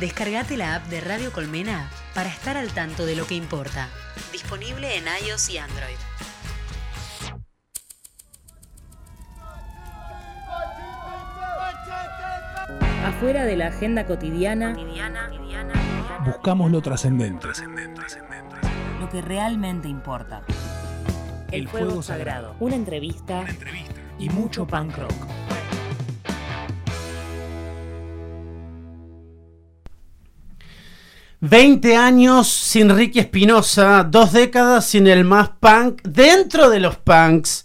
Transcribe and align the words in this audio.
Descargate 0.00 0.58
la 0.58 0.74
app 0.74 0.86
de 0.88 1.00
Radio 1.00 1.32
Colmena 1.32 1.88
para 2.14 2.28
estar 2.28 2.56
al 2.56 2.70
tanto 2.72 3.06
de 3.06 3.16
lo 3.16 3.26
que 3.26 3.34
importa. 3.34 3.88
Disponible 4.30 4.96
en 4.96 5.04
iOS 5.26 5.48
y 5.50 5.58
Android. 5.58 5.96
Afuera 13.04 13.44
de 13.44 13.56
la 13.56 13.68
agenda 13.68 14.06
cotidiana, 14.06 14.76
Buscamos 16.24 16.70
lo 16.70 16.82
trascendente. 16.82 17.46
lo 19.00 19.08
que 19.08 19.22
realmente 19.22 19.88
importa. 19.88 20.42
El 21.52 21.68
fuego 21.68 22.02
sagrado. 22.02 22.56
Una 22.58 22.74
entrevista 22.74 23.44
Y 24.18 24.28
mucho 24.30 24.66
punk 24.66 24.96
rock. 24.96 25.35
Veinte 31.40 31.96
años 31.96 32.48
sin 32.48 32.88
Ricky 32.88 33.18
Espinosa, 33.18 34.04
dos 34.04 34.32
décadas 34.32 34.86
sin 34.86 35.06
el 35.06 35.24
más 35.24 35.50
punk 35.60 36.00
dentro 36.02 36.70
de 36.70 36.80
los 36.80 36.96
punks. 36.96 37.64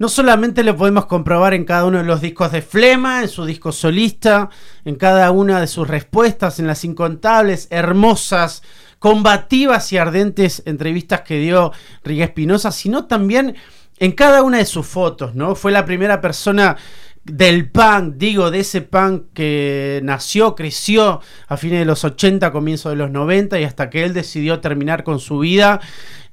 No 0.00 0.08
solamente 0.08 0.64
lo 0.64 0.76
podemos 0.76 1.06
comprobar 1.06 1.54
en 1.54 1.64
cada 1.64 1.84
uno 1.84 1.98
de 1.98 2.04
los 2.04 2.20
discos 2.20 2.50
de 2.50 2.62
Flema, 2.62 3.22
en 3.22 3.28
su 3.28 3.44
disco 3.44 3.70
solista, 3.70 4.50
en 4.84 4.96
cada 4.96 5.30
una 5.30 5.60
de 5.60 5.68
sus 5.68 5.86
respuestas, 5.86 6.58
en 6.58 6.66
las 6.66 6.84
incontables, 6.84 7.68
hermosas, 7.70 8.64
combativas 8.98 9.92
y 9.92 9.98
ardentes 9.98 10.64
entrevistas 10.66 11.20
que 11.20 11.38
dio 11.38 11.70
Ricky 12.02 12.22
Espinosa, 12.22 12.72
sino 12.72 13.04
también 13.06 13.54
en 13.98 14.10
cada 14.10 14.42
una 14.42 14.58
de 14.58 14.64
sus 14.64 14.84
fotos, 14.84 15.36
¿no? 15.36 15.54
Fue 15.54 15.70
la 15.70 15.84
primera 15.84 16.20
persona 16.20 16.76
del 17.24 17.70
punk, 17.70 18.14
digo, 18.16 18.50
de 18.50 18.60
ese 18.60 18.80
punk 18.80 19.26
que 19.32 20.00
nació, 20.02 20.54
creció 20.54 21.20
a 21.46 21.56
fines 21.56 21.78
de 21.78 21.84
los 21.84 22.04
80, 22.04 22.50
comienzos 22.50 22.92
de 22.92 22.96
los 22.96 23.10
90 23.10 23.60
y 23.60 23.64
hasta 23.64 23.90
que 23.90 24.04
él 24.04 24.12
decidió 24.12 24.60
terminar 24.60 25.04
con 25.04 25.20
su 25.20 25.38
vida. 25.38 25.80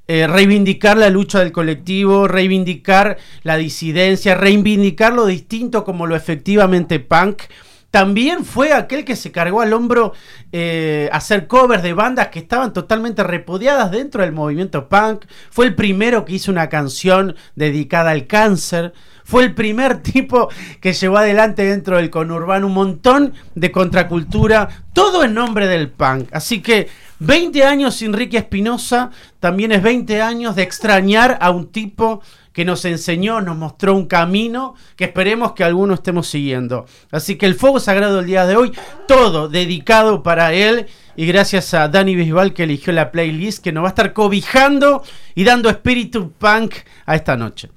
eh, 0.08 0.26
reivindicar 0.26 0.96
la 0.96 1.08
lucha 1.08 1.38
del 1.38 1.52
colectivo, 1.52 2.26
reivindicar 2.26 3.16
la 3.44 3.56
disidencia, 3.56 4.34
reivindicar 4.34 5.12
lo 5.12 5.24
distinto 5.26 5.84
como 5.84 6.08
lo 6.08 6.16
efectivamente 6.16 6.98
punk. 6.98 7.42
También 7.90 8.44
fue 8.44 8.72
aquel 8.72 9.04
que 9.04 9.16
se 9.16 9.32
cargó 9.32 9.60
al 9.60 9.72
hombro 9.72 10.12
eh, 10.52 11.08
hacer 11.12 11.48
covers 11.48 11.82
de 11.82 11.92
bandas 11.92 12.28
que 12.28 12.38
estaban 12.38 12.72
totalmente 12.72 13.24
repudiadas 13.24 13.90
dentro 13.90 14.22
del 14.22 14.32
movimiento 14.32 14.88
punk. 14.88 15.24
Fue 15.50 15.66
el 15.66 15.74
primero 15.74 16.24
que 16.24 16.34
hizo 16.34 16.52
una 16.52 16.68
canción 16.68 17.34
dedicada 17.56 18.10
al 18.12 18.26
cáncer. 18.28 18.92
Fue 19.30 19.44
el 19.44 19.54
primer 19.54 20.02
tipo 20.02 20.48
que 20.80 20.92
llevó 20.92 21.18
adelante 21.18 21.62
dentro 21.62 21.98
del 21.98 22.10
conurbano 22.10 22.66
un 22.66 22.74
montón 22.74 23.32
de 23.54 23.70
contracultura, 23.70 24.68
todo 24.92 25.22
en 25.22 25.34
nombre 25.34 25.68
del 25.68 25.88
punk. 25.88 26.28
Así 26.32 26.60
que 26.60 26.88
20 27.20 27.62
años 27.62 27.94
sin 27.94 28.12
Ricky 28.12 28.38
Espinosa 28.38 29.10
también 29.38 29.70
es 29.70 29.84
20 29.84 30.20
años 30.20 30.56
de 30.56 30.62
extrañar 30.62 31.38
a 31.40 31.52
un 31.52 31.70
tipo 31.70 32.22
que 32.52 32.64
nos 32.64 32.84
enseñó, 32.84 33.40
nos 33.40 33.56
mostró 33.56 33.94
un 33.94 34.06
camino 34.06 34.74
que 34.96 35.04
esperemos 35.04 35.52
que 35.52 35.62
alguno 35.62 35.94
estemos 35.94 36.26
siguiendo. 36.26 36.86
Así 37.12 37.36
que 37.36 37.46
el 37.46 37.54
fuego 37.54 37.78
sagrado 37.78 38.16
del 38.16 38.26
día 38.26 38.46
de 38.46 38.56
hoy, 38.56 38.72
todo 39.06 39.48
dedicado 39.48 40.24
para 40.24 40.52
él 40.54 40.86
y 41.14 41.26
gracias 41.26 41.72
a 41.72 41.86
Dani 41.86 42.16
Bisbal 42.16 42.52
que 42.52 42.64
eligió 42.64 42.92
la 42.92 43.12
playlist 43.12 43.62
que 43.62 43.70
nos 43.70 43.84
va 43.84 43.88
a 43.88 43.90
estar 43.90 44.12
cobijando 44.12 45.04
y 45.36 45.44
dando 45.44 45.70
espíritu 45.70 46.32
punk 46.32 46.74
a 47.06 47.14
esta 47.14 47.36
noche. 47.36 47.70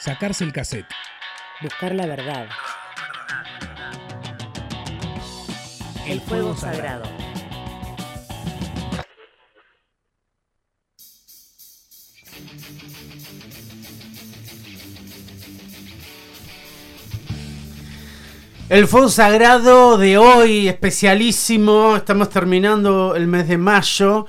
Sacarse 0.00 0.44
el 0.44 0.52
cassette. 0.54 0.86
buscar 1.60 1.94
la 1.94 2.06
verdad. 2.06 2.46
El 6.06 6.22
fuego 6.22 6.56
sagrado. 6.56 7.04
El 18.70 18.86
fuego 18.86 19.10
sagrado 19.10 19.98
de 19.98 20.16
hoy, 20.16 20.66
especialísimo. 20.66 21.94
Estamos 21.96 22.30
terminando 22.30 23.14
el 23.16 23.26
mes 23.26 23.48
de 23.48 23.58
mayo. 23.58 24.26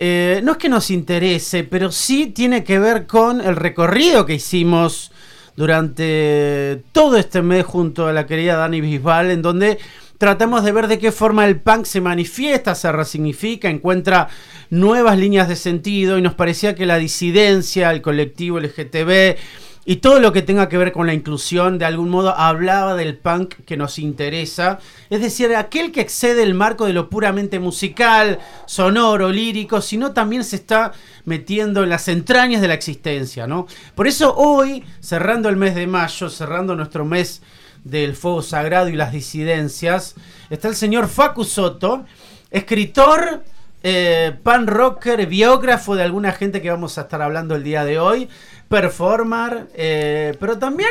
Eh, 0.00 0.40
no 0.42 0.52
es 0.52 0.58
que 0.58 0.68
nos 0.68 0.90
interese, 0.90 1.62
pero 1.62 1.92
sí 1.92 2.26
tiene 2.26 2.64
que 2.64 2.80
ver 2.80 3.06
con 3.06 3.40
el 3.40 3.54
recorrido 3.54 4.26
que 4.26 4.34
hicimos 4.34 5.11
durante 5.56 6.82
todo 6.92 7.16
este 7.16 7.42
mes 7.42 7.64
junto 7.64 8.06
a 8.06 8.12
la 8.12 8.26
querida 8.26 8.56
Dani 8.56 8.80
Bisbal, 8.80 9.30
en 9.30 9.42
donde 9.42 9.78
tratamos 10.18 10.64
de 10.64 10.72
ver 10.72 10.86
de 10.86 10.98
qué 10.98 11.12
forma 11.12 11.46
el 11.46 11.60
punk 11.60 11.84
se 11.84 12.00
manifiesta, 12.00 12.74
se 12.74 12.92
resignifica, 12.92 13.68
encuentra 13.68 14.28
nuevas 14.70 15.18
líneas 15.18 15.48
de 15.48 15.56
sentido 15.56 16.16
y 16.16 16.22
nos 16.22 16.34
parecía 16.34 16.74
que 16.74 16.86
la 16.86 16.96
disidencia, 16.96 17.90
el 17.90 18.02
colectivo 18.02 18.60
LGTB 18.60 19.36
y 19.84 19.96
todo 19.96 20.20
lo 20.20 20.32
que 20.32 20.42
tenga 20.42 20.68
que 20.68 20.76
ver 20.76 20.92
con 20.92 21.06
la 21.06 21.14
inclusión, 21.14 21.78
de 21.78 21.84
algún 21.84 22.08
modo 22.08 22.36
hablaba 22.36 22.94
del 22.94 23.16
punk 23.16 23.54
que 23.66 23.76
nos 23.76 23.98
interesa, 23.98 24.78
es 25.10 25.20
decir, 25.20 25.54
aquel 25.56 25.90
que 25.90 26.00
excede 26.00 26.44
el 26.44 26.54
marco 26.54 26.86
de 26.86 26.92
lo 26.92 27.10
puramente 27.10 27.58
musical, 27.58 28.38
sonoro, 28.66 29.30
lírico, 29.30 29.80
sino 29.80 30.12
también 30.12 30.44
se 30.44 30.56
está 30.56 30.92
metiendo 31.24 31.82
en 31.82 31.88
las 31.88 32.06
entrañas 32.06 32.60
de 32.60 32.68
la 32.68 32.74
existencia, 32.74 33.48
¿no? 33.48 33.66
Por 33.96 34.06
eso 34.06 34.34
hoy, 34.36 34.84
cerrando 35.00 35.48
el 35.48 35.56
mes 35.56 35.74
de 35.74 35.88
mayo, 35.88 36.30
cerrando 36.30 36.76
nuestro 36.76 37.04
mes 37.04 37.42
del 37.82 38.14
fuego 38.14 38.42
sagrado 38.42 38.88
y 38.88 38.94
las 38.94 39.10
disidencias, 39.10 40.14
está 40.48 40.68
el 40.68 40.76
señor 40.76 41.08
Facu 41.08 41.44
Soto, 41.44 42.04
escritor, 42.52 43.42
eh, 43.82 44.36
pan 44.44 44.68
rocker, 44.68 45.26
biógrafo 45.26 45.96
de 45.96 46.04
alguna 46.04 46.30
gente 46.30 46.62
que 46.62 46.70
vamos 46.70 46.98
a 46.98 47.02
estar 47.02 47.20
hablando 47.20 47.56
el 47.56 47.64
día 47.64 47.84
de 47.84 47.98
hoy, 47.98 48.28
performer, 48.72 49.68
eh, 49.74 50.34
pero 50.40 50.58
también 50.58 50.88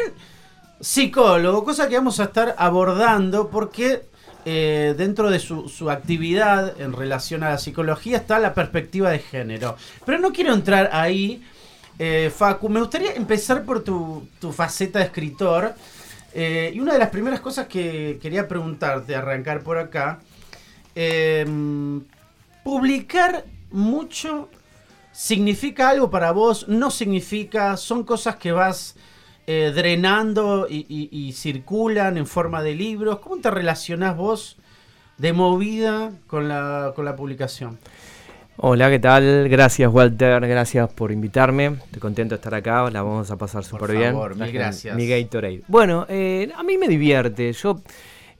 psicólogo, 0.79 1.63
cosa 1.63 1.89
que 1.89 1.95
vamos 1.95 2.19
a 2.19 2.25
estar 2.25 2.53
abordando 2.59 3.49
porque 3.49 4.03
eh, 4.45 4.93
dentro 4.95 5.31
de 5.31 5.39
su, 5.39 5.67
su 5.67 5.89
actividad 5.89 6.79
en 6.79 6.93
relación 6.93 7.41
a 7.41 7.49
la 7.49 7.57
psicología 7.57 8.17
está 8.17 8.37
la 8.37 8.53
perspectiva 8.53 9.09
de 9.09 9.17
género. 9.17 9.77
Pero 10.05 10.19
no 10.19 10.31
quiero 10.31 10.53
entrar 10.53 10.91
ahí, 10.93 11.43
eh, 11.97 12.31
Facu, 12.35 12.69
me 12.69 12.79
gustaría 12.79 13.13
empezar 13.13 13.63
por 13.63 13.83
tu, 13.83 14.27
tu 14.39 14.51
faceta 14.51 14.99
de 14.99 15.05
escritor. 15.05 15.73
Y 16.33 16.79
una 16.79 16.93
de 16.93 16.99
las 16.99 17.09
primeras 17.09 17.41
cosas 17.41 17.67
que 17.67 18.17
quería 18.21 18.47
preguntarte, 18.47 19.15
arrancar 19.15 19.63
por 19.63 19.77
acá, 19.77 20.19
publicar 22.63 23.43
mucho 23.71 24.47
significa 25.11 25.89
algo 25.89 26.09
para 26.09 26.31
vos, 26.31 26.67
no 26.67 26.91
significa, 26.91 27.77
son 27.77 28.03
cosas 28.03 28.35
que 28.37 28.51
vas 28.51 28.95
eh, 29.47 29.71
drenando 29.75 30.67
y, 30.69 30.85
y- 30.87 31.09
y 31.11 31.33
circulan 31.33 32.17
en 32.17 32.27
forma 32.27 32.61
de 32.63 32.75
libros. 32.75 33.19
¿Cómo 33.19 33.37
te 33.41 33.51
relacionás 33.51 34.15
vos 34.15 34.57
de 35.17 35.33
movida 35.33 36.11
con 36.27 36.47
la, 36.47 36.93
con 36.95 37.05
la 37.05 37.15
publicación? 37.15 37.77
Hola, 38.57 38.89
¿qué 38.91 38.99
tal? 38.99 39.49
Gracias, 39.49 39.91
Walter. 39.91 40.39
Gracias 40.47 40.91
por 40.93 41.11
invitarme. 41.11 41.77
Estoy 41.85 41.99
contento 41.99 42.35
de 42.35 42.37
estar 42.37 42.53
acá. 42.53 42.89
La 42.91 43.01
vamos 43.01 43.31
a 43.31 43.37
pasar 43.37 43.63
súper 43.63 43.91
bien. 43.93 44.11
favor, 44.13 44.35
mil 44.35 44.51
gracias. 44.51 44.95
Mi 44.95 45.07
Gatorade. 45.07 45.63
Bueno, 45.67 46.05
eh, 46.09 46.51
a 46.55 46.61
mí 46.61 46.77
me 46.77 46.87
divierte. 46.87 47.51
Yo 47.53 47.81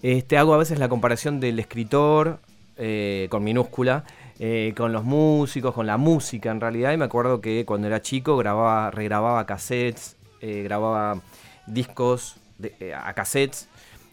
este, 0.04 0.38
hago 0.38 0.54
a 0.54 0.58
veces 0.58 0.78
la 0.78 0.90
comparación 0.90 1.40
del 1.40 1.58
escritor 1.60 2.40
eh, 2.78 3.28
con 3.32 3.44
minúscula. 3.44 4.04
Eh, 4.44 4.74
con 4.76 4.92
los 4.92 5.04
músicos, 5.04 5.72
con 5.76 5.86
la 5.86 5.98
música 5.98 6.50
en 6.50 6.60
realidad, 6.60 6.92
y 6.94 6.98
me 6.98 7.06
acuerdo 7.06 7.42
que 7.42 7.64
cuando 7.64 7.86
era 7.86 8.02
chico 8.02 8.38
grababa, 8.38 8.90
regrababa 8.90 9.46
cassettes, 9.46 10.18
eh, 10.42 10.64
grababa 10.64 11.22
discos 11.68 12.38
de- 12.58 12.76
eh, 12.80 12.94
a 12.96 13.14
cassettes 13.14 13.68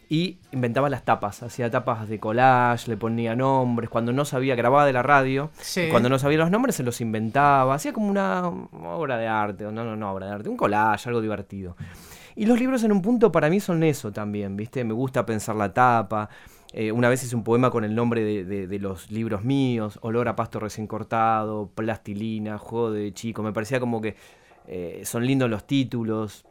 y 0.07 0.37
inventaba 0.51 0.87
las 0.89 1.03
tapas, 1.03 1.41
hacía 1.43 1.69
tapas 1.71 2.07
de 2.09 2.19
collage, 2.19 2.89
le 2.89 2.97
ponía 2.97 3.35
nombres, 3.35 3.89
cuando 3.89 4.11
no 4.13 4.23
sabía, 4.25 4.55
grababa 4.55 4.85
de 4.85 4.93
la 4.93 5.01
radio, 5.03 5.49
Sí. 5.61 5.81
y 5.81 5.89
cuando 5.89 6.09
no 6.09 6.19
sabía 6.19 6.37
los 6.37 6.51
nombres 6.51 6.75
se 6.75 6.83
los 6.83 7.01
inventaba, 7.01 7.73
hacía 7.73 7.91
como 7.93 8.07
una 8.09 8.47
obra 8.47 9.17
de 9.17 9.27
arte, 9.27 9.63
no, 9.65 9.71
no, 9.83 9.95
no, 9.95 10.11
obra 10.11 10.27
de 10.27 10.33
arte, 10.33 10.49
un 10.49 10.57
collage, 10.57 11.09
algo 11.09 11.21
divertido. 11.21 11.75
Y 12.35 12.45
los 12.45 12.59
libros 12.59 12.83
en 12.83 12.91
un 12.91 13.01
punto 13.01 13.31
para 13.31 13.49
mí 13.49 13.59
son 13.59 13.83
eso 13.83 14.11
también, 14.11 14.55
¿viste? 14.55 14.83
Me 14.83 14.93
gusta 14.93 15.25
pensar 15.25 15.55
la 15.55 15.73
tapa. 15.73 16.29
Eh, 16.73 16.91
una 16.91 17.09
vez 17.09 17.23
hice 17.23 17.35
un 17.35 17.43
poema 17.43 17.71
con 17.71 17.83
el 17.83 17.95
nombre 17.95 18.23
de, 18.23 18.45
de- 18.45 18.67
de 18.67 18.79
los 18.79 19.09
libros 19.11 19.43
míos, 19.43 19.97
Olor 20.01 20.27
a 20.27 20.35
pasto 20.35 20.59
recién 20.59 20.85
cortado, 20.87 21.71
Plastilina, 21.73 22.57
Juego 22.59 22.91
de 22.91 23.13
chico. 23.13 23.41
Me 23.43 23.51
parecía 23.53 23.79
como 23.79 24.01
que 24.01 24.15
eh, 24.67 25.01
son 25.05 25.25
lindos 25.25 25.49
los 25.49 25.65
títulos. 25.65 26.45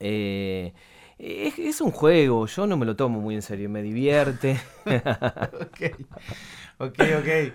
Eh, 0.00 0.72
es, 1.18 1.58
es 1.58 1.80
un 1.80 1.90
juego, 1.92 2.46
yo 2.46 2.66
no 2.66 2.76
me 2.76 2.86
lo 2.86 2.96
tomo 2.96 3.20
muy 3.20 3.34
en 3.34 3.42
serio, 3.42 3.68
me 3.70 3.82
divierte. 3.82 4.60
ok, 4.86 5.80
ok, 6.78 6.98
ok. 7.20 7.52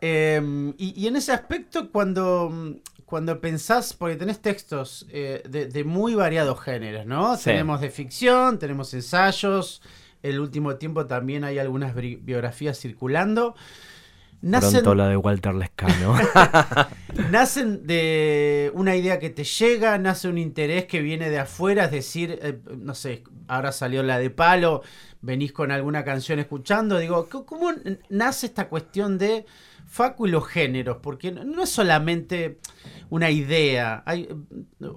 Eh, 0.00 0.72
y, 0.78 0.94
y 1.02 1.06
en 1.08 1.16
ese 1.16 1.32
aspecto, 1.32 1.90
cuando, 1.90 2.52
cuando 3.04 3.40
pensás, 3.40 3.92
porque 3.94 4.16
tenés 4.16 4.40
textos 4.40 5.06
de, 5.10 5.40
de 5.72 5.84
muy 5.84 6.14
variados 6.14 6.60
géneros, 6.60 7.06
¿no? 7.06 7.36
Sí. 7.36 7.44
Tenemos 7.44 7.80
de 7.80 7.90
ficción, 7.90 8.58
tenemos 8.58 8.94
ensayos, 8.94 9.82
el 10.22 10.40
último 10.40 10.76
tiempo 10.76 11.06
también 11.06 11.44
hay 11.44 11.58
algunas 11.58 11.94
biografías 11.94 12.78
circulando. 12.78 13.54
Pronto 14.40 14.94
la 14.94 15.08
de 15.08 15.16
Walter 15.16 15.54
Lescano. 15.54 16.14
Nacen 17.30 17.86
de 17.86 18.70
una 18.74 18.94
idea 18.94 19.18
que 19.18 19.30
te 19.30 19.42
llega, 19.44 19.98
nace 19.98 20.28
un 20.28 20.38
interés 20.38 20.84
que 20.86 21.02
viene 21.02 21.28
de 21.30 21.38
afuera, 21.40 21.86
es 21.86 21.90
decir, 21.90 22.38
eh, 22.42 22.58
no 22.78 22.94
sé, 22.94 23.24
ahora 23.48 23.72
salió 23.72 24.02
la 24.04 24.18
de 24.18 24.30
palo, 24.30 24.82
venís 25.22 25.52
con 25.52 25.72
alguna 25.72 26.04
canción 26.04 26.38
escuchando, 26.38 26.98
digo, 26.98 27.28
¿cómo 27.28 27.72
nace 28.10 28.46
esta 28.46 28.68
cuestión 28.68 29.18
de 29.18 29.44
Facu 29.88 30.28
y 30.28 30.30
los 30.30 30.46
géneros? 30.46 30.98
Porque 31.02 31.32
no- 31.32 31.42
no 31.44 31.64
es 31.64 31.70
solamente 31.70 32.58
una 33.10 33.30
idea, 33.32 34.04
hay, 34.06 34.28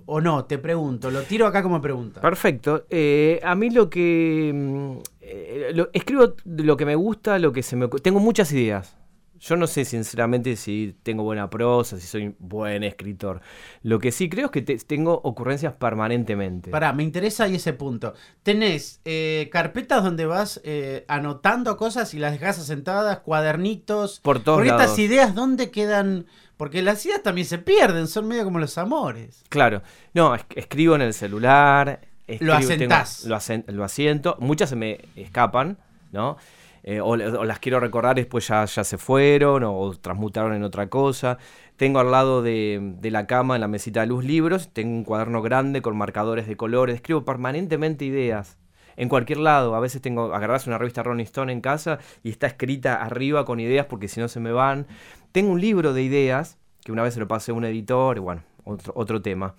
o 0.05 0.21
no, 0.21 0.45
te 0.45 0.59
pregunto, 0.59 1.09
lo 1.09 1.23
tiro 1.23 1.47
acá 1.47 1.63
como 1.63 1.81
pregunta. 1.81 2.21
Perfecto. 2.21 2.85
Eh, 2.91 3.39
a 3.43 3.55
mí 3.55 3.71
lo 3.71 3.89
que... 3.89 4.99
eh, 5.31 5.71
lo- 5.73 5.89
escribo 5.93 6.35
lo 6.45 6.77
que 6.77 6.85
me 6.85 6.95
gusta, 6.95 7.39
lo 7.39 7.51
que 7.51 7.63
se 7.63 7.75
me... 7.75 7.87
Tengo 7.87 8.19
muchas 8.19 8.51
ideas. 8.51 8.95
Yo 9.39 9.55
no 9.55 9.65
sé 9.65 9.85
sinceramente 9.85 10.55
si 10.55 10.95
tengo 11.01 11.23
buena 11.23 11.49
prosa, 11.49 11.97
si 11.99 12.05
soy 12.05 12.35
buen 12.37 12.83
escritor. 12.83 13.41
Lo 13.81 13.97
que 13.97 14.11
sí 14.11 14.29
creo 14.29 14.45
es 14.45 14.51
que 14.51 14.61
te- 14.61 14.77
tengo 14.77 15.19
ocurrencias 15.23 15.73
permanentemente. 15.73 16.69
Pará, 16.69 16.93
me 16.93 17.01
interesa 17.01 17.45
ahí 17.45 17.55
ese 17.55 17.73
punto. 17.73 18.13
Tenés 18.43 19.01
eh, 19.03 19.49
carpetas 19.51 20.03
donde 20.03 20.27
vas 20.27 20.61
eh, 20.63 21.05
anotando 21.07 21.75
cosas 21.75 22.13
y 22.13 22.19
las 22.19 22.33
dejas 22.33 22.59
asentadas, 22.59 23.21
cuadernitos. 23.21 24.19
Por 24.19 24.43
todos 24.43 24.57
Porque 24.59 24.69
lados. 24.69 24.83
estas 24.83 24.99
ideas, 24.99 25.33
¿dónde 25.33 25.71
quedan? 25.71 26.27
Porque 26.55 26.83
las 26.83 27.03
ideas 27.07 27.23
también 27.23 27.47
se 27.47 27.57
pierden, 27.57 28.07
son 28.07 28.27
medio 28.27 28.43
como 28.43 28.59
los 28.59 28.77
amores. 28.77 29.43
Claro. 29.49 29.81
No, 30.13 30.35
es- 30.35 30.45
escribo 30.55 30.93
en 30.93 31.01
el 31.01 31.15
celular. 31.15 32.01
Escribo- 32.27 32.53
asentás. 32.53 33.19
tengo- 33.21 33.29
lo, 33.29 33.35
asen- 33.39 33.65
lo 33.67 33.83
asiento. 33.83 34.37
Muchas 34.39 34.69
se 34.69 34.75
me 34.75 34.99
escapan, 35.15 35.77
¿no? 36.11 36.37
Eh, 36.83 36.99
o, 36.99 37.15
las 37.15 37.59
quiero 37.59 37.79
recordar 37.79 38.15
después 38.15 38.47
ya, 38.47 38.65
ya 38.65 38.83
se 38.83 38.97
fueron 38.97 39.63
o, 39.63 39.77
o 39.77 39.93
transmutaron 39.95 40.53
en 40.53 40.63
otra 40.63 40.87
cosa. 40.87 41.37
Tengo 41.77 41.99
al 41.99 42.09
lado 42.11 42.41
de, 42.41 42.79
de 42.99 43.11
la 43.11 43.27
cama, 43.27 43.55
en 43.55 43.61
la 43.61 43.67
mesita 43.67 44.01
de 44.01 44.07
luz, 44.07 44.23
libros. 44.25 44.69
Tengo 44.73 44.91
un 44.95 45.03
cuaderno 45.03 45.41
grande 45.41 45.81
con 45.81 45.95
marcadores 45.97 46.47
de 46.47 46.57
colores. 46.57 46.95
Escribo 46.95 47.23
permanentemente 47.23 48.05
ideas. 48.05 48.57
En 48.97 49.09
cualquier 49.09 49.39
lado, 49.39 49.73
a 49.75 49.79
veces 49.79 50.01
tengo, 50.01 50.33
agarras 50.33 50.67
una 50.67 50.77
revista 50.77 51.01
Rolling 51.01 51.23
Stone 51.23 51.51
en 51.53 51.61
casa 51.61 51.99
y 52.23 52.29
está 52.29 52.47
escrita 52.47 52.95
arriba 52.95 53.45
con 53.45 53.59
ideas 53.59 53.85
porque 53.85 54.07
si 54.07 54.19
no 54.19 54.27
se 54.27 54.39
me 54.39 54.51
van. 54.51 54.85
Tengo 55.31 55.51
un 55.51 55.61
libro 55.61 55.93
de 55.93 56.03
ideas 56.03 56.57
que 56.83 56.91
una 56.91 57.03
vez 57.03 57.13
se 57.13 57.19
lo 57.19 57.27
pasé 57.27 57.51
a 57.51 57.53
un 57.53 57.63
editor, 57.63 58.17
y 58.17 58.19
bueno, 58.19 58.41
otro, 58.63 58.91
otro 58.95 59.21
tema. 59.21 59.53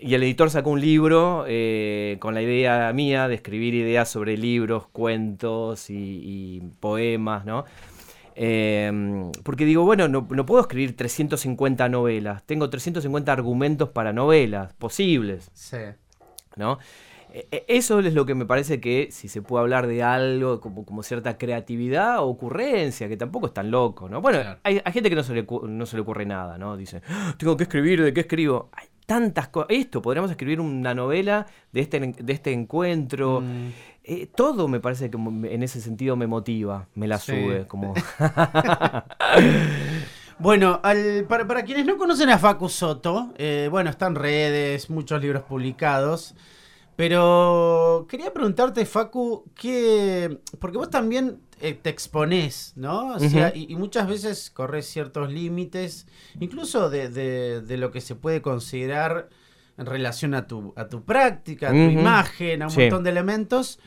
Y 0.00 0.14
el 0.14 0.22
editor 0.24 0.50
sacó 0.50 0.70
un 0.70 0.80
libro 0.80 1.44
eh, 1.46 2.16
con 2.20 2.34
la 2.34 2.42
idea 2.42 2.92
mía 2.92 3.28
de 3.28 3.36
escribir 3.36 3.74
ideas 3.74 4.08
sobre 4.08 4.36
libros, 4.36 4.88
cuentos 4.88 5.90
y, 5.90 5.94
y 6.24 6.60
poemas, 6.80 7.44
¿no? 7.46 7.64
Eh, 8.34 9.30
porque 9.44 9.64
digo, 9.64 9.84
bueno, 9.84 10.08
no, 10.08 10.26
no 10.30 10.44
puedo 10.44 10.60
escribir 10.60 10.94
350 10.96 11.88
novelas, 11.88 12.42
tengo 12.44 12.68
350 12.68 13.32
argumentos 13.32 13.88
para 13.90 14.12
novelas 14.12 14.74
posibles, 14.74 15.50
Sí. 15.54 15.78
¿no? 16.56 16.78
Eh, 17.32 17.48
eh, 17.50 17.64
Eso 17.68 18.00
es 18.00 18.12
lo 18.12 18.26
que 18.26 18.34
me 18.34 18.44
parece 18.44 18.80
que 18.80 19.08
si 19.10 19.28
se 19.28 19.40
puede 19.40 19.62
hablar 19.62 19.86
de 19.86 20.02
algo 20.02 20.60
como, 20.60 20.84
como 20.84 21.02
cierta 21.02 21.38
creatividad 21.38 22.18
o 22.22 22.26
ocurrencia, 22.28 23.08
que 23.08 23.16
tampoco 23.16 23.46
es 23.46 23.54
tan 23.54 23.70
loco, 23.70 24.08
¿no? 24.08 24.20
Bueno, 24.20 24.40
Claro. 24.40 24.58
hay, 24.64 24.82
hay 24.84 24.92
gente 24.92 25.08
que 25.08 25.16
no 25.16 25.22
se, 25.22 25.32
le, 25.34 25.46
no 25.68 25.86
se 25.86 25.96
le 25.96 26.02
ocurre 26.02 26.26
nada, 26.26 26.58
¿no? 26.58 26.76
Dice, 26.76 27.00
"Ah, 27.08 27.34
tengo 27.38 27.56
que 27.56 27.62
escribir, 27.64 28.02
¿de 28.02 28.12
qué 28.12 28.20
escribo? 28.20 28.68
Hay 28.72 28.86
tantas 29.06 29.48
cosas. 29.48 29.68
Esto, 29.70 30.02
podríamos 30.02 30.30
escribir 30.30 30.60
una 30.60 30.94
novela 30.94 31.46
de 31.72 31.80
este, 31.80 32.00
de 32.00 32.32
este 32.32 32.52
encuentro. 32.52 33.40
Mm. 33.40 33.68
Eh, 34.08 34.28
todo 34.34 34.68
me 34.68 34.78
parece 34.80 35.10
que 35.10 35.16
en 35.16 35.62
ese 35.62 35.80
sentido 35.80 36.14
me 36.16 36.26
motiva, 36.26 36.86
me 36.94 37.08
la 37.08 37.18
Sí. 37.18 37.32
sube, 37.32 37.66
como... 37.66 37.94
Bueno, 40.38 40.80
al- 40.82 41.24
para, 41.26 41.46
para 41.46 41.64
quienes 41.64 41.86
no 41.86 41.96
conocen 41.96 42.28
a 42.28 42.38
Facu 42.38 42.68
Soto, 42.68 43.32
eh, 43.38 43.68
bueno, 43.70 43.88
están 43.88 44.14
redes, 44.14 44.90
muchos 44.90 45.20
libros 45.22 45.42
publicados. 45.44 46.34
Pero 46.94 48.06
quería 48.08 48.32
preguntarte, 48.32 48.84
Facu, 48.86 49.44
que. 49.54 50.40
Porque 50.58 50.76
vos 50.78 50.90
también 50.90 51.40
te 51.58 51.90
exponés, 51.90 52.72
¿no? 52.76 53.14
O 53.14 53.18
sea, 53.18 53.52
y, 53.54 53.66
y 53.72 53.76
muchas 53.76 54.06
veces 54.08 54.50
corres 54.50 54.86
ciertos 54.86 55.32
límites, 55.32 56.06
incluso 56.40 56.90
de, 56.90 57.08
de- 57.08 57.60
de 57.62 57.76
lo 57.78 57.90
que 57.90 58.00
se 58.00 58.14
puede 58.14 58.42
considerar 58.42 59.28
en 59.78 59.86
relación 59.86 60.34
a 60.34 60.46
tu, 60.46 60.72
a 60.76 60.88
tu 60.88 61.04
práctica, 61.04 61.68
a 61.68 61.72
tu 61.72 61.76
imagen, 61.76 62.62
a 62.62 62.66
un 62.66 62.70
Sí. 62.70 62.80
montón 62.82 63.04
de 63.04 63.10
elementos. 63.10 63.78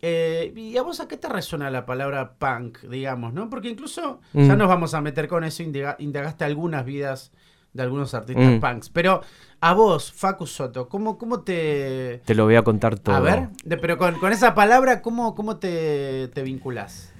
Eh, 0.00 0.52
¿Y 0.54 0.76
a 0.76 0.82
vos 0.82 1.00
a 1.00 1.08
qué 1.08 1.16
te 1.16 1.28
resuena 1.28 1.70
la 1.70 1.84
palabra 1.84 2.34
punk, 2.38 2.78
digamos, 2.82 3.32
no? 3.32 3.50
Porque 3.50 3.68
incluso 3.68 4.20
ya 4.32 4.54
Mm. 4.54 4.58
nos 4.58 4.68
vamos 4.68 4.94
a 4.94 5.00
meter 5.00 5.26
con 5.26 5.42
eso, 5.44 5.62
indagaste 5.98 6.44
algunas 6.44 6.84
vidas 6.84 7.32
de 7.72 7.82
algunos 7.82 8.14
artistas 8.14 8.44
Mm. 8.44 8.60
punks. 8.60 8.88
Pero 8.90 9.20
a 9.60 9.72
vos, 9.74 10.12
Facu 10.12 10.46
Soto, 10.46 10.88
¿cómo, 10.88 11.18
cómo 11.18 11.40
te... 11.40 12.22
Te 12.24 12.34
lo 12.34 12.44
voy 12.44 12.56
a 12.56 12.62
contar 12.62 12.98
todo. 12.98 13.14
A 13.14 13.20
ver, 13.20 13.48
de- 13.64 13.76
pero 13.76 13.98
con, 13.98 14.14
con 14.18 14.32
esa 14.32 14.54
palabra, 14.54 15.02
¿cómo, 15.02 15.34
cómo 15.34 15.56
te, 15.58 16.28
te 16.28 16.42
vinculás? 16.42 17.12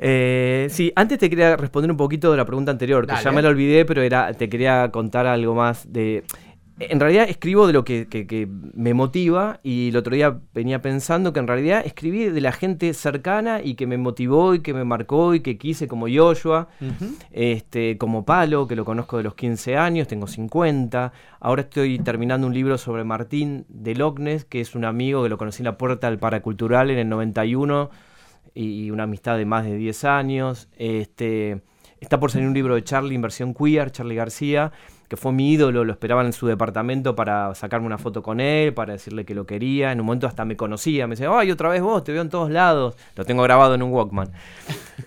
Eh, 0.00 0.68
sí, 0.70 0.92
antes 0.94 1.18
te 1.18 1.28
quería 1.28 1.56
responder 1.56 1.90
un 1.90 1.96
poquito 1.96 2.30
de 2.30 2.36
la 2.36 2.44
pregunta 2.44 2.70
anterior, 2.70 3.04
que 3.04 3.12
Dale. 3.14 3.24
ya 3.24 3.32
me 3.32 3.42
la 3.42 3.48
olvidé, 3.48 3.84
pero 3.84 4.02
era, 4.02 4.32
te 4.32 4.48
quería 4.48 4.90
contar 4.92 5.26
algo 5.26 5.54
más 5.54 5.92
de... 5.92 6.24
En 6.80 7.00
realidad 7.00 7.28
escribo 7.28 7.66
de 7.66 7.72
lo 7.72 7.84
que, 7.84 8.06
que- 8.06 8.26
que 8.26 8.46
me 8.74 8.94
motiva 8.94 9.58
y 9.64 9.88
el 9.88 9.96
otro 9.96 10.14
día 10.14 10.38
venía 10.54 10.80
pensando 10.80 11.32
que 11.32 11.40
en 11.40 11.48
realidad 11.48 11.82
escribí 11.84 12.24
de 12.26 12.40
la 12.40 12.52
gente 12.52 12.94
cercana 12.94 13.60
y 13.62 13.74
que 13.74 13.86
me 13.86 13.98
motivó 13.98 14.54
y 14.54 14.60
que 14.60 14.72
me 14.74 14.84
marcó 14.84 15.34
y 15.34 15.40
que 15.40 15.58
quise 15.58 15.88
como 15.88 16.06
Joshua, 16.08 16.68
este, 17.32 17.98
como 17.98 18.24
Palo, 18.24 18.66
que 18.68 18.76
lo 18.76 18.84
conozco 18.84 19.16
de 19.16 19.24
los 19.24 19.34
15 19.34 19.76
años, 19.76 20.06
tengo 20.08 20.26
50. 20.26 21.12
Ahora 21.40 21.62
estoy 21.62 21.98
terminando 21.98 22.46
un 22.46 22.54
libro 22.54 22.78
sobre 22.78 23.02
Martín 23.04 23.64
de 23.68 23.94
Lognes, 23.94 24.44
que 24.44 24.60
es 24.60 24.74
un 24.74 24.84
amigo 24.84 25.22
que 25.22 25.28
lo 25.28 25.38
conocí 25.38 25.62
en 25.62 25.66
la 25.66 25.78
puerta 25.78 26.08
del 26.08 26.18
Paracultural 26.18 26.90
en 26.90 26.98
el 26.98 27.08
91 27.08 27.90
y 28.54 28.90
una 28.90 29.04
amistad 29.04 29.36
de 29.36 29.44
más 29.46 29.64
de 29.64 29.76
10 29.76 30.04
años. 30.04 30.68
Este, 30.76 31.60
está 32.00 32.18
por 32.20 32.30
salir 32.30 32.46
un 32.48 32.54
libro 32.54 32.74
de 32.74 32.84
Charlie 32.84 33.14
en 33.14 33.22
versión 33.22 33.54
queer, 33.54 33.90
Charlie 33.90 34.14
García, 34.16 34.72
que 35.08 35.16
fue 35.16 35.32
mi 35.32 35.52
ídolo, 35.52 35.84
lo 35.84 35.92
esperaban 35.92 36.26
en 36.26 36.32
su 36.34 36.46
departamento 36.46 37.16
para 37.16 37.54
sacarme 37.54 37.86
una 37.86 37.96
foto 37.98 38.22
con 38.22 38.40
él, 38.40 38.74
para 38.74 38.92
decirle 38.92 39.24
que 39.24 39.34
lo 39.34 39.46
quería. 39.46 39.90
En 39.90 40.00
un 40.00 40.06
momento 40.06 40.26
hasta 40.26 40.44
me 40.44 40.54
conocía, 40.56 41.06
me 41.06 41.14
decía, 41.16 41.30
ay, 41.32 41.50
otra 41.50 41.70
vez 41.70 41.80
vos, 41.80 42.04
te 42.04 42.12
veo 42.12 42.20
en 42.22 42.28
todos 42.28 42.50
lados. 42.50 42.94
Lo 43.16 43.24
tengo 43.24 43.42
grabado 43.42 43.74
en 43.74 43.82
un 43.82 43.92
Walkman. 43.92 44.30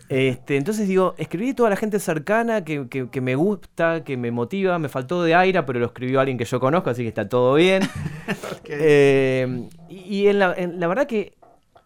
Este, 0.09 0.57
entonces 0.57 0.89
digo, 0.89 1.15
escribí 1.17 1.53
toda 1.53 1.69
la 1.69 1.77
gente 1.77 1.97
cercana 1.97 2.65
que, 2.65 2.89
que- 2.89 3.09
que 3.09 3.21
me 3.21 3.35
gusta, 3.35 4.03
que 4.03 4.17
me 4.17 4.29
motiva. 4.29 4.77
Me 4.77 4.89
faltó 4.89 5.23
de 5.23 5.35
Aira, 5.35 5.65
pero 5.65 5.79
lo 5.79 5.85
escribió 5.85 6.19
alguien 6.19 6.37
que 6.37 6.43
yo 6.43 6.59
conozco, 6.59 6.89
así 6.89 7.03
que 7.03 7.07
está 7.07 7.29
todo 7.29 7.53
bien. 7.53 7.83
Eh, 8.65 9.67
y 9.89 9.95
y 10.21 10.27
en 10.27 10.39
la, 10.39 10.53
en- 10.55 10.79
la 10.79 10.87
verdad 10.87 11.07
que 11.07 11.33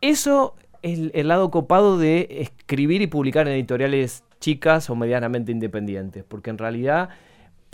eso 0.01 0.55
es 0.81 0.99
el, 0.99 1.11
el 1.13 1.27
lado 1.27 1.49
copado 1.51 1.97
de 1.97 2.27
escribir 2.41 3.01
y 3.01 3.07
publicar 3.07 3.47
en 3.47 3.53
editoriales 3.53 4.23
chicas 4.39 4.89
o 4.89 4.95
medianamente 4.95 5.51
independientes, 5.51 6.23
porque 6.27 6.49
en 6.49 6.57
realidad 6.57 7.09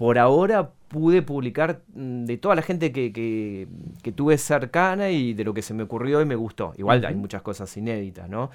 por 0.01 0.17
ahora 0.17 0.71
pude 0.87 1.21
publicar 1.21 1.81
mm, 1.93 2.25
de 2.25 2.37
toda 2.37 2.55
la 2.55 2.63
gente 2.63 2.91
que, 2.91 3.13
que- 3.13 3.67
que 4.01 4.11
tuve 4.11 4.35
cercana 4.39 5.11
y 5.11 5.35
de 5.35 5.43
lo 5.43 5.53
que 5.53 5.61
se 5.61 5.75
me 5.75 5.83
ocurrió 5.83 6.21
y 6.21 6.25
me 6.25 6.33
gustó. 6.35 6.73
Igual 6.75 7.05
hay 7.05 7.13
muchas 7.13 7.43
cosas 7.43 7.77
inéditas, 7.77 8.27
¿no? 8.27 8.49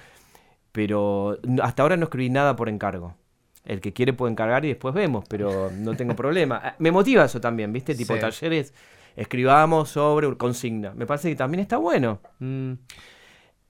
Pero 0.73 1.37
hasta 1.63 1.83
ahora 1.83 1.95
no 1.95 2.03
escribí 2.03 2.29
nada 2.29 2.57
por 2.57 2.67
encargo. 2.67 3.15
El 3.63 3.79
que 3.79 3.93
quiere 3.93 4.11
puede 4.11 4.33
encargar 4.33 4.65
y 4.65 4.69
después 4.69 4.93
vemos, 4.93 5.23
pero 5.29 5.71
no 5.71 5.95
tengo 5.95 6.15
problema. 6.23 6.59
Ah, 6.61 6.75
Me 6.79 6.91
motiva 6.91 7.23
eso 7.23 7.39
también, 7.39 7.71
¿viste? 7.71 7.95
Tipo 7.95 8.15
Sí. 8.15 8.19
talleres, 8.19 8.73
escribamos 9.15 9.89
sobre 9.89 10.35
consigna. 10.35 10.93
Me 10.95 11.05
parece 11.05 11.29
que 11.29 11.35
también 11.37 11.61
está 11.61 11.77
bueno. 11.77 12.19
Mm. 12.39 12.73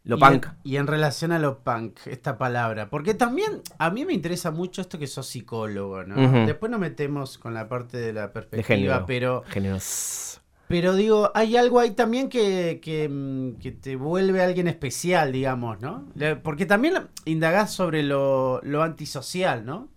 Lo 0.08 0.18
y 0.18 0.20
punk. 0.20 0.46
En, 0.46 0.52
y 0.64 0.78
en 0.78 0.88
relación 0.88 1.32
a 1.32 1.40
lo 1.40 1.60
punk, 1.60 2.00
esta 2.08 2.38
palabra. 2.38 2.90
Porque 2.90 3.14
también 3.14 3.62
a 3.78 3.90
mí 3.92 4.06
me 4.06 4.14
interesa 4.14 4.52
mucho 4.52 4.82
esto 4.82 4.98
que 4.98 5.08
sos 5.08 5.28
psicólogo, 5.28 6.04
¿no? 6.04 6.46
Después 6.46 6.72
nos 6.72 6.80
metemos 6.80 7.38
con 7.38 7.54
la 7.54 7.68
parte 7.68 7.98
de 7.98 8.14
la 8.14 8.24
De 8.24 8.30
perspectiva, 8.30 8.64
género. 8.76 9.06
pero... 9.06 9.44
Géneros. 9.48 10.42
Pero 10.70 10.96
digo, 10.96 11.32
hay 11.34 11.56
algo 11.56 11.80
ahí 11.80 11.92
también 11.92 12.28
que, 12.28 12.80
que, 12.82 13.08
mm, 13.08 13.54
que 13.60 13.72
te 13.72 13.96
vuelve 13.96 14.44
alguien 14.44 14.68
especial, 14.68 15.32
digamos, 15.32 15.80
¿no? 15.80 16.06
Porque 16.44 16.66
también 16.66 17.08
indagás 17.24 17.72
sobre 17.72 18.04
lo, 18.04 18.60
lo 18.64 18.84
antisocial, 18.84 19.66
¿no? 19.66 19.88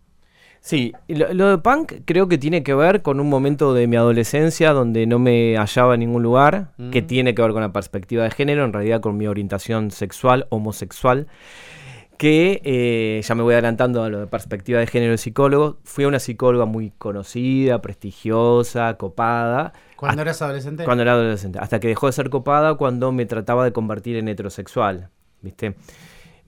Sí, 0.63 0.93
lo, 1.09 1.33
lo 1.33 1.49
de 1.49 1.59
punk 1.59 1.93
creo 2.05 2.29
que 2.29 2.37
tiene 2.37 2.63
que 2.63 2.75
ver 2.75 3.01
con 3.03 3.19
un 3.19 3.29
momento 3.31 3.73
de 3.73 3.87
mi 3.87 3.97
adolescencia 3.97 4.73
donde 4.73 5.07
no 5.07 5.19
me 5.19 5.57
hallaba 5.57 5.95
en 5.95 6.01
ningún 6.01 6.23
lugar, 6.23 6.73
Mm. 6.77 6.91
que 6.91 7.01
tiene 7.03 7.35
que 7.35 7.41
ver 7.43 7.53
con 7.53 7.63
la 7.63 7.73
perspectiva 7.73 8.25
de 8.25 8.31
género, 8.31 8.65
en 8.65 8.73
realidad 8.73 9.01
con 9.01 9.17
mi 9.17 9.27
orientación 9.27 9.91
sexual, 9.91 10.47
homosexual, 10.51 11.27
que 12.19 12.61
eh, 12.65 13.23
ya 13.25 13.35
me 13.35 13.43
voy 13.43 13.55
adelantando 13.55 14.03
a 14.05 14.11
lo 14.11 14.21
de 14.21 14.27
perspectiva 14.27 14.79
de 14.81 14.87
género 14.87 15.13
de 15.13 15.19
psicólogo. 15.19 15.79
Fui 15.85 16.05
a 16.05 16.09
una 16.09 16.19
psicóloga 16.19 16.67
muy 16.67 16.91
conocida, 16.99 17.81
prestigiosa, 17.81 18.95
copada, 18.99 19.73
Cuando 19.97 20.21
Ah, 20.21 20.25
eras 20.25 20.43
adolescente. 20.43 20.85
cuando 20.85 21.03
era 21.03 21.13
adolescente, 21.15 21.59
hasta 21.59 21.81
que 21.81 21.89
dejó 21.89 22.07
de 22.09 22.13
ser 22.13 22.29
copada 22.29 22.75
cuando 22.75 23.11
me 23.13 23.25
trataba 23.25 23.65
de 23.65 23.73
convertir 23.73 24.17
en 24.17 24.29
heterosexual. 24.29 25.09
¿viste? 25.41 25.75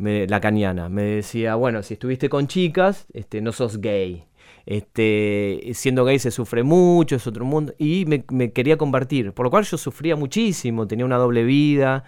Me, 0.02 0.26
la 0.26 0.40
caniana. 0.40 0.88
Me 0.88 1.02
decía, 1.02 1.54
bueno, 1.54 1.82
si 1.82 1.94
estuviste 1.94 2.28
con 2.28 2.48
chicas, 2.48 3.06
este, 3.12 3.40
no 3.40 3.52
sos 3.52 3.80
gay. 3.80 4.24
Este, 4.66 5.70
siendo 5.74 6.04
gay 6.04 6.18
se 6.18 6.30
sufre 6.30 6.62
mucho, 6.62 7.16
es 7.16 7.26
otro 7.26 7.44
mundo. 7.44 7.72
Y 7.78 8.04
me, 8.06 8.24
me 8.30 8.52
quería 8.52 8.76
convertir. 8.76 9.32
Por 9.32 9.44
lo 9.46 9.50
cual 9.50 9.64
yo 9.64 9.76
sufría 9.78 10.16
muchísimo, 10.16 10.86
tenía 10.88 11.04
una 11.04 11.18
doble 11.18 11.44
vida. 11.44 12.04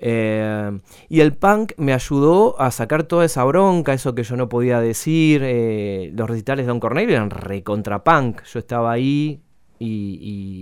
Eh, 0.00 0.78
y 1.08 1.20
el 1.20 1.32
punk 1.34 1.72
me 1.76 1.92
ayudó 1.92 2.60
a 2.60 2.70
sacar 2.70 3.02
toda 3.04 3.24
esa 3.24 3.42
bronca, 3.44 3.92
eso 3.94 4.14
que 4.14 4.22
yo 4.22 4.36
no 4.36 4.48
podía 4.48 4.80
decir. 4.80 5.40
eh, 5.44 6.12
los 6.14 6.28
recitales 6.28 6.66
de 6.66 6.68
Don 6.68 6.80
Cornelio 6.80 7.16
eran 7.16 7.30
recontra 7.30 8.04
punk. 8.04 8.42
Yo 8.44 8.58
estaba 8.58 8.92
ahí 8.92 9.40
y, 9.78 10.18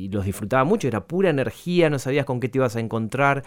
y 0.07 0.09
los 0.11 0.25
disfrutaba 0.25 0.65
mucho. 0.65 0.89
Era 0.89 1.07
pura 1.07 1.31
energía, 1.31 1.91
no 1.91 1.99
sabías 1.99 2.25
con 2.25 2.41
qué 2.41 2.49
te 2.49 2.59
ibas 2.59 2.77
a 2.77 2.81
encontrar. 2.81 3.43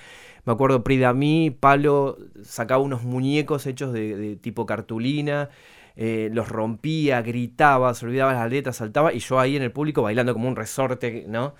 Me 0.49 0.53
acuerdo 0.53 0.83
Prida 0.83 1.13
mí, 1.13 1.51
Palo 1.51 2.17
sacaba 2.41 2.81
unos 2.81 3.03
muñecos 3.03 3.67
hechos 3.67 3.93
de, 3.93 4.17
de 4.17 4.35
tipo 4.35 4.65
cartulina. 4.65 5.49
eh, 5.95 6.31
los 6.33 6.49
rompía, 6.49 7.21
gritaba, 7.21 7.93
se 7.93 8.07
olvidaba 8.07 8.33
las 8.33 8.49
letras, 8.49 8.77
saltaba 8.77 9.13
y 9.13 9.19
yo 9.19 9.39
ahí 9.39 9.55
en 9.55 9.61
el 9.61 9.71
público 9.71 10.01
bailando 10.01 10.33
como 10.33 10.47
un 10.47 10.55
resorte, 10.55 11.25
¿no? 11.27 11.53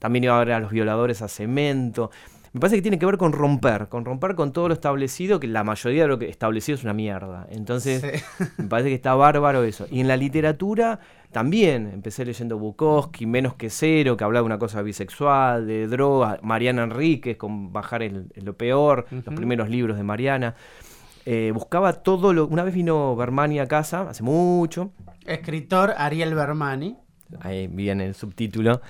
También 0.00 0.24
iba 0.24 0.34
a 0.34 0.44
ver 0.44 0.54
a 0.54 0.58
los 0.58 0.72
violadores 0.72 1.22
a 1.22 1.28
cemento. 1.28 2.10
Me 2.52 2.60
parece 2.60 2.76
que 2.76 2.82
tiene 2.82 2.98
que 2.98 3.06
ver 3.06 3.16
con 3.16 3.32
romper, 3.32 3.88
con 3.88 4.04
romper 4.04 4.34
con 4.34 4.52
todo 4.52 4.68
lo 4.68 4.74
establecido, 4.74 5.40
que 5.40 5.46
la 5.46 5.64
mayoría 5.64 6.02
de 6.02 6.08
lo 6.08 6.18
que 6.18 6.28
establecido 6.28 6.76
es 6.76 6.84
una 6.84 6.92
mierda. 6.92 7.46
Entonces, 7.50 8.02
Sí. 8.02 8.44
me 8.58 8.64
parece 8.68 8.90
que 8.90 8.94
está 8.94 9.14
bárbaro 9.14 9.64
eso. 9.64 9.86
Y 9.90 10.00
en 10.00 10.08
la 10.08 10.18
literatura 10.18 11.00
también, 11.30 11.90
empecé 11.94 12.26
leyendo 12.26 12.58
Bukowski, 12.58 13.24
Menos 13.24 13.54
que 13.54 13.70
Cero, 13.70 14.18
que 14.18 14.24
hablaba 14.24 14.42
de 14.42 14.46
una 14.46 14.58
cosa 14.58 14.82
bisexual, 14.82 15.66
de 15.66 15.86
droga, 15.86 16.38
Mariana 16.42 16.82
Enríquez, 16.82 17.38
con 17.38 17.72
Bajar 17.72 18.02
el, 18.02 18.26
el 18.34 18.44
lo 18.44 18.54
peor, 18.54 19.06
los 19.10 19.34
primeros 19.34 19.70
libros 19.70 19.96
de 19.96 20.02
Mariana. 20.02 20.54
Eh, 21.24 21.52
buscaba 21.54 21.92
todo 22.02 22.34
lo... 22.34 22.46
Una 22.48 22.64
vez 22.64 22.74
vino 22.74 23.16
Bermani 23.16 23.60
a 23.60 23.66
casa, 23.68 24.02
hace 24.10 24.22
mucho, 24.24 24.90
Escritor 25.24 25.94
Ariel 25.96 26.34
Bermani. 26.34 26.96
Ahí 27.40 27.66
viene 27.66 28.06
el 28.06 28.14
subtítulo. 28.14 28.80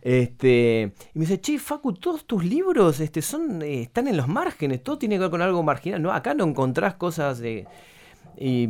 Este, 0.00 0.92
y 1.14 1.18
me 1.18 1.26
dice, 1.26 1.40
che, 1.40 1.58
Facu, 1.58 1.92
todos 1.94 2.24
tus 2.26 2.44
libros 2.44 2.98
este, 3.00 3.22
son, 3.22 3.62
eh, 3.62 3.82
están 3.82 4.08
en 4.08 4.16
los 4.16 4.26
márgenes, 4.28 4.82
todo 4.82 4.98
tiene 4.98 5.14
que 5.14 5.20
ver 5.20 5.30
con 5.30 5.42
algo 5.42 5.62
marginal. 5.62 6.02
No, 6.02 6.12
acá 6.12 6.34
no 6.34 6.44
encontrás 6.44 6.94
cosas 6.94 7.38
de. 7.38 7.66
Y, 8.36 8.68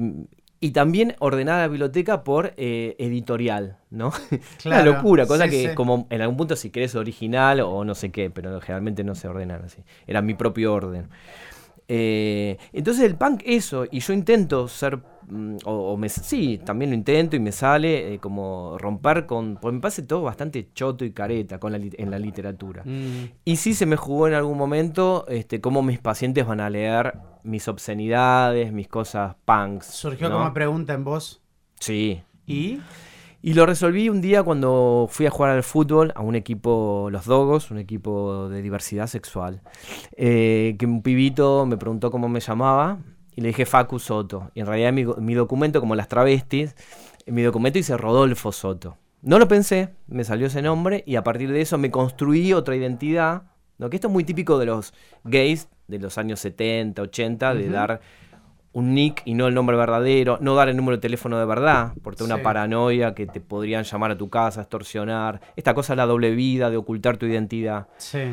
y 0.61 0.71
también 0.71 1.17
ordenada 1.19 1.63
la 1.63 1.69
biblioteca 1.69 2.23
por 2.23 2.55
eh, 2.57 2.95
editorial, 2.99 3.79
¿no? 3.91 4.13
Claro, 4.63 4.91
Una 4.91 4.97
locura, 4.97 5.27
cosa 5.27 5.45
sí, 5.47 5.51
que 5.51 5.69
sí. 5.71 5.75
como 5.75 6.07
en 6.09 6.23
algún 6.23 6.37
punto 6.37 6.55
si 6.55 6.71
querés 6.71 6.95
original 6.95 7.61
o 7.61 7.85
no 7.85 7.97
sé 7.97 8.13
qué, 8.13 8.31
pero 8.31 8.61
generalmente 8.61 9.03
no 9.03 9.17
se 9.17 9.27
ordenan 9.27 9.65
así. 9.65 9.83
Era 10.07 10.23
mi 10.23 10.35
propio 10.35 10.73
orden. 10.73 11.09
Eh, 11.89 12.59
entonces 12.73 13.05
el 13.05 13.17
punk 13.17 13.43
eso, 13.45 13.87
y 13.91 14.01
yo 14.01 14.13
intento 14.13 14.69
ser, 14.69 15.01
o, 15.65 15.93
o 15.93 15.97
me, 15.97 16.09
sí, 16.09 16.61
también 16.65 16.91
lo 16.91 16.97
intento 16.97 17.37
y 17.37 17.41
me 17.41 17.53
sale 17.53 18.15
eh, 18.15 18.19
como 18.19 18.77
romper 18.79 19.27
con, 19.27 19.57
porque 19.61 19.75
me 19.75 19.81
parece 19.81 20.03
todo 20.03 20.23
bastante 20.23 20.69
choto 20.75 21.05
y 21.05 21.13
careta 21.13 21.59
con 21.59 21.73
la, 21.73 21.79
en 21.81 22.11
la 22.11 22.19
literatura. 22.19 22.83
Mm, 22.85 23.25
Y 23.45 23.57
sí 23.57 23.75
se 23.75 23.87
me 23.87 23.97
jugó 23.97 24.29
en 24.29 24.35
algún 24.35 24.59
momento 24.59 25.25
este, 25.29 25.61
cómo 25.61 25.83
mis 25.83 25.99
pacientes 25.99 26.47
van 26.47 26.61
a 26.61 26.71
leer 26.71 27.15
mis 27.45 27.67
obscenidades, 27.69 28.73
mis 28.73 28.89
cosas 28.89 29.37
punks. 29.45 29.87
Surgió 29.87 30.29
¿no? 30.29 30.39
como 30.39 30.53
pregunta 30.53 30.93
en 30.95 31.05
vos. 31.05 31.41
Sí, 31.81 32.23
¿Y? 32.47 32.81
y 33.45 33.55
lo 33.55 33.67
resolví 33.67 34.09
un 34.09 34.21
día 34.21 34.45
cuando 34.45 35.09
fui 35.11 35.27
a 35.27 35.31
jugar 35.31 35.51
al 35.51 35.65
fútbol 35.65 36.13
a 36.15 36.23
un 36.23 36.37
equipo, 36.37 37.09
los 37.11 37.25
Dogos, 37.27 37.73
un 37.73 37.79
equipo 37.79 38.49
de 38.49 38.63
diversidad 38.63 39.09
sexual. 39.09 39.63
Eh, 40.17 40.77
que 40.79 40.87
un 40.87 41.03
pibito 41.03 41.67
me 41.67 41.77
preguntó 41.77 42.13
cómo 42.13 42.29
me 42.29 42.39
llamaba 42.39 42.99
y 43.35 43.41
le 43.41 43.49
dije 43.49 43.67
Facu 43.67 43.99
Soto. 43.99 44.51
Y 44.55 44.61
en 44.61 44.67
realidad 44.67 44.93
mi, 44.93 45.05
mi 45.05 45.35
documento, 45.35 45.81
como 45.81 45.95
las 45.95 46.09
travestis, 46.09 46.75
en 47.27 47.35
mi 47.35 47.43
documento 47.43 47.79
dice 47.79 47.97
Rodolfo 47.97 48.53
Soto. 48.53 48.97
No 49.23 49.39
lo 49.39 49.47
pensé, 49.49 49.91
me 50.09 50.25
salió 50.25 50.49
ese 50.49 50.63
nombre 50.63 51.05
y 51.07 51.17
a 51.17 51.23
partir 51.23 51.51
de 51.53 51.61
eso 51.61 51.79
me 51.79 51.91
construí 51.91 52.53
otra 52.53 52.75
identidad. 52.77 53.45
¿no? 53.79 53.89
Que 53.89 53.97
esto 53.97 54.09
es 54.09 54.13
muy 54.13 54.25
típico 54.25 54.59
de 54.59 54.67
los 54.67 54.93
gays 55.25 55.69
de 55.89 55.99
los 55.99 56.19
años 56.19 56.41
70, 56.41 57.01
80, 57.03 57.55
de 57.55 57.69
dar 57.69 58.01
un 58.73 58.95
nick 58.95 59.21
y 59.27 59.35
no 59.35 59.47
el 59.49 59.55
nombre 59.55 59.77
verdadero, 59.77 60.39
no 60.41 60.55
dar 60.55 60.69
el 60.71 60.77
número 60.77 60.97
de 60.97 61.01
teléfono 61.03 61.39
de 61.39 61.45
verdad, 61.45 61.93
porque 62.03 62.25
una 62.25 62.37
Sí. 62.37 62.43
paranoia 62.43 63.15
que 63.15 63.27
te 63.27 63.41
podrían 63.41 63.85
llamar 63.85 64.11
a 64.13 64.17
tu 64.17 64.31
casa, 64.31 64.63
extorsionar, 64.63 65.41
esta 65.57 65.75
cosa 65.75 65.93
de 65.93 65.99
la 65.99 66.07
doble 66.07 66.31
vida, 66.31 66.71
de 66.71 66.79
ocultar 66.79 67.17
tu 67.19 67.27
identidad. 67.27 67.89
Sí. 67.99 68.33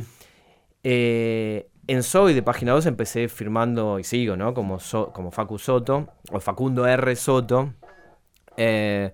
Eh, 0.84 1.68
en 1.92 2.04
Soy 2.04 2.34
de 2.34 2.42
página 2.44 2.72
2 2.74 2.86
empecé 2.86 3.28
firmando, 3.28 4.00
y 4.00 4.04
sigo, 4.04 4.36
¿no? 4.38 4.54
Como, 4.54 4.80
So- 4.80 5.12
como 5.14 5.32
Facu 5.32 5.58
Soto, 5.58 6.08
o 6.32 6.40
Facundo 6.40 6.86
R. 6.88 7.16
Soto. 7.16 7.74
Eh, 8.58 9.12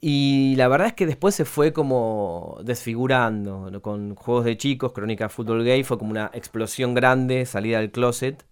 y 0.00 0.54
la 0.56 0.68
verdad 0.68 0.86
es 0.88 0.92
que 0.94 1.06
después 1.06 1.34
se 1.34 1.44
fue 1.44 1.72
como 1.72 2.58
desfigurando, 2.62 3.70
¿no? 3.70 3.82
con 3.82 4.14
juegos 4.14 4.44
de 4.44 4.56
chicos, 4.56 4.92
Crónica 4.92 5.24
de 5.24 5.28
Fútbol 5.30 5.64
Gay, 5.64 5.82
fue 5.82 5.98
como 5.98 6.12
una 6.12 6.30
explosión 6.34 6.94
grande, 6.94 7.44
salida 7.46 7.78
del 7.80 7.90
closet. 7.90 8.44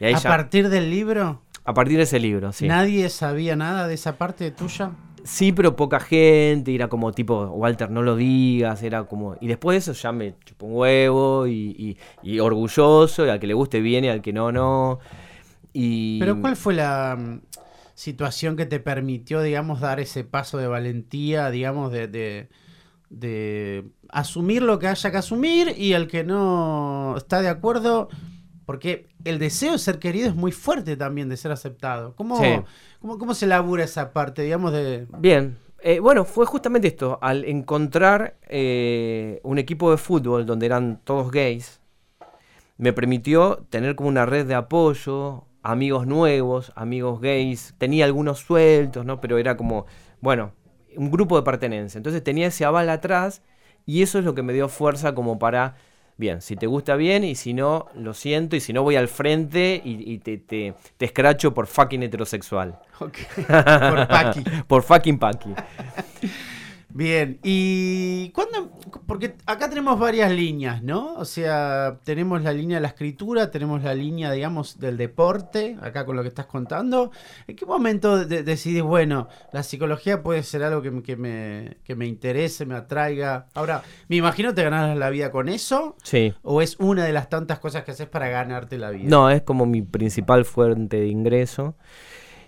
Y 0.00 0.04
ahí 0.04 0.14
A 0.14 0.18
ya- 0.18 0.28
partir 0.30 0.68
del 0.68 0.90
libro, 0.90 1.40
a 1.64 1.74
partir 1.74 1.96
de 1.96 2.02
ese 2.02 2.18
libro, 2.18 2.52
sí. 2.52 2.66
¿nadie 2.68 3.08
sabía 3.08 3.56
nada 3.56 3.86
de 3.88 3.94
esa 3.94 4.18
parte 4.18 4.50
tuya? 4.50 4.90
Sí, 5.24 5.52
pero 5.52 5.76
poca 5.76 6.00
gente, 6.00 6.74
era 6.74 6.88
como 6.88 7.12
tipo, 7.12 7.44
Walter, 7.46 7.90
no 7.90 8.02
lo 8.02 8.16
digas, 8.16 8.82
era 8.82 9.04
como... 9.04 9.36
Y 9.40 9.46
después 9.46 9.74
de 9.74 9.92
eso 9.92 10.00
ya 10.00 10.10
me 10.10 10.34
chupó 10.44 10.66
un 10.66 10.76
huevo 10.76 11.46
y, 11.46 11.96
orgulloso, 12.40 13.24
y 13.24 13.28
al 13.28 13.38
que 13.38 13.46
le 13.46 13.54
guste 13.54 13.80
viene, 13.80 14.10
al 14.10 14.20
que 14.20 14.32
no, 14.32 14.50
no. 14.50 14.98
Y... 15.72 16.18
Pero 16.18 16.40
¿cuál 16.40 16.56
fue 16.56 16.74
la 16.74 17.16
mm, 17.16 17.40
situación 17.94 18.56
que 18.56 18.66
te 18.66 18.80
permitió, 18.80 19.42
digamos, 19.42 19.80
dar 19.80 20.00
ese 20.00 20.24
paso 20.24 20.58
de 20.58 20.66
valentía, 20.66 21.50
digamos, 21.50 21.92
de, 21.92 22.08
de, 22.08 22.48
de 23.08 23.84
asumir 24.08 24.62
lo 24.62 24.80
que 24.80 24.88
haya 24.88 25.10
que 25.12 25.18
asumir 25.18 25.72
y 25.76 25.92
el 25.92 26.08
que 26.08 26.24
no 26.24 27.14
está 27.16 27.42
de 27.42 27.48
acuerdo? 27.48 28.08
Porque 28.72 29.06
el 29.26 29.38
deseo 29.38 29.72
de 29.72 29.78
ser 29.78 29.98
querido 29.98 30.28
es 30.28 30.34
muy 30.34 30.50
fuerte 30.50 30.96
también, 30.96 31.28
de 31.28 31.36
ser 31.36 31.52
aceptado. 31.52 32.14
¿Cómo, 32.16 32.38
Sí. 32.38 32.58
cómo, 33.02 33.18
cómo 33.18 33.34
se 33.34 33.46
labura 33.46 33.84
esa 33.84 34.14
parte, 34.14 34.40
digamos, 34.40 34.72
de... 34.72 35.06
Bien, 35.18 35.58
eh, 35.82 36.00
bueno, 36.00 36.24
fue 36.24 36.46
justamente 36.46 36.88
esto, 36.88 37.18
al 37.20 37.44
encontrar 37.44 38.38
eh, 38.48 39.40
un 39.42 39.58
equipo 39.58 39.90
de 39.90 39.98
fútbol 39.98 40.46
donde 40.46 40.64
eran 40.64 41.02
todos 41.04 41.30
gays, 41.30 41.82
me 42.78 42.94
permitió 42.94 43.66
tener 43.68 43.94
como 43.94 44.08
una 44.08 44.24
red 44.24 44.46
de 44.46 44.54
apoyo, 44.54 45.44
amigos 45.62 46.06
nuevos, 46.06 46.72
amigos 46.74 47.20
gays, 47.20 47.74
tenía 47.76 48.06
algunos 48.06 48.38
sueltos, 48.38 49.04
¿no? 49.04 49.20
Pero 49.20 49.36
era 49.36 49.58
como, 49.58 49.84
bueno, 50.22 50.52
un 50.96 51.10
grupo 51.10 51.36
de 51.36 51.42
pertenencia. 51.42 51.98
Entonces 51.98 52.24
tenía 52.24 52.46
ese 52.46 52.64
aval 52.64 52.88
atrás 52.88 53.42
y 53.84 54.00
eso 54.00 54.18
es 54.18 54.24
lo 54.24 54.34
que 54.34 54.42
me 54.42 54.54
dio 54.54 54.70
fuerza 54.70 55.14
como 55.14 55.38
para, 55.38 55.74
bien, 56.16 56.40
si 56.40 56.56
te 56.56 56.66
gusta 56.66 56.96
bien 56.96 57.24
y 57.24 57.34
si 57.34 57.52
no, 57.54 57.86
lo 57.94 58.14
siento 58.14 58.56
y 58.56 58.60
si 58.60 58.72
no 58.72 58.82
voy 58.82 58.96
al 58.96 59.08
frente 59.08 59.80
y, 59.84 60.12
y 60.12 60.18
te, 60.18 60.38
te, 60.38 60.74
te 60.96 61.04
escracho 61.04 61.52
por 61.54 61.66
fucking 61.66 62.02
heterosexual. 62.02 62.78
Ok, 63.00 63.18
Por 63.46 64.08
Paqui. 64.08 64.44
por 64.66 64.82
fucking 64.82 65.18
Paqui. 65.18 65.50
Bien, 66.94 67.38
y 67.42 68.28
cuándo, 68.30 68.70
porque 69.06 69.34
acá 69.46 69.70
tenemos 69.70 69.98
varias 69.98 70.30
líneas, 70.30 70.82
¿no? 70.82 71.14
O 71.14 71.24
sea, 71.24 71.98
tenemos 72.04 72.42
la 72.42 72.52
línea 72.52 72.76
de 72.76 72.82
la 72.82 72.88
escritura, 72.88 73.50
tenemos 73.50 73.82
la 73.82 73.94
línea, 73.94 74.30
digamos, 74.30 74.78
del 74.78 74.98
deporte, 74.98 75.78
acá 75.80 76.04
con 76.04 76.16
lo 76.16 76.22
que 76.22 76.28
estás 76.28 76.44
contando. 76.44 77.10
¿En 77.46 77.56
qué 77.56 77.64
momento 77.64 78.24
de- 78.26 78.42
decidís, 78.42 78.82
bueno, 78.82 79.28
la 79.52 79.62
psicología 79.62 80.22
puede 80.22 80.42
ser 80.42 80.64
algo 80.64 80.82
que, 80.82 80.90
me- 80.90 81.02
que 81.02 81.16
me, 81.16 81.78
que 81.82 81.96
me 81.96 82.06
interese, 82.06 82.66
me 82.66 82.74
atraiga? 82.74 83.46
Ahora, 83.54 83.82
me 84.08 84.16
imagino 84.16 84.52
te 84.52 84.62
ganarás 84.62 84.94
la 84.96 85.08
vida 85.08 85.30
con 85.30 85.48
eso, 85.48 85.96
Sí. 86.02 86.34
o 86.42 86.60
es 86.60 86.76
una 86.78 87.04
de 87.06 87.12
las 87.14 87.30
tantas 87.30 87.58
cosas 87.58 87.84
que 87.84 87.92
haces 87.92 88.06
para 88.08 88.28
ganarte 88.28 88.76
la 88.76 88.90
vida. 88.90 89.08
No, 89.08 89.30
es 89.30 89.40
como 89.40 89.64
mi 89.64 89.80
principal 89.80 90.44
fuente 90.44 90.98
de 91.00 91.06
ingreso. 91.08 91.74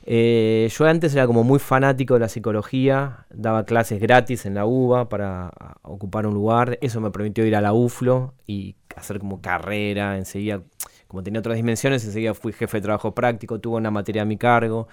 Eh, 0.07 0.69
yo 0.71 0.85
antes 0.85 1.15
era 1.15 1.27
como 1.27 1.45
muy 1.45 1.59
fanático 1.59 2.15
de 2.15 2.21
la 2.21 2.29
psicología, 2.29 3.27
daba 3.31 3.65
clases 3.65 4.01
gratis 4.01 4.45
en 4.45 4.55
la 4.55 4.67
UBA 4.67 5.09
para 5.09 5.49
a, 5.49 5.77
ocupar 5.83 6.27
un 6.27 6.35
lugar. 6.35 6.79
Eso 6.83 7.01
me 7.01 7.11
permitió 7.11 7.45
ir 7.47 7.57
a 7.57 7.61
la 7.61 7.73
UFLO 7.73 8.35
y 8.47 8.77
hacer 8.97 9.19
como 9.19 9.41
carrera. 9.41 10.19
Enseguida, 10.19 10.61
como 11.09 11.23
tenía 11.23 11.41
otras 11.41 11.57
dimensiones, 11.57 12.05
enseguida 12.05 12.35
fui 12.35 12.53
jefe 12.53 12.79
de 12.79 12.83
trabajo 12.83 13.15
práctico, 13.15 13.59
tuve 13.61 13.77
una 13.77 13.91
materia 13.91 14.23
a 14.23 14.27
mi 14.27 14.37
cargo. 14.37 14.89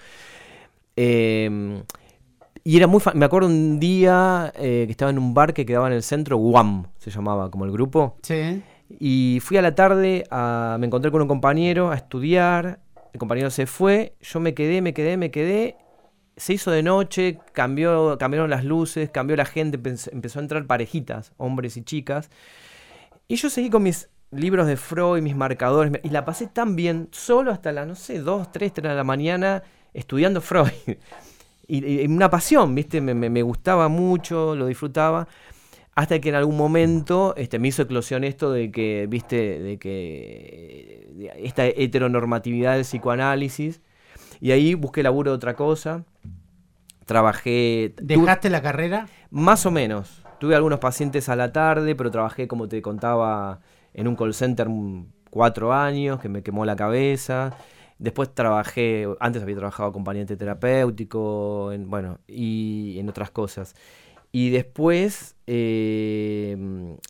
Eh, 0.96 1.82
y 2.64 2.76
era 2.76 2.86
muy 2.86 3.00
Me 3.14 3.24
acuerdo 3.24 3.48
un 3.48 3.80
día 3.80 4.52
eh, 4.56 4.84
que 4.86 4.92
estaba 4.92 5.10
en 5.10 5.18
un 5.18 5.34
bar 5.34 5.52
que 5.52 5.66
quedaba 5.66 5.88
en 5.88 5.94
el 5.94 6.02
centro, 6.02 6.36
Guam 6.36 6.86
se 6.98 7.10
llamaba 7.10 7.50
como 7.50 7.64
el 7.64 7.72
grupo. 7.72 8.16
Sí. 8.22 8.62
Y 9.00 9.38
fui 9.42 9.56
a 9.56 9.62
la 9.62 9.74
tarde, 9.74 10.24
a- 10.30 10.76
me 10.78 10.86
encontré 10.86 11.10
con 11.10 11.22
un 11.22 11.28
compañero 11.28 11.90
a 11.90 11.96
estudiar, 11.96 12.78
el 13.12 13.18
compañero 13.18 13.50
se 13.50 13.66
fue, 13.66 14.14
yo 14.20 14.40
me 14.40 14.54
quedé, 14.54 14.80
me 14.80 14.94
quedé, 14.94 15.16
me 15.16 15.30
quedé, 15.30 15.76
se 16.36 16.54
hizo 16.54 16.70
de 16.70 16.82
noche, 16.82 17.38
cambió, 17.52 18.16
cambiaron 18.18 18.48
las 18.48 18.64
luces, 18.64 19.10
cambió 19.10 19.36
la 19.36 19.44
gente, 19.44 19.76
empezó, 19.76 20.38
a 20.38 20.42
entrar 20.42 20.66
parejitas, 20.66 21.32
hombres 21.36 21.76
y 21.76 21.82
chicas, 21.82 22.30
y 23.28 23.36
yo 23.36 23.50
seguí 23.50 23.70
con 23.70 23.82
mis 23.82 24.08
libros 24.30 24.66
de 24.66 24.76
Freud, 24.76 25.20
mis 25.22 25.36
marcadores, 25.36 25.92
y 26.02 26.08
la 26.08 26.24
pasé 26.24 26.46
tan 26.46 26.74
bien, 26.74 27.08
solo 27.12 27.50
hasta 27.50 27.70
las, 27.72 27.86
no 27.86 27.94
sé, 27.94 28.18
2, 28.18 28.50
3, 28.50 28.72
3 28.72 28.90
de 28.90 28.96
la 28.96 29.04
mañana, 29.04 29.62
estudiando 29.92 30.40
Freud. 30.42 30.70
y, 31.66 32.02
y 32.02 32.06
una 32.06 32.30
pasión, 32.30 32.74
¿viste? 32.74 33.00
Me 33.00 33.42
gustaba 33.42 33.88
mucho, 33.88 34.54
lo 34.54 34.66
disfrutaba. 34.66 35.28
Hasta 35.94 36.20
que 36.20 36.30
en 36.30 36.34
algún 36.36 36.56
momento 36.56 37.34
este, 37.36 37.58
me 37.58 37.68
hizo 37.68 37.82
eclosión 37.82 38.24
esto 38.24 38.50
de 38.50 38.70
que, 38.70 39.06
viste, 39.10 39.58
de 39.60 39.78
que 39.78 41.08
de 41.14 41.32
esta 41.46 41.66
heteronormatividad 41.66 42.74
del 42.74 42.82
psicoanálisis. 42.84 43.82
Y 44.40 44.52
ahí 44.52 44.74
busqué 44.74 45.02
laburo 45.02 45.30
de 45.32 45.36
otra 45.36 45.54
cosa. 45.54 46.04
Trabajé. 47.06 47.94
tuve- 47.96 48.06
¿Dejaste 48.20 48.50
la 48.50 48.62
carrera? 48.62 49.08
más 49.30 49.66
o 49.66 49.70
menos. 49.70 50.22
Tuve 50.38 50.56
algunos 50.56 50.78
pacientes 50.78 51.28
a 51.28 51.36
la 51.36 51.52
tarde, 51.52 51.94
pero 51.94 52.10
trabajé, 52.10 52.48
como 52.48 52.68
te 52.68 52.82
contaba, 52.82 53.60
en 53.94 54.08
un 54.08 54.16
call 54.16 54.34
center 54.34 54.68
cuatro 55.30 55.72
años, 55.72 56.20
que 56.20 56.28
me 56.28 56.42
quemó 56.42 56.64
la 56.64 56.74
cabeza. 56.76 57.56
Después 57.98 58.34
trabajé, 58.34 59.06
antes 59.20 59.42
había 59.42 59.56
trabajado 59.56 59.88
acompañante 59.90 60.36
terapéutico, 60.36 61.70
en, 61.72 61.88
bueno, 61.88 62.18
y 62.26 62.96
en 62.98 63.08
otras 63.08 63.30
cosas. 63.30 63.74
Y 64.32 64.50
después 64.50 65.36
eh, 65.46 66.56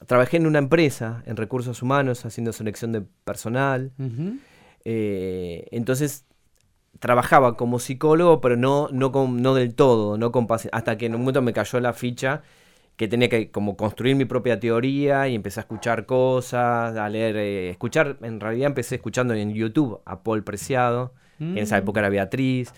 trabajé 0.06 0.36
en 0.38 0.46
una 0.46 0.58
empresa, 0.58 1.22
en 1.26 1.36
recursos 1.36 1.82
humanos, 1.82 2.24
haciendo 2.24 2.52
selección 2.52 2.92
de 2.92 3.02
personal. 3.24 3.92
Eh, 4.84 5.66
entonces 5.70 6.24
trabajaba 6.98 7.56
como 7.56 7.78
psicólogo, 7.78 8.40
pero 8.40 8.56
no, 8.56 8.88
no, 8.92 9.12
con- 9.12 9.42
no 9.42 9.54
del 9.54 9.74
todo, 9.74 10.16
no 10.18 10.32
con 10.32 10.46
hasta 10.72 10.98
que 10.98 11.06
en 11.06 11.14
un 11.14 11.22
momento 11.22 11.42
me 11.42 11.52
cayó 11.52 11.80
la 11.80 11.92
ficha 11.92 12.42
que 12.96 13.08
tenía 13.08 13.28
que 13.28 13.50
como 13.50 13.76
construir 13.76 14.14
mi 14.16 14.24
propia 14.26 14.60
teoría 14.60 15.26
y 15.26 15.34
empecé 15.34 15.60
a 15.60 15.62
escuchar 15.62 16.04
cosas, 16.06 16.96
a 16.96 17.08
leer, 17.08 17.36
eh, 17.36 17.70
escuchar, 17.70 18.18
en 18.22 18.38
realidad 18.38 18.66
empecé 18.68 18.96
escuchando 18.96 19.34
en 19.34 19.52
YouTube 19.54 20.00
a 20.04 20.22
Paul 20.22 20.44
Preciado, 20.44 21.12
que 21.38 21.44
en 21.44 21.58
esa 21.58 21.76
Mm. 21.76 21.82
época 21.82 22.00
era 22.00 22.08
Beatriz, 22.10 22.72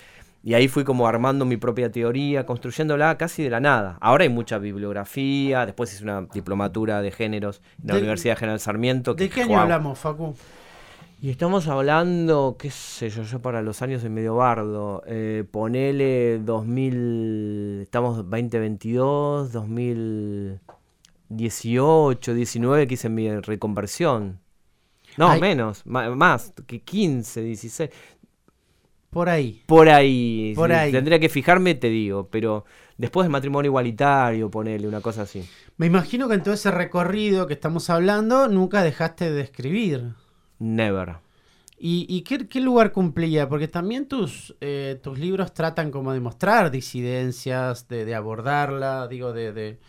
y 0.47 0.53
ahí 0.55 0.69
fui 0.69 0.85
como 0.85 1.09
armando 1.09 1.45
mi 1.47 1.57
propia 1.57 1.91
teoría, 1.91 2.45
construyéndola 2.45 3.17
casi 3.17 3.43
de 3.43 3.51
la 3.51 3.61
nada. 3.61 3.97
Ahora 4.01 4.25
hay 4.25 4.29
mucha 4.29 4.59
bibliografía, 4.59 5.65
después 5.65 5.93
hice 5.95 6.05
una 6.05 6.27
diplomatura 6.35 7.01
de 7.01 7.11
géneros 7.11 7.63
en 7.81 7.89
la 7.89 7.95
¿De- 7.95 8.01
Universidad 8.01 8.37
General 8.37 8.61
Sarmiento. 8.61 9.15
¿De 9.15 9.29
qué 9.31 9.43
año 9.43 9.59
hablamos, 9.59 9.99
Facu? 9.99 10.35
y 11.23 11.31
estamos 11.31 11.67
hablando, 11.69 12.57
qué 12.59 12.71
sé 12.71 13.09
yo, 13.09 13.23
yo 13.23 13.41
para 13.41 13.63
los 13.63 13.81
años 13.81 14.05
en 14.05 14.13
medio 14.13 14.35
bardo, 14.35 15.03
eh, 15.07 15.45
ponele 15.51 16.39
2000, 16.41 17.81
estamos 17.85 18.17
2022, 18.29 19.51
2018, 21.29 22.35
19 22.35 22.87
que 22.87 22.95
hice 22.95 23.09
mi 23.09 23.31
reconversión. 23.41 24.41
No, 25.17 25.29
Ay. 25.31 25.41
menos, 25.41 25.87
más, 25.87 26.53
que 26.67 26.81
15, 26.83 27.41
16. 27.43 27.91
Por 29.15 29.29
ahí. 29.31 29.63
Por 29.65 29.89
ahí, 29.89 30.53
Por 30.55 30.71
ahí. 30.73 30.93
tendría 30.93 31.19
que 31.19 31.29
fijarme, 31.31 31.75
te 31.75 31.89
digo, 31.89 32.29
pero 32.31 32.65
después 32.99 33.25
del 33.25 33.33
matrimonio 33.33 33.71
igualitario, 33.71 34.51
ponele 34.51 34.87
una 34.87 35.01
cosa 35.01 35.23
así. 35.23 35.43
Me 35.79 35.87
imagino 35.87 36.29
que 36.29 36.35
en 36.35 36.43
todo 36.43 36.53
ese 36.55 36.71
recorrido 36.71 37.47
que 37.47 37.55
estamos 37.55 37.89
hablando 37.91 38.49
nunca 38.49 38.83
dejaste 38.83 39.31
de 39.33 39.41
escribir. 39.41 40.13
Never. 40.59 41.17
¿Y, 41.79 42.07
y 42.09 42.23
qué, 42.23 42.47
qué 42.49 42.61
lugar 42.61 42.93
cumplía? 42.93 43.49
Porque 43.49 43.69
también 43.69 44.07
tus, 44.07 44.55
eh, 44.61 44.99
tus 45.03 45.19
libros 45.19 45.53
tratan 45.53 45.91
como 45.91 46.13
de 46.13 46.21
mostrar 46.21 46.71
disidencias, 46.71 47.89
de, 47.89 48.05
de 48.05 48.15
abordarla, 48.15 49.07
digo, 49.09 49.33
de, 49.33 49.53
de, 49.53 49.81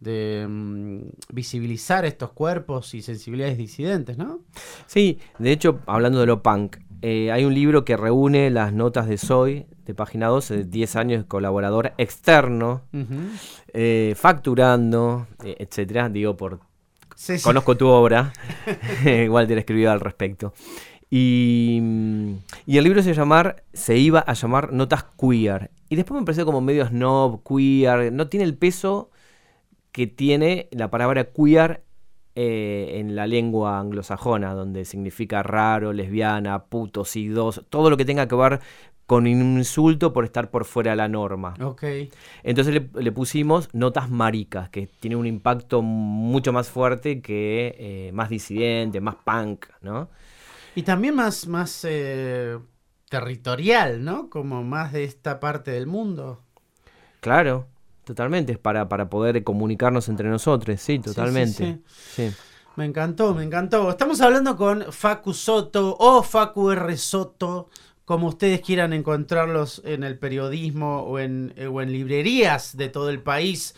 de, 0.00 0.46
mm, 0.48 1.00
visibilizar 1.32 2.04
estos 2.06 2.32
cuerpos 2.32 2.94
y 2.94 3.02
sensibilidades 3.02 3.58
disidentes, 3.58 4.16
¿no? 4.18 4.40
Sí, 4.86 5.18
de 5.38 5.52
hecho, 5.52 5.80
hablando 5.86 6.18
de 6.20 6.26
lo 6.26 6.42
punk, 6.42 6.78
eh, 7.06 7.30
hay 7.30 7.44
un 7.44 7.52
libro 7.52 7.84
que 7.84 7.98
reúne 7.98 8.48
las 8.48 8.72
notas 8.72 9.06
de 9.06 9.18
Soy, 9.18 9.66
de 9.84 9.94
página 9.94 10.28
12, 10.28 10.56
de 10.56 10.64
10 10.64 10.96
años 10.96 11.22
de 11.22 11.28
colaborador 11.28 11.92
externo, 11.98 12.80
eh, 13.74 14.14
facturando, 14.16 15.26
eh, 15.44 15.54
etcétera. 15.58 16.08
Digo, 16.08 16.34
por 16.38 16.60
Sí, 17.14 17.36
sí. 17.36 17.44
conozco 17.44 17.76
tu 17.76 17.88
obra, 17.88 18.32
Walter 19.28 19.58
escribió 19.58 19.92
al 19.92 20.00
respecto. 20.00 20.54
Y, 21.10 21.78
mm, 21.82 22.34
y 22.64 22.78
el 22.78 22.84
libro 22.84 23.02
se, 23.02 23.12
llamar, 23.12 23.64
se 23.74 23.98
iba 23.98 24.20
a 24.20 24.32
llamar 24.32 24.72
Notas 24.72 25.04
Queer. 25.20 25.70
Y 25.90 25.96
después 25.96 26.18
me 26.18 26.24
pareció 26.24 26.46
como 26.46 26.62
medio 26.62 26.86
snob, 26.86 27.42
queer, 27.46 28.14
no 28.14 28.28
tiene 28.28 28.44
el 28.44 28.56
peso 28.56 29.10
que 29.92 30.06
tiene 30.06 30.68
la 30.72 30.88
palabra 30.90 31.24
queer 31.24 31.83
eh, 32.34 32.98
en 33.00 33.14
la 33.14 33.26
lengua 33.26 33.78
anglosajona, 33.78 34.54
donde 34.54 34.84
significa 34.84 35.42
raro, 35.42 35.92
lesbiana, 35.92 36.64
puto, 36.64 37.04
sidoso, 37.04 37.62
todo 37.62 37.90
lo 37.90 37.96
que 37.96 38.04
tenga 38.04 38.26
que 38.28 38.34
ver 38.34 38.60
con 39.06 39.26
un 39.26 39.58
insulto 39.58 40.12
por 40.12 40.24
estar 40.24 40.50
por 40.50 40.64
fuera 40.64 40.92
de 40.92 40.96
la 40.96 41.08
norma. 41.08 41.54
Ok. 41.60 41.84
Entonces 42.42 42.74
le, 42.74 43.02
le 43.02 43.12
pusimos 43.12 43.68
notas 43.74 44.10
maricas, 44.10 44.70
que 44.70 44.86
tiene 44.86 45.16
un 45.16 45.26
impacto 45.26 45.82
mucho 45.82 46.52
más 46.52 46.70
fuerte 46.70 47.20
que 47.20 47.76
eh, 47.78 48.12
más 48.12 48.30
disidente, 48.30 49.00
más 49.00 49.16
punk, 49.16 49.66
¿no? 49.82 50.08
Y 50.74 50.82
también 50.82 51.14
más, 51.14 51.46
más 51.46 51.86
eh, 51.88 52.58
territorial, 53.08 54.02
¿no? 54.02 54.28
Como 54.30 54.64
más 54.64 54.92
de 54.92 55.04
esta 55.04 55.38
parte 55.38 55.70
del 55.70 55.86
mundo. 55.86 56.40
Claro, 57.20 57.68
totalmente, 58.04 58.52
es 58.52 58.58
para, 58.58 58.88
para 58.88 59.08
poder 59.08 59.42
comunicarnos 59.44 60.08
entre 60.08 60.28
nosotros, 60.28 60.80
sí, 60.80 60.96
sí, 60.96 60.98
totalmente. 61.00 61.80
Sí, 62.14 62.30
Me 62.76 62.84
encantó, 62.84 63.34
me 63.34 63.42
encantó. 63.42 63.90
Estamos 63.90 64.20
hablando 64.20 64.56
con 64.56 64.92
Facu 64.92 65.32
Soto 65.32 65.96
o 65.98 66.22
Facu 66.22 66.70
R. 66.70 66.96
Soto, 66.96 67.68
como 68.04 68.28
ustedes 68.28 68.60
quieran 68.60 68.92
encontrarlos 68.92 69.80
en 69.84 70.04
el 70.04 70.18
periodismo 70.18 71.02
o 71.02 71.18
en, 71.18 71.54
o 71.72 71.80
en 71.80 71.92
librerías 71.92 72.76
de 72.76 72.88
todo 72.88 73.10
el 73.10 73.20
país. 73.20 73.74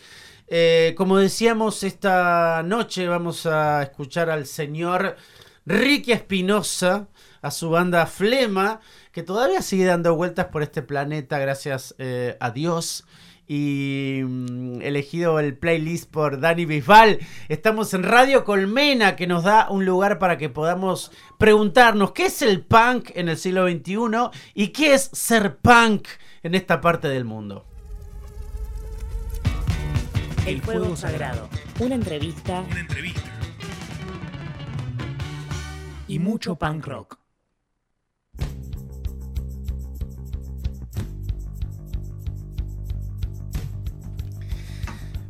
Eh, 0.47 0.93
como 0.97 1.17
decíamos, 1.17 1.83
esta 1.83 2.63
noche 2.63 3.07
vamos 3.07 3.45
a 3.45 3.83
escuchar 3.83 4.29
al 4.29 4.45
señor 4.45 5.17
Ricky 5.65 6.13
Espinosa, 6.13 7.07
a 7.41 7.51
su 7.51 7.69
banda 7.69 8.05
Flema, 8.05 8.79
que 9.11 9.23
todavía 9.23 9.61
sigue 9.61 9.85
dando 9.85 10.15
vueltas 10.15 10.45
por 10.45 10.63
este 10.63 10.81
planeta, 10.81 11.37
gracias 11.39 11.95
eh, 11.97 12.37
a 12.39 12.51
Dios. 12.51 13.03
Y 13.47 14.21
mm, 14.23 14.81
elegido 14.81 15.39
el 15.39 15.57
playlist 15.57 16.11
por 16.11 16.39
Dani 16.39 16.65
Bisbal. 16.65 17.19
Estamos 17.47 17.93
en 17.93 18.03
Radio 18.03 18.43
Colmena, 18.43 19.15
que 19.15 19.27
nos 19.27 19.43
da 19.43 19.69
un 19.69 19.85
lugar 19.85 20.19
para 20.19 20.37
que 20.37 20.49
podamos 20.49 21.11
preguntarnos 21.37 22.11
qué 22.11 22.25
es 22.25 22.41
el 22.41 22.61
punk 22.61 23.11
en 23.15 23.29
el 23.29 23.37
siglo 23.37 23.67
XXI 23.67 24.37
y 24.53 24.69
qué 24.69 24.93
es 24.93 25.09
ser 25.13 25.57
punk 25.57 26.07
en 26.43 26.55
esta 26.55 26.81
parte 26.81 27.07
del 27.07 27.23
mundo. 27.23 27.65
El 30.45 30.61
Fuego 30.61 30.95
Sagrado. 30.95 31.49
Una 31.79 31.95
entrevista 31.95 32.63
Una 32.71 32.79
entrevista. 32.79 33.33
Y 36.07 36.19
mucho 36.19 36.55
punk 36.55 36.87
rock. 36.87 37.26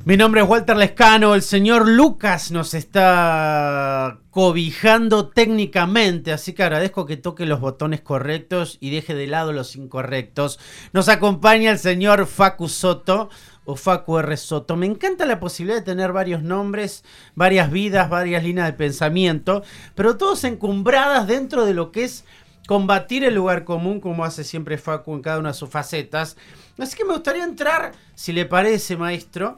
Mi 0.07 0.15
nombre 0.15 0.39
es 0.39 0.47
Walter 0.47 0.77
Lescano, 0.77 1.35
el 1.35 1.41
señor 1.41 1.85
Lucas 1.85 2.49
nos 2.49 2.73
está 2.73 4.19
cobijando 4.29 5.27
técnicamente, 5.27 6.31
así 6.31 6.53
que 6.53 6.63
agradezco 6.63 7.05
que 7.05 7.17
toque 7.17 7.45
los 7.45 7.59
botones 7.59 7.99
correctos 7.99 8.77
y 8.79 8.89
deje 8.89 9.15
de 9.15 9.27
lado 9.27 9.51
los 9.51 9.75
incorrectos. 9.75 10.61
Nos 10.93 11.09
acompaña 11.09 11.71
el 11.71 11.77
señor 11.77 12.25
Facu 12.25 12.69
Soto 12.69 13.29
o 13.65 13.75
Facu 13.75 14.19
R. 14.19 14.37
Soto. 14.37 14.77
Me 14.77 14.85
encanta 14.85 15.25
la 15.25 15.41
posibilidad 15.41 15.79
de 15.79 15.83
tener 15.83 16.13
varios 16.13 16.41
nombres, 16.41 17.03
varias 17.35 17.69
vidas, 17.69 18.09
varias 18.09 18.45
líneas 18.45 18.67
de 18.67 18.77
pensamiento, 18.77 19.61
pero 19.93 20.15
todos 20.15 20.45
encumbradas 20.45 21.27
dentro 21.27 21.65
de 21.65 21.73
lo 21.73 21.91
que 21.91 22.05
es 22.05 22.23
combatir 22.65 23.25
el 23.25 23.35
lugar 23.35 23.65
común 23.65 23.99
como 23.99 24.23
hace 24.23 24.45
siempre 24.45 24.77
Facu 24.77 25.15
en 25.15 25.21
cada 25.21 25.39
una 25.39 25.49
de 25.49 25.55
sus 25.55 25.69
facetas. 25.69 26.37
Así 26.77 26.95
que 26.95 27.03
me 27.03 27.11
gustaría 27.11 27.43
entrar, 27.43 27.91
si 28.15 28.31
le 28.31 28.45
parece, 28.45 28.95
maestro. 28.95 29.57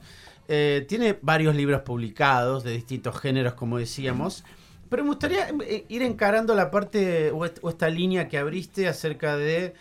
Eh, 0.51 0.83
tiene 0.87 1.15
varios 1.21 1.55
libros 1.55 1.81
publicados 1.81 2.63
de 2.63 2.71
distintos 2.71 3.19
géneros, 3.19 3.53
como 3.53 3.77
decíamos. 3.77 4.43
Pero 4.89 5.03
me 5.03 5.09
gustaría 5.09 5.49
eh, 5.67 5.85
ir 5.89 6.01
encarando 6.01 6.55
la 6.55 6.71
parte 6.71 7.29
o, 7.31 7.45
est- 7.45 7.59
o 7.61 7.69
esta 7.69 7.87
línea 7.89 8.27
que 8.27 8.39
abriste 8.39 8.87
acerca 8.87 9.37
de 9.37 9.75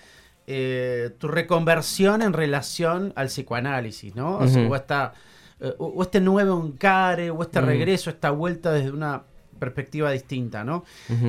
eh, 0.46 1.10
tu 1.18 1.28
reconversión 1.28 2.20
en 2.22 2.32
relación 2.34 3.12
al 3.16 3.28
psicoanálisis, 3.28 4.14
¿no? 4.14 4.36
O, 4.38 4.46
sea, 4.46 4.62
Ujú. 4.62 4.72
o 4.72 4.76
esta, 4.76 5.14
eh, 5.60 5.72
o- 5.78 5.86
o 5.86 6.02
este 6.02 6.20
nuevo 6.20 6.62
encare, 6.64 7.30
o 7.30 7.40
este 7.42 7.60
regreso, 7.62 8.10
esta 8.10 8.30
vuelta 8.30 8.70
desde 8.70 8.90
una 8.90 9.22
perspectiva 9.58 10.10
distinta, 10.12 10.62
¿no? 10.64 10.84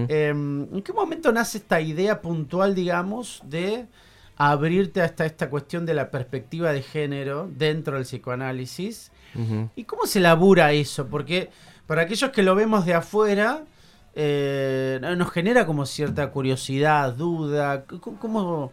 Eh, 0.10 0.30
¿En 0.30 0.82
qué 0.84 0.92
momento 0.94 1.32
nace 1.32 1.58
esta 1.60 1.80
idea 1.82 2.22
puntual, 2.22 2.76
digamos, 2.76 3.42
de 3.46 3.88
abrirte 4.38 5.02
hasta 5.02 5.26
esta 5.26 5.50
cuestión 5.50 5.86
de 5.86 5.94
la 5.94 6.12
perspectiva 6.12 6.72
de 6.72 6.82
género 6.82 7.50
dentro 7.58 7.96
del 7.96 8.04
psicoanálisis? 8.04 9.12
¿Y 9.76 9.84
cómo 9.84 10.06
se 10.06 10.20
labura 10.20 10.72
eso? 10.72 11.08
Porque 11.08 11.50
para 11.88 12.04
aquellos 12.04 12.32
que 12.32 12.44
lo 12.44 12.56
vemos 12.56 12.86
de 12.86 12.94
afuera, 12.94 13.64
eh, 14.16 15.00
nos 15.18 15.32
genera 15.32 15.66
como 15.66 15.86
cierta 15.86 16.32
curiosidad, 16.32 17.14
duda. 17.14 17.86
¿Cómo, 18.20 18.72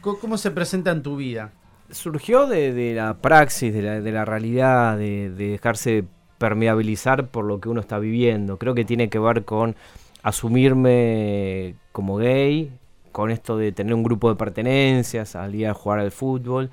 cómo, 0.00 0.38
se 0.38 0.50
presenta 0.50 0.90
en 0.90 1.02
tu 1.02 1.16
vida? 1.16 1.52
Surgió 1.90 2.46
de, 2.46 2.94
la 2.94 3.14
praxis, 3.14 3.72
de 3.72 3.82
la, 3.82 4.00
de 4.00 4.12
la 4.12 4.24
realidad, 4.24 4.96
de, 4.96 5.30
de 5.30 5.48
dejarse 5.50 6.04
permeabilizar 6.38 7.28
por 7.28 7.44
lo 7.44 7.60
que 7.60 7.68
uno 7.68 7.80
está 7.80 7.98
viviendo. 7.98 8.58
Creo 8.58 8.74
que 8.74 8.84
tiene 8.84 9.08
que 9.08 9.18
ver 9.18 9.44
con 9.44 9.76
asumirme 10.22 11.76
como 11.92 12.16
gay, 12.16 12.72
con 13.12 13.30
esto 13.30 13.56
de 13.56 13.72
tener 13.72 13.94
un 13.94 14.02
grupo 14.02 14.28
de 14.28 14.36
pertenencias, 14.36 15.30
salir 15.30 15.68
a 15.68 15.74
jugar 15.74 16.00
al 16.00 16.10
fútbol, 16.10 16.70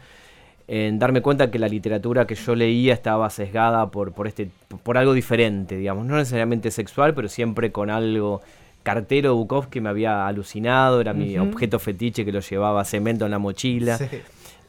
en 0.67 0.99
darme 0.99 1.21
cuenta 1.21 1.52
que 1.52 1.60
la 1.60 1.67
literatura 1.67 2.26
que 2.26 2.36
yo 2.36 2.56
leía 2.56 2.93
estaba 2.93 3.30
sesgada 3.30 3.91
por, 3.91 4.13
por, 4.13 4.28
este, 4.28 4.49
por 4.84 4.97
algo 4.97 5.13
diferente, 5.13 5.78
digamos, 5.78 6.06
no 6.06 6.17
necesariamente 6.17 6.71
sexual, 6.71 7.13
pero 7.13 7.28
siempre 7.28 7.71
con 7.71 7.89
algo 7.89 8.41
cartero 8.84 9.36
Bukowski 9.36 9.82
me 9.82 9.89
había 9.89 10.28
alucinado, 10.28 11.02
era 11.02 11.13
mi 11.13 11.38
objeto 11.38 11.80
fetiche 11.80 12.26
que 12.26 12.32
lo 12.32 12.41
llevaba 12.41 12.84
cemento 12.84 13.26
en 13.26 13.32
la 13.32 13.39
mochila. 13.39 13.97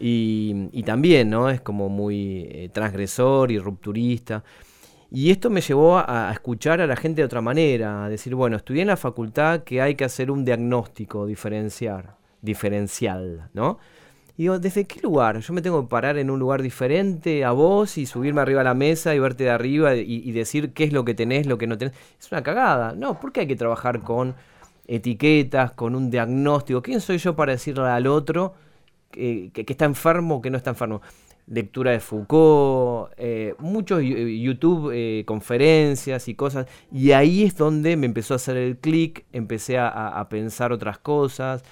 Y, 0.00 0.82
también, 0.84 1.30
¿no? 1.30 1.48
Es 1.48 1.60
como 1.60 1.88
muy 1.88 2.46
eh, 2.50 2.68
transgresor 2.72 3.50
y 3.50 3.58
rupturista. 3.58 4.42
Y 5.10 5.30
esto 5.30 5.48
me 5.48 5.60
llevó 5.60 5.98
a, 5.98 6.30
escuchar 6.32 6.80
a 6.80 6.86
la 6.86 6.96
gente 6.96 7.22
de 7.22 7.26
otra 7.26 7.40
manera, 7.40 8.04
a 8.04 8.08
decir, 8.08 8.34
bueno, 8.34 8.56
estudié 8.56 8.82
en 8.82 8.88
la 8.88 8.96
facultad 8.96 9.62
que 9.62 9.80
hay 9.80 9.94
que 9.94 10.04
hacer 10.04 10.30
un 10.30 10.44
diagnóstico 10.44 11.26
diferenciar, 11.26 12.16
diferencial, 12.42 13.48
¿no? 13.54 13.78
Y 14.36 14.42
digo, 14.42 14.58
¿desde 14.58 14.84
qué 14.84 15.00
lugar? 15.00 15.38
Yo 15.38 15.52
me 15.52 15.62
tengo 15.62 15.82
que 15.82 15.88
parar 15.88 16.18
en 16.18 16.28
un 16.30 16.40
lugar 16.40 16.60
diferente 16.60 17.44
a 17.44 17.52
vos 17.52 17.98
y 17.98 18.06
subirme 18.06 18.40
arriba 18.40 18.62
a 18.62 18.64
la 18.64 18.74
mesa 18.74 19.14
y 19.14 19.18
verte 19.18 19.44
de 19.44 19.50
arriba 19.50 19.94
y, 19.94 20.32
decir 20.32 20.72
qué 20.72 20.84
es 20.84 20.92
lo 20.92 21.04
que 21.04 21.14
tenés, 21.14 21.46
lo 21.46 21.56
que 21.56 21.66
no 21.66 21.78
tenés. 21.78 21.94
Es 22.18 22.32
una 22.32 22.42
cagada. 22.42 22.94
No, 22.96 23.20
¿por 23.20 23.32
qué 23.32 23.40
hay 23.40 23.46
que 23.46 23.56
trabajar 23.56 24.02
con 24.02 24.34
etiquetas, 24.88 25.72
con 25.72 25.94
un 25.94 26.10
diagnóstico? 26.10 26.82
¿Quién 26.82 27.00
soy 27.00 27.18
yo 27.18 27.36
para 27.36 27.52
decirle 27.52 27.84
al 27.84 28.06
otro 28.08 28.54
que, 29.10 29.50
que, 29.52 29.64
está 29.68 29.84
enfermo 29.84 30.36
o 30.36 30.42
que 30.42 30.50
no 30.50 30.56
está 30.56 30.70
enfermo? 30.70 31.00
lectura 31.46 31.90
de 31.90 32.00
Foucault, 32.00 33.12
eh, 33.16 33.54
muchos 33.58 34.00
eh, 34.00 34.38
YouTube 34.38 34.90
eh, 34.94 35.24
conferencias 35.26 36.28
y 36.28 36.34
cosas, 36.34 36.66
y 36.90 37.12
ahí 37.12 37.44
es 37.44 37.56
donde 37.56 37.96
me 37.96 38.06
empezó 38.06 38.34
a 38.34 38.36
hacer 38.36 38.56
el 38.56 38.78
clic, 38.78 39.24
empecé 39.32 39.78
a, 39.78 40.26
pensar 40.30 40.72
otras 40.72 40.98
cosas, 40.98 41.62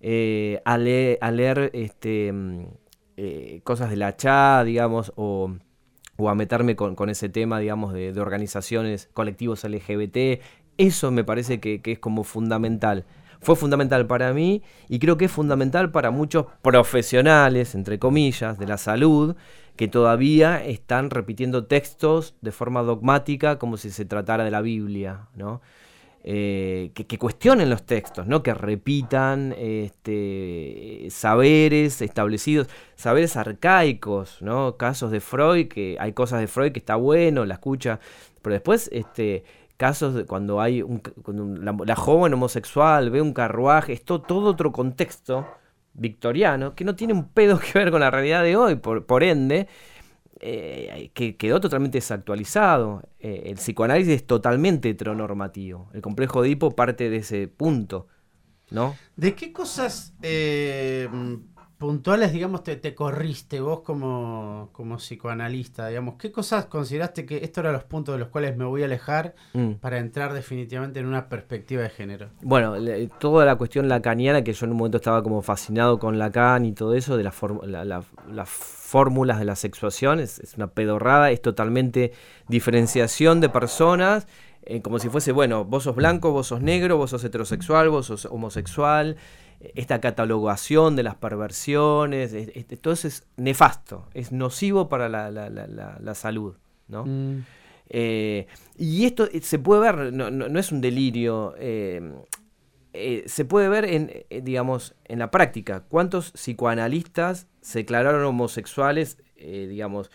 a, 0.00 0.78
leer, 0.78 1.70
este, 1.74 2.32
mm, 2.32 2.66
cosas 3.64 3.90
de 3.90 3.96
la 3.96 4.16
CHA, 4.16 4.64
digamos, 4.64 5.12
o, 5.16 5.50
a 6.26 6.34
meterme 6.34 6.76
con, 6.76 7.08
ese 7.08 7.28
tema, 7.28 7.58
digamos, 7.60 7.92
de, 7.92 8.18
organizaciones, 8.20 9.08
colectivos 9.12 9.64
LGBT, 9.64 10.40
eso 10.76 11.10
me 11.10 11.24
parece 11.24 11.60
que 11.60 11.80
es 11.84 11.98
como 11.98 12.24
fundamental 12.24 13.04
fue 13.40 13.56
fundamental 13.56 14.06
para 14.06 14.32
mí 14.32 14.62
y 14.88 14.98
creo 14.98 15.16
que 15.16 15.26
es 15.26 15.32
fundamental 15.32 15.90
para 15.90 16.10
muchos 16.10 16.46
profesionales, 16.62 17.74
entre 17.74 17.98
comillas, 17.98 18.58
de 18.58 18.66
la 18.66 18.78
salud, 18.78 19.36
que 19.76 19.88
todavía 19.88 20.64
están 20.64 21.10
repitiendo 21.10 21.66
textos 21.66 22.34
de 22.40 22.50
forma 22.50 22.82
dogmática 22.82 23.58
como 23.58 23.76
si 23.76 23.90
se 23.90 24.04
tratara 24.04 24.44
de 24.44 24.50
la 24.50 24.60
Biblia, 24.60 25.28
¿no? 25.34 25.60
Eh, 26.24 26.90
que, 26.94 27.16
cuestionen 27.16 27.70
los 27.70 27.84
textos, 27.84 28.26
¿no? 28.26 28.42
que 28.42 28.52
repitan 28.52 29.54
este, 29.56 31.06
saberes 31.10 32.02
establecidos, 32.02 32.68
saberes 32.96 33.36
arcaicos, 33.36 34.42
¿no? 34.42 34.76
casos 34.76 35.12
de 35.12 35.20
Freud, 35.20 35.68
que 35.68 35.96
hay 35.98 36.12
cosas 36.12 36.40
de 36.40 36.48
Freud 36.48 36.72
que 36.72 36.80
está 36.80 36.96
bueno, 36.96 37.46
la 37.46 37.54
escucha, 37.54 38.00
pero 38.42 38.52
después 38.52 38.90
este, 38.92 39.44
casos 39.76 40.14
de 40.14 40.24
cuando 40.24 40.60
hay 40.60 40.82
un, 40.82 41.00
la, 41.62 41.96
joven 41.96 42.34
homosexual 42.34 43.10
ve 43.10 43.22
un 43.22 43.32
carruaje, 43.32 43.92
esto 43.92 44.20
todo 44.20 44.50
otro 44.50 44.72
contexto 44.72 45.46
victoriano 45.94 46.74
que 46.74 46.84
no 46.84 46.96
tiene 46.96 47.12
un 47.12 47.28
pedo 47.28 47.58
que 47.60 47.78
ver 47.78 47.92
con 47.92 48.00
la 48.00 48.10
realidad 48.10 48.42
de 48.42 48.56
hoy, 48.56 48.74
por 48.74 49.22
ende, 49.22 49.68
eh, 50.40 51.10
que 51.14 51.36
quedó 51.36 51.60
totalmente 51.60 51.98
desactualizado. 51.98 53.02
Eh, 53.18 53.44
el 53.46 53.54
psicoanálisis 53.54 54.14
es 54.14 54.26
totalmente 54.26 54.90
heteronormativo. 54.90 55.90
El 55.94 56.00
complejo 56.00 56.42
de 56.42 56.48
Edipo 56.48 56.74
parte 56.76 57.10
de 57.10 57.18
ese 57.18 57.48
punto, 57.48 58.06
¿no? 58.70 58.96
¿De 59.16 59.34
qué 59.34 59.52
cosas 59.52 60.14
eh, 60.22 61.08
puntuales, 61.78 62.32
digamos, 62.32 62.64
te, 62.64 62.76
te 62.76 62.94
corriste 62.94 63.60
vos 63.60 63.80
como, 63.80 64.68
como, 64.72 64.96
psicoanalista? 64.96 65.86
Digamos, 65.86 66.16
¿qué 66.16 66.32
cosas 66.32 66.66
consideraste 66.66 67.24
que 67.24 67.36
estos 67.38 67.62
eran 67.62 67.72
los 67.72 67.84
puntos 67.84 68.16
de 68.16 68.18
los 68.18 68.28
cuales 68.28 68.56
me 68.56 68.64
voy 68.64 68.82
a 68.82 68.86
alejar 68.86 69.34
mm. 69.54 69.74
para 69.74 69.98
entrar 69.98 70.32
definitivamente 70.32 70.98
en 70.98 71.06
una 71.06 71.28
perspectiva 71.28 71.82
de 71.82 71.90
género? 71.90 72.28
Bueno, 72.42 72.74
toda 73.18 73.44
la 73.44 73.56
cuestión 73.56 73.88
lacaniana, 73.88 74.42
que 74.42 74.52
yo 74.52 74.66
en 74.66 74.72
un 74.72 74.78
momento 74.78 74.96
estaba 74.96 75.22
como 75.22 75.40
fascinado 75.40 75.98
con 76.00 76.18
Lacan 76.18 76.64
y 76.64 76.72
todo 76.72 76.94
eso, 76.94 77.16
de 77.16 77.22
las 77.22 77.34
fórmulas 78.48 79.38
de 79.38 79.44
la 79.44 79.54
sexuación, 79.54 80.18
es, 80.18 80.40
una 80.56 80.66
pedorrada, 80.66 81.30
es 81.30 81.40
totalmente 81.40 82.12
diferenciación 82.48 83.40
de 83.40 83.48
personas. 83.48 84.26
Eh, 84.62 84.82
como 84.82 84.98
si 84.98 85.08
fuese, 85.08 85.32
bueno, 85.32 85.64
vos 85.64 85.84
sos 85.84 85.94
blanco, 85.94 86.32
vos 86.32 86.48
sos 86.48 86.60
negro, 86.60 86.96
vos 86.96 87.10
sos 87.10 87.22
heterosexual, 87.22 87.88
vos 87.88 88.06
sos 88.06 88.26
homosexual, 88.26 89.16
esta 89.60 90.00
catalogación 90.00 90.94
de 90.96 91.02
las 91.02 91.16
perversiones, 91.16 92.34
todo 92.80 92.94
eso 92.94 93.08
es 93.08 93.26
nefasto, 93.36 94.06
es 94.14 94.32
nocivo 94.32 94.88
para 94.88 95.08
la, 95.08 96.14
salud. 96.14 96.56
¿no? 96.86 97.04
Mm. 97.04 97.44
Eh, 97.90 98.46
y 98.76 99.04
esto 99.04 99.28
eh, 99.32 99.40
se 99.42 99.58
puede 99.58 99.80
ver, 99.80 100.12
no, 100.12 100.58
es 100.58 100.72
un 100.72 100.80
delirio, 100.80 101.54
eh, 101.58 102.22
se 103.26 103.44
puede 103.44 103.68
ver 103.68 103.84
en, 103.84 104.12
digamos, 104.44 104.94
en 105.04 105.18
la 105.18 105.30
práctica. 105.30 105.84
¿Cuántos 105.88 106.32
psicoanalistas 106.32 107.48
se 107.60 107.80
declararon 107.80 108.24
homosexuales, 108.24 109.18
digamos, 109.36 110.10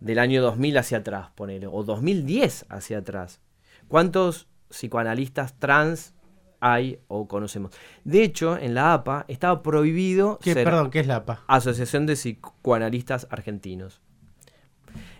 del 0.00 0.18
año 0.18 0.42
2000 0.42 0.78
hacia 0.78 0.98
atrás, 0.98 1.30
ponele, 1.34 1.66
o 1.66 1.82
2010 1.82 2.66
hacia 2.68 2.98
atrás? 2.98 3.40
¿Cuántos 3.88 4.48
psicoanalistas 4.68 5.58
trans 5.58 6.15
hay 6.60 6.98
o 7.08 7.28
conocemos. 7.28 7.72
De 8.04 8.22
hecho, 8.22 8.56
en 8.58 8.74
la 8.74 8.92
APA 8.94 9.24
estaba 9.28 9.62
prohibido. 9.62 10.38
¿Qué, 10.42 10.54
perdón, 10.54 10.90
¿qué 10.90 11.00
es 11.00 11.06
la 11.06 11.16
APA? 11.16 11.42
Asociación 11.46 12.06
de 12.06 12.14
Psicoanalistas 12.14 13.26
Argentinos. 13.30 14.00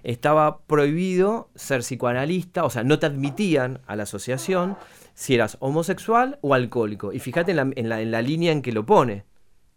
Estaba 0.03 0.61
prohibido 0.61 1.51
ser 1.55 1.81
psicoanalista, 1.81 2.65
o 2.65 2.71
sea, 2.71 2.85
no 2.85 2.99
te 2.99 3.07
admitían 3.07 3.81
a 3.87 3.97
la 3.97 4.05
asociación 4.05 4.77
si 5.15 5.35
eras 5.35 5.57
homosexual 5.61 6.39
o 6.43 6.55
alcohólico. 6.55 7.13
Y 7.13 7.19
fíjate 7.19 7.51
en 7.51 7.57
la, 7.57 7.71
en 7.75 8.11
la, 8.11 8.23
línea 8.23 8.53
en 8.53 8.63
que 8.63 8.73
lo 8.73 8.87
pone. 8.87 9.25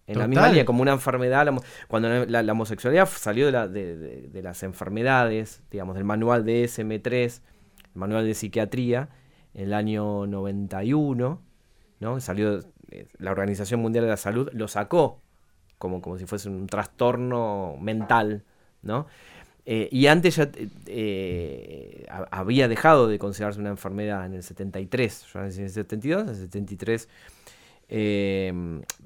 En 0.05 0.19
la 0.19 0.27
misma 0.27 0.47
línea, 0.47 0.65
como 0.65 0.81
una 0.81 0.91
enfermedad. 0.91 1.47
cuando 1.87 2.25
la, 2.25 2.51
homosexualidad 2.51 3.07
salió 3.07 3.51
de, 3.51 3.97
de, 4.27 4.41
las 4.43 4.63
enfermedades, 4.63 5.63
digamos, 5.71 5.95
del 5.95 6.03
manual 6.03 6.45
de 6.45 6.63
SM3, 6.65 7.41
el 7.93 7.99
manual 7.99 8.25
de 8.25 8.33
psiquiatría, 8.33 9.09
en 9.53 9.65
el 9.65 9.73
año 9.73 10.27
91 10.27 11.48
¿no? 11.99 12.19
Salió, 12.19 12.59
eh, 12.91 13.07
la 13.17 13.31
Organización 13.31 13.81
Mundial 13.81 14.05
de 14.05 14.11
la 14.11 14.17
Salud 14.17 14.49
lo 14.53 14.67
sacó 14.67 15.21
como, 15.77 16.01
como 16.01 16.17
si 16.17 16.25
fuese 16.25 16.49
un 16.49 16.67
trastorno 16.67 17.77
mental, 17.79 18.43
¿no? 18.81 19.07
Eh, 19.65 19.87
y 19.91 20.07
antes 20.07 20.37
ya 20.37 20.49
eh, 20.87 22.05
había 22.31 22.67
dejado 22.67 23.07
de 23.07 23.19
considerarse 23.19 23.59
una 23.59 23.69
enfermedad 23.69 24.25
en 24.25 24.33
el 24.33 24.43
73, 24.43 25.25
yo 25.31 25.39
en 25.39 25.45
el 25.45 25.69
72, 25.69 26.23
en 26.23 26.29
el 26.29 26.35
73. 26.35 27.09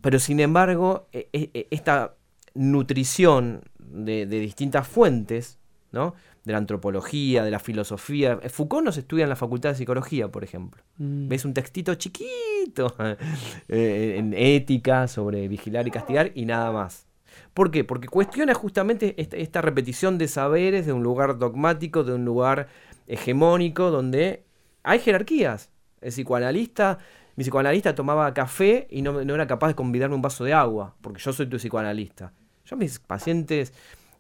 pero 0.02 0.20
sin 0.20 0.40
embargo, 0.40 1.08
esta 1.22 2.16
nutrición 2.54 3.62
de, 3.78 4.26
de 4.26 4.40
distintas 4.40 4.88
fuentes, 4.88 5.60
¿no? 5.94 6.16
de 6.44 6.52
la 6.52 6.58
antropología, 6.58 7.44
de 7.44 7.52
la 7.52 7.60
filosofía. 7.60 8.40
Eh, 8.42 8.50
Foucault 8.50 8.84
nos 8.84 8.98
estudia 8.98 9.24
en 9.24 9.30
la 9.30 9.36
Facultad 9.36 9.70
de 9.70 9.76
Psicología, 9.76 10.30
por 10.30 10.44
ejemplo. 10.44 10.84
Mm. 10.98 11.30
Ves 11.30 11.46
un 11.46 11.54
textito 11.54 11.96
chiquito 11.96 12.94
eh, 13.70 14.16
en 14.18 14.34
ética 14.34 15.08
sobre 15.08 15.48
vigilar 15.48 15.88
y 15.88 15.92
castigar 15.92 16.32
y 16.36 16.46
nada 16.46 16.72
más. 16.72 17.08
¿Por 17.54 17.72
qué? 17.72 17.84
Porque 17.84 18.08
cuestiona 18.08 18.54
justamente 18.54 19.16
esta, 19.18 19.62
repetición 19.62 20.18
de 20.18 20.28
saberes 20.28 20.86
de 20.86 20.94
un 20.94 21.04
lugar 21.04 21.38
dogmático, 21.38 22.04
de 22.04 22.14
un 22.14 22.26
lugar 22.26 22.68
hegemónico, 23.08 23.90
donde 23.90 24.44
hay 24.84 25.00
jerarquías. 25.00 25.70
El 26.02 26.12
psicoanalista, 26.12 27.00
mi 27.36 27.44
psicoanalista 27.44 27.96
tomaba 27.96 28.34
café 28.34 28.88
y 28.90 29.02
no, 29.02 29.24
no 29.24 29.36
era 29.36 29.48
capaz 29.48 29.70
de 29.70 29.76
convidarme 29.76 30.16
un 30.16 30.22
vaso 30.22 30.44
de 30.44 30.54
agua, 30.54 30.96
porque 31.02 31.22
yo 31.22 31.32
soy 31.32 31.48
tu 31.48 31.58
psicoanalista. 31.58 32.34
Yo 32.66 32.76
mis 32.76 33.00
pacientes 33.00 33.74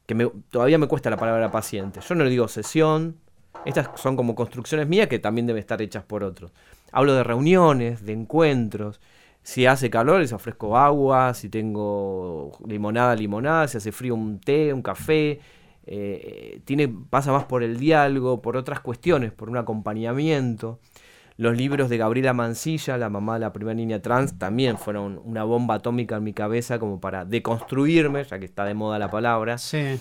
que 0.05 0.31
todavía 0.49 0.77
me 0.77 0.87
cuesta 0.87 1.09
la 1.09 1.17
palabra 1.17 1.51
paciente. 1.51 1.99
Yo 2.01 2.15
no 2.15 2.23
le 2.23 2.29
digo 2.29 2.47
sesión, 2.47 3.17
estas 3.65 3.89
son 3.95 4.15
como 4.15 4.35
construcciones 4.35 4.87
mías 4.87 5.07
que 5.07 5.19
también 5.19 5.47
deben 5.47 5.59
estar 5.59 5.81
hechas 5.81 6.03
por 6.03 6.23
otros. 6.23 6.51
Hablo 6.91 7.13
de 7.13 7.23
reuniones, 7.23 8.05
de 8.05 8.13
encuentros. 8.13 8.99
Si 9.41 9.65
hace 9.65 9.89
calor, 9.89 10.21
les 10.21 10.33
ofrezco 10.33 10.77
agua. 10.77 11.33
Si 11.33 11.49
tengo 11.49 12.51
limonada, 12.67 13.15
limonada. 13.15 13.67
Si 13.67 13.77
hace 13.77 13.91
frío, 13.91 14.15
un 14.15 14.39
té, 14.39 14.73
un 14.73 14.81
café. 14.81 15.39
Eh, 15.85 16.61
tiene, 16.65 16.87
pasa 17.09 17.31
más 17.31 17.45
por 17.45 17.63
el 17.63 17.77
diálogo, 17.77 18.41
por 18.41 18.57
otras 18.57 18.79
cuestiones, 18.79 19.31
por 19.31 19.49
un 19.49 19.57
acompañamiento. 19.57 20.79
Los 21.37 21.57
libros 21.57 21.89
de 21.89 21.97
Gabriela 21.97 22.33
Mancilla, 22.33 22.97
la 22.97 23.09
mamá 23.09 23.33
de 23.35 23.39
la 23.39 23.53
primera 23.53 23.73
niña 23.75 24.01
trans, 24.01 24.37
también 24.37 24.77
fueron 24.77 25.19
una 25.23 25.43
bomba 25.43 25.75
atómica 25.75 26.17
en 26.17 26.23
mi 26.23 26.33
cabeza 26.33 26.77
como 26.79 26.99
para 26.99 27.25
deconstruirme, 27.25 28.23
ya 28.23 28.37
que 28.39 28.45
está 28.45 28.65
de 28.65 28.73
moda 28.75 28.99
la 28.99 29.09
palabra, 29.09 29.57
Sí. 29.57 29.99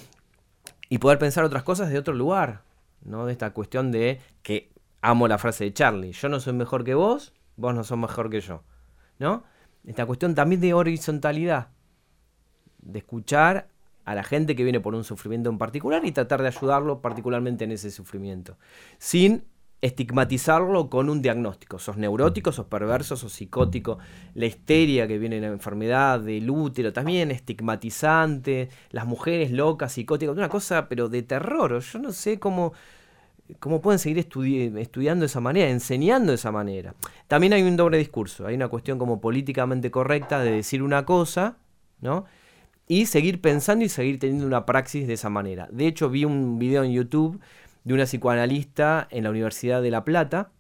y 0.90 0.99
poder 0.99 1.18
pensar 1.18 1.42
otras 1.45 1.62
cosas 1.62 1.88
de 1.90 1.99
otro 1.99 2.12
lugar, 2.12 2.62
¿no? 3.03 3.25
De 3.25 3.33
esta 3.33 3.51
cuestión 3.55 3.90
de 3.92 4.21
que 4.42 4.71
amo 5.01 5.27
la 5.27 5.38
frase 5.38 5.64
de 5.64 5.73
Charlie, 5.73 6.12
yo 6.12 6.29
no 6.29 6.38
soy 6.38 6.53
mejor 6.53 6.85
que 6.85 6.95
vos, 6.95 7.33
vos 7.57 7.75
no 7.75 7.83
sos 7.83 7.97
mejor 7.99 8.29
que 8.29 8.40
yo, 8.42 8.62
¿no? 9.18 9.45
Esta 9.87 10.05
cuestión 10.05 10.35
también 10.35 10.61
de 10.61 10.75
horizontalidad, 10.75 11.68
de 12.83 12.99
escuchar 12.99 13.68
a 14.05 14.14
la 14.14 14.23
gente 14.23 14.55
que 14.55 14.64
viene 14.64 14.81
por 14.81 14.95
un 14.95 15.05
sufrimiento 15.05 15.49
en 15.49 15.59
particular 15.59 16.05
y 16.05 16.12
tratar 16.12 16.42
de 16.42 16.49
ayudarlo 16.49 17.01
particularmente 17.01 17.64
en 17.64 17.73
ese 17.73 17.90
sufrimiento, 17.90 18.59
sin 18.99 19.45
estigmatizarlo 19.83 20.88
con 20.88 21.11
un 21.11 21.21
diagnóstico. 21.21 21.79
Sos 21.81 21.97
neurótico, 21.97 22.53
sos 22.53 22.66
perverso, 22.66 23.16
sos 23.16 23.33
psicótico. 23.33 23.99
La 24.35 24.47
histeria 24.47 25.09
que 25.09 25.18
viene 25.18 25.37
en 25.37 25.42
la 25.42 25.49
enfermedad 25.49 26.21
del 26.21 26.49
útero 26.49 26.92
también 26.92 27.33
estigmatizante. 27.33 28.68
Las 28.90 29.07
mujeres 29.07 29.51
locas, 29.51 29.92
psicóticas, 29.92 30.35
una 30.37 30.49
cosa 30.49 30.88
pero 30.88 31.09
de 31.09 31.23
terror. 31.23 31.81
Yo 31.81 31.99
no 31.99 32.12
sé 32.12 32.38
cómo, 32.38 32.73
cómo 33.59 33.81
pueden 33.81 33.99
seguir 33.99 34.25
estudi- 34.25 34.79
estudiando 34.79 35.25
de 35.25 35.27
esa 35.27 35.40
manera, 35.40 35.68
enseñando 35.68 36.31
de 36.31 36.37
esa 36.37 36.53
manera. 36.53 36.95
También 37.27 37.53
hay 37.53 37.62
un 37.62 37.77
doble 37.77 37.99
discurso, 37.99 38.47
hay 38.47 38.55
una 38.55 38.68
cuestión 38.68 39.01
como 39.01 39.21
políticamente 39.21 39.90
correcta 39.90 40.38
de 40.38 40.53
decir 40.53 40.85
una 40.85 41.05
cosa, 41.05 41.57
¿no? 42.01 42.25
Y 42.87 43.07
seguir 43.07 43.40
pensando 43.40 43.85
y 43.85 43.88
seguir 43.88 44.21
teniendo 44.21 44.47
una 44.47 44.64
praxis 44.64 45.09
de 45.09 45.14
esa 45.14 45.29
manera. 45.29 45.68
De 45.73 45.88
hecho, 45.88 46.09
vi 46.09 46.25
un 46.25 46.61
video 46.61 46.85
en 46.85 46.92
YouTube 46.92 47.40
de 47.85 47.95
una 47.95 48.05
psicoanalista 48.05 49.09
en 49.11 49.25
la 49.25 49.31
Universidad 49.31 49.83
de 49.83 49.90
La 49.90 50.05
Plata, 50.05 50.51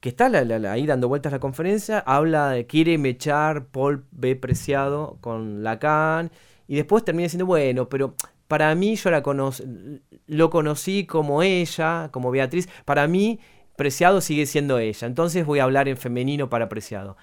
que 0.00 0.08
está 0.08 0.26
ahí 0.26 0.86
dando 0.86 1.08
vueltas 1.08 1.32
la 1.32 1.40
conferencia, 1.40 1.98
habla 2.00 2.50
de 2.50 2.66
quiere 2.66 2.98
mechar 2.98 3.66
Paul 3.66 4.04
B. 4.12 4.36
Preciado 4.36 5.18
con 5.20 5.62
Lacan, 5.62 6.30
y 6.66 6.76
después 6.76 7.04
termina 7.04 7.24
diciendo, 7.24 7.46
bueno, 7.46 7.88
pero 7.88 8.14
para 8.46 8.74
mí 8.74 8.96
yo 8.96 9.10
la 9.10 9.22
lo 10.26 10.50
conocí 10.50 11.06
como 11.06 11.42
ella, 11.42 12.08
como 12.12 12.30
Beatriz, 12.30 12.68
para 12.84 13.08
mí 13.08 13.40
Preciado 13.76 14.20
sigue 14.20 14.46
siendo 14.46 14.78
ella, 14.78 15.06
entonces 15.06 15.46
voy 15.46 15.60
a 15.60 15.64
hablar 15.64 15.88
en 15.88 15.96
femenino 15.96 16.48
para 16.48 16.68
Preciado. 16.68 17.16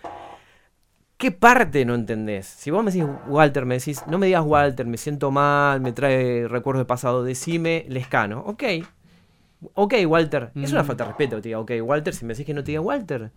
¿Qué 1.17 1.31
parte 1.31 1.85
no 1.85 1.95
entendés? 1.95 2.45
Si 2.45 2.71
vos 2.71 2.83
me 2.83 2.91
decís 2.91 3.07
Walter, 3.27 3.65
me 3.65 3.75
decís, 3.75 4.03
no 4.07 4.17
me 4.17 4.25
digas 4.25 4.43
Walter, 4.45 4.85
me 4.85 4.97
siento 4.97 5.31
mal, 5.31 5.79
me 5.79 5.93
trae 5.93 6.47
recuerdos 6.47 6.81
del 6.81 6.87
pasado, 6.87 7.23
decime 7.23 7.85
Lescano. 7.87 8.41
Ok, 8.45 8.63
ok, 9.75 9.93
Walter. 10.07 10.51
Es 10.55 10.71
una 10.73 10.83
Mm. 10.83 10.87
falta 10.87 11.03
de 11.05 11.07
respeto 11.09 11.35
que 11.37 11.41
te 11.43 11.49
diga, 11.49 11.59
ok, 11.59 11.71
Walter, 11.83 12.13
si 12.13 12.25
me 12.25 12.33
decís 12.33 12.45
que 12.45 12.53
no 12.53 12.63
te 12.63 12.71
diga 12.71 12.81
Walter. 12.81 13.31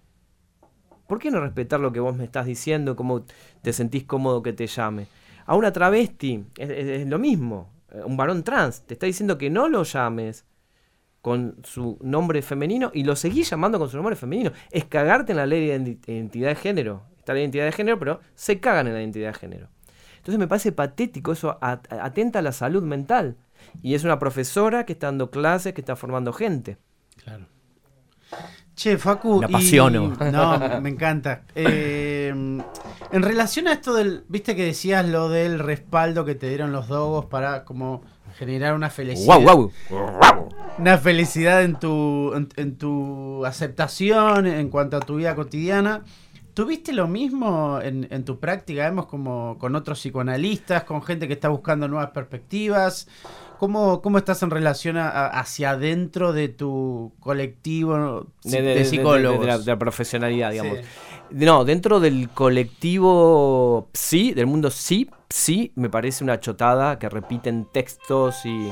¿Por 1.06 1.18
qué 1.20 1.30
no 1.30 1.40
respetar 1.40 1.80
lo 1.80 1.92
que 1.92 2.00
vos 2.00 2.16
me 2.16 2.24
estás 2.24 2.46
diciendo, 2.46 2.96
cómo 2.96 3.24
te 3.62 3.72
sentís 3.72 4.04
cómodo 4.04 4.42
que 4.42 4.52
te 4.52 4.66
llame? 4.66 5.06
A 5.46 5.54
una 5.54 5.72
travesti 5.72 6.44
es, 6.58 6.68
es- 6.68 6.88
es 7.02 7.06
lo 7.08 7.18
mismo. 7.18 7.70
Un 8.04 8.16
varón 8.18 8.42
trans 8.42 8.82
te 8.82 8.94
está 8.94 9.06
diciendo 9.06 9.38
que 9.38 9.48
no 9.48 9.68
lo 9.68 9.84
llames 9.84 10.44
con 11.22 11.56
su 11.64 11.96
nombre 12.02 12.42
femenino 12.42 12.90
y 12.92 13.04
lo 13.04 13.16
seguís 13.16 13.48
llamando 13.48 13.78
con 13.78 13.88
su 13.88 13.96
nombre 13.96 14.16
femenino. 14.16 14.50
Es 14.70 14.84
cagarte 14.84 15.32
en 15.32 15.38
la 15.38 15.46
ley 15.46 15.66
de 15.66 15.78
identi- 15.78 15.98
identidad 16.08 16.48
de 16.50 16.54
género. 16.56 17.02
Está 17.28 17.34
la 17.34 17.40
identidad 17.40 17.66
de 17.66 17.72
género, 17.72 17.98
pero 17.98 18.20
se 18.34 18.58
cagan 18.58 18.86
en 18.86 18.94
la 18.94 19.00
identidad 19.00 19.28
de 19.28 19.34
género. 19.38 19.68
Entonces 20.16 20.38
me 20.38 20.48
parece 20.48 20.72
patético, 20.72 21.32
eso 21.32 21.58
atenta 21.60 22.38
a 22.38 22.42
la 22.42 22.52
salud 22.52 22.82
mental. 22.82 23.36
Y 23.82 23.92
es 23.94 24.04
una 24.04 24.18
profesora 24.18 24.86
que 24.86 24.94
está 24.94 25.08
dando 25.08 25.30
clases, 25.30 25.74
que 25.74 25.82
está 25.82 25.94
formando 25.94 26.32
gente. 26.32 26.78
Claro. 27.22 27.44
Che, 28.74 28.96
Facu. 28.96 29.40
Me 29.40 29.46
y- 29.46 29.50
apasiono. 29.50 30.14
No, 30.32 30.80
me 30.80 30.88
encanta. 30.88 31.42
Eh, 31.54 32.28
en 32.30 33.22
relación 33.22 33.68
a 33.68 33.72
esto 33.74 33.92
del. 33.92 34.24
Viste 34.28 34.56
que 34.56 34.64
decías 34.64 35.06
lo 35.06 35.28
del 35.28 35.58
respaldo 35.58 36.24
que 36.24 36.34
te 36.34 36.48
dieron 36.48 36.72
los 36.72 36.88
dogos 36.88 37.26
para 37.26 37.66
como 37.66 38.00
generar 38.38 38.72
una 38.74 38.88
felicidad. 38.88 39.38
¡Guau, 39.40 39.70
guau! 39.90 40.48
Una 40.78 40.96
felicidad 40.96 41.62
en 41.62 41.78
tu, 41.78 42.32
en, 42.34 42.48
en 42.56 42.76
tu 42.78 43.44
aceptación 43.44 44.46
en 44.46 44.70
cuanto 44.70 44.96
a 44.96 45.00
tu 45.00 45.16
vida 45.16 45.34
cotidiana. 45.34 46.04
¿Tuviste 46.58 46.92
lo 46.92 47.06
mismo 47.06 47.78
en, 47.80 48.08
en 48.10 48.24
tu 48.24 48.40
práctica, 48.40 48.82
vemos 48.82 49.06
como 49.06 49.56
con 49.58 49.76
otros 49.76 50.00
psicoanalistas, 50.00 50.82
con 50.82 51.00
gente 51.04 51.28
que 51.28 51.34
está 51.34 51.48
buscando 51.50 51.86
nuevas 51.86 52.10
perspectivas? 52.10 53.06
¿Cómo, 53.60 54.02
cómo 54.02 54.18
estás 54.18 54.42
en 54.42 54.50
relación 54.50 54.96
a- 54.96 55.28
hacia 55.28 55.70
adentro 55.70 56.32
de 56.32 56.48
tu 56.48 57.12
colectivo 57.20 58.26
de, 58.42 58.50
de, 58.56 58.62
de- 58.62 58.74
de- 58.74 58.84
psicólogos? 58.86 59.40
de 59.40 59.46
la, 59.46 59.58
de 59.60 59.66
la 59.66 59.78
profesionalidad, 59.78 60.50
digamos. 60.50 60.78
Sí. 60.78 60.84
No, 61.30 61.64
dentro 61.64 62.00
del 62.00 62.28
colectivo 62.30 63.88
sí, 63.92 64.32
del 64.34 64.46
mundo 64.48 64.72
sí, 64.72 65.08
sí, 65.30 65.70
me 65.76 65.88
parece 65.88 66.24
una 66.24 66.40
chotada 66.40 66.98
que 66.98 67.08
repiten 67.08 67.68
textos 67.72 68.44
y, 68.44 68.68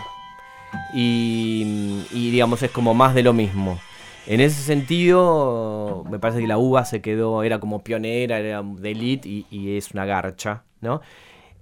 y, 0.92 2.04
y, 2.10 2.30
digamos 2.32 2.60
es 2.64 2.72
como 2.72 2.94
más 2.94 3.14
de 3.14 3.22
lo 3.22 3.32
mismo. 3.32 3.78
En 4.26 4.40
ese 4.40 4.60
sentido, 4.62 6.04
me 6.10 6.18
parece 6.18 6.40
que 6.40 6.48
la 6.48 6.58
UBA 6.58 6.84
se 6.84 7.00
quedó, 7.00 7.44
era 7.44 7.60
como 7.60 7.84
pionera, 7.84 8.40
era 8.40 8.62
de 8.62 8.90
elite 8.90 9.28
y, 9.28 9.76
es 9.76 9.92
una 9.92 10.04
garcha, 10.04 10.64
¿no? 10.80 11.00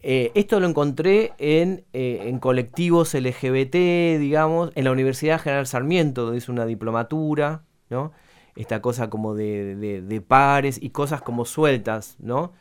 Eh, 0.03 0.33
esto 0.35 0.61
lo 0.61 0.69
encontré 0.69 1.33
en, 1.39 1.85
eh, 1.93 2.35
colectivos 2.41 3.15
LGBT, 3.15 4.19
digamos, 4.19 4.71
en 4.75 4.85
la 4.85 4.93
Universidad 4.93 5.41
General 5.41 5.67
Sarmiento, 5.67 6.23
donde 6.25 6.39
hice 6.39 6.53
una 6.53 6.65
diplomatura, 6.67 7.65
¿no? 7.91 8.13
Esta 8.57 8.81
cosa 8.81 9.11
como 9.11 9.35
de, 9.35 10.25
pares 10.27 10.79
y 10.83 10.91
cosas 10.91 11.21
como 11.21 11.45
sueltas, 11.45 12.17
¿no? 12.19 12.53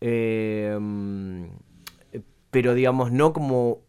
Eh, 0.00 0.78
pero 2.50 2.74
digamos, 2.74 3.12
no 3.12 3.32
como 3.32 3.80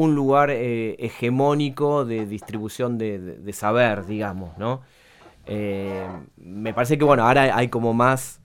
un 0.00 0.14
lugar 0.14 0.50
eh, 0.50 0.96
hegemónico 0.98 2.04
de 2.04 2.26
distribución 2.26 2.98
de, 2.98 3.18
saber, 3.52 4.06
digamos, 4.06 4.56
¿no? 4.58 4.82
Eh, 5.46 6.06
me 6.36 6.74
parece 6.74 6.98
que, 6.98 7.04
bueno, 7.04 7.26
ahora 7.26 7.56
hay 7.56 7.68
como 7.68 7.94
más, 7.94 8.40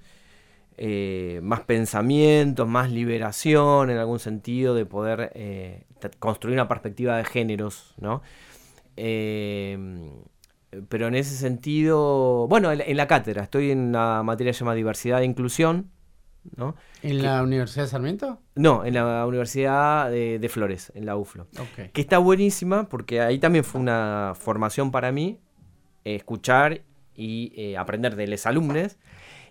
eh, 0.78 1.40
más 1.44 1.62
pensamientos, 1.62 2.68
más 2.68 2.92
liberación 2.92 3.90
en 3.92 3.98
algún 3.98 4.20
sentido 4.20 4.76
de 4.76 4.86
poder 4.86 5.32
construir 6.20 6.56
una 6.56 6.68
perspectiva 6.68 7.18
de 7.18 7.26
géneros, 7.26 7.96
¿no? 8.00 8.22
Pero 10.90 11.08
en 11.08 11.16
ese 11.16 11.36
sentido, 11.36 12.48
bueno, 12.48 12.72
en, 12.72 12.98
la- 12.98 13.08
cátedra, 13.08 13.44
estoy 13.44 13.72
en 13.72 13.92
la 13.92 14.24
materia 14.24 14.52
que 14.52 14.54
se 14.56 14.62
llama 14.62 14.74
diversidad 14.74 15.22
e 15.22 15.26
inclusión, 15.26 15.92
¿no? 16.56 16.76
¿En 17.02 17.22
la 17.22 17.42
Universidad 17.44 17.86
de 17.86 17.90
Sarmiento? 17.90 18.40
No, 18.56 18.86
en 18.86 18.94
la 18.94 19.26
Universidad 19.26 20.10
de, 20.10 20.40
de 20.40 20.50
Flores, 20.50 20.92
en 20.96 21.06
la 21.06 21.16
UFLO. 21.16 21.48
Que 21.94 22.02
está 22.02 22.18
buenísima 22.18 22.88
porque 22.90 23.22
ahí 23.22 23.40
también 23.40 23.64
fue 23.64 23.82
una 23.82 24.34
formación 24.36 24.92
para 24.92 25.12
mí, 25.12 25.40
eh, 26.06 26.16
escuchar 26.16 26.82
y 27.16 27.54
eh, 27.56 27.78
aprender 27.78 28.16
de 28.16 28.28
los 28.28 28.46
alumnos 28.46 28.98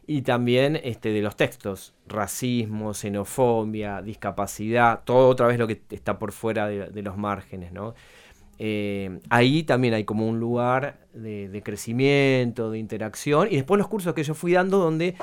y 0.07 0.23
también 0.23 0.81
este, 0.83 1.11
de 1.11 1.23
los 1.23 1.37
textos, 1.37 1.95
racismo, 2.07 2.93
xenofobia, 2.93 4.03
discapacidad, 4.03 5.03
todo 5.05 5.29
otra 5.29 5.47
vez 5.47 5.59
lo 5.59 5.67
que 5.67 5.81
está 5.91 6.19
por 6.19 6.33
fuera 6.33 6.67
de, 6.67 6.89
de 6.89 7.03
los 7.03 7.17
márgenes, 7.17 7.73
¿no? 7.73 7.95
Eh, 8.59 9.21
ahí 9.31 9.63
también 9.63 9.95
hay 9.95 10.05
como 10.05 10.29
un 10.29 10.39
lugar 10.39 11.07
de, 11.15 11.49
de 11.49 11.63
crecimiento, 11.63 12.71
de 12.71 12.79
interacción, 12.79 13.49
y 13.51 13.57
después 13.57 13.79
los 13.79 13.89
cursos 13.89 14.15
que 14.15 14.23
yo 14.23 14.35
fui 14.35 14.53
dando 14.53 14.79
donde 14.79 15.17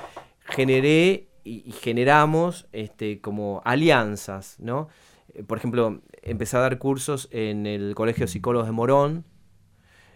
generé 0.46 1.29
y, 1.43 1.71
generamos 1.71 2.67
este, 2.71 3.21
como 3.21 3.62
alianzas, 3.65 4.58
¿no? 4.60 4.89
Eh, 5.34 5.43
Por 5.43 5.58
ejemplo, 5.58 6.02
empecé 6.21 6.58
a 6.58 6.62
dar 6.62 6.78
cursos 6.78 7.28
en 7.32 7.65
el 7.65 7.95
Colegio 7.95 8.25
de 8.25 8.32
Psicólogos 8.32 8.67
de 8.67 8.73
Morón, 8.73 9.25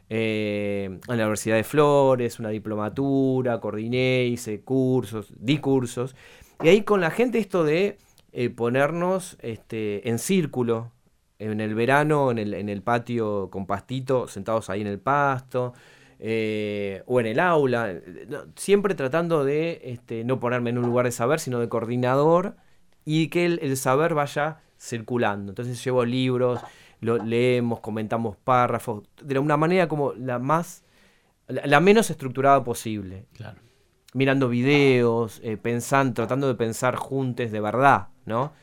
eh, 0.10 0.86
en 0.86 1.18
la 1.18 1.24
Universidad 1.24 1.56
de 1.56 1.64
Flores, 1.64 2.40
una 2.40 2.50
diplomatura, 2.50 3.60
coordiné, 3.60 4.26
hice 4.26 4.62
cursos, 4.62 5.34
di 5.38 5.58
cursos. 5.58 6.16
Y 6.62 6.68
ahí 6.68 6.84
con 6.84 7.02
la 7.02 7.10
gente 7.10 7.40
esto 7.40 7.64
de 7.64 7.98
eh, 8.32 8.50
ponernos 8.50 9.38
este, 9.42 10.08
en 10.10 10.20
círculo, 10.20 10.92
en 11.40 11.62
el 11.62 11.76
verano, 11.76 12.32
en 12.32 12.38
el, 12.38 12.54
en 12.54 12.70
el 12.70 12.82
patio 12.82 13.50
con 13.50 13.66
pastito, 13.66 14.28
sentados 14.28 14.70
ahí 14.70 14.82
en 14.82 14.88
el 14.88 15.00
pasto, 15.00 15.74
eh, 16.26 17.04
o 17.06 17.20
en 17.20 17.26
el 17.26 17.40
aula, 17.40 18.00
no, 18.30 18.46
siempre 18.56 18.96
tratando 18.96 19.44
de 19.44 19.82
este, 19.84 20.24
no 20.24 20.40
ponerme 20.40 20.70
en 20.70 20.78
un 20.78 20.86
lugar 20.86 21.06
de 21.06 21.12
saber, 21.12 21.42
sino 21.42 21.60
de 21.60 21.68
coordinador, 21.68 22.56
y 23.04 23.28
que 23.28 23.46
el, 23.46 23.60
el 23.62 23.76
saber 23.76 24.14
vaya 24.14 24.62
circulando. 24.80 25.52
Entonces 25.52 25.84
llevo 25.84 26.06
libros, 26.06 26.62
lo 27.02 27.18
leemos, 27.18 27.82
comentamos 27.82 28.38
párrafos, 28.38 29.04
de 29.22 29.38
una 29.38 29.58
manera 29.58 29.90
como 29.90 30.14
la 30.14 30.40
más, 30.40 30.86
la, 31.48 31.68
la 31.68 31.82
menos 31.82 32.10
estructurada 32.10 32.64
posible. 32.64 33.26
Claro. 33.34 33.60
Mirando 34.14 34.48
videos, 34.48 35.42
eh, 35.44 35.58
pensando, 35.58 36.14
tratando 36.14 36.48
de 36.48 36.56
pensar 36.56 36.96
juntos 36.96 37.52
de 37.52 37.60
verdad, 37.60 38.08
¿no? 38.26 38.54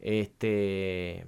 Este, 0.00 1.24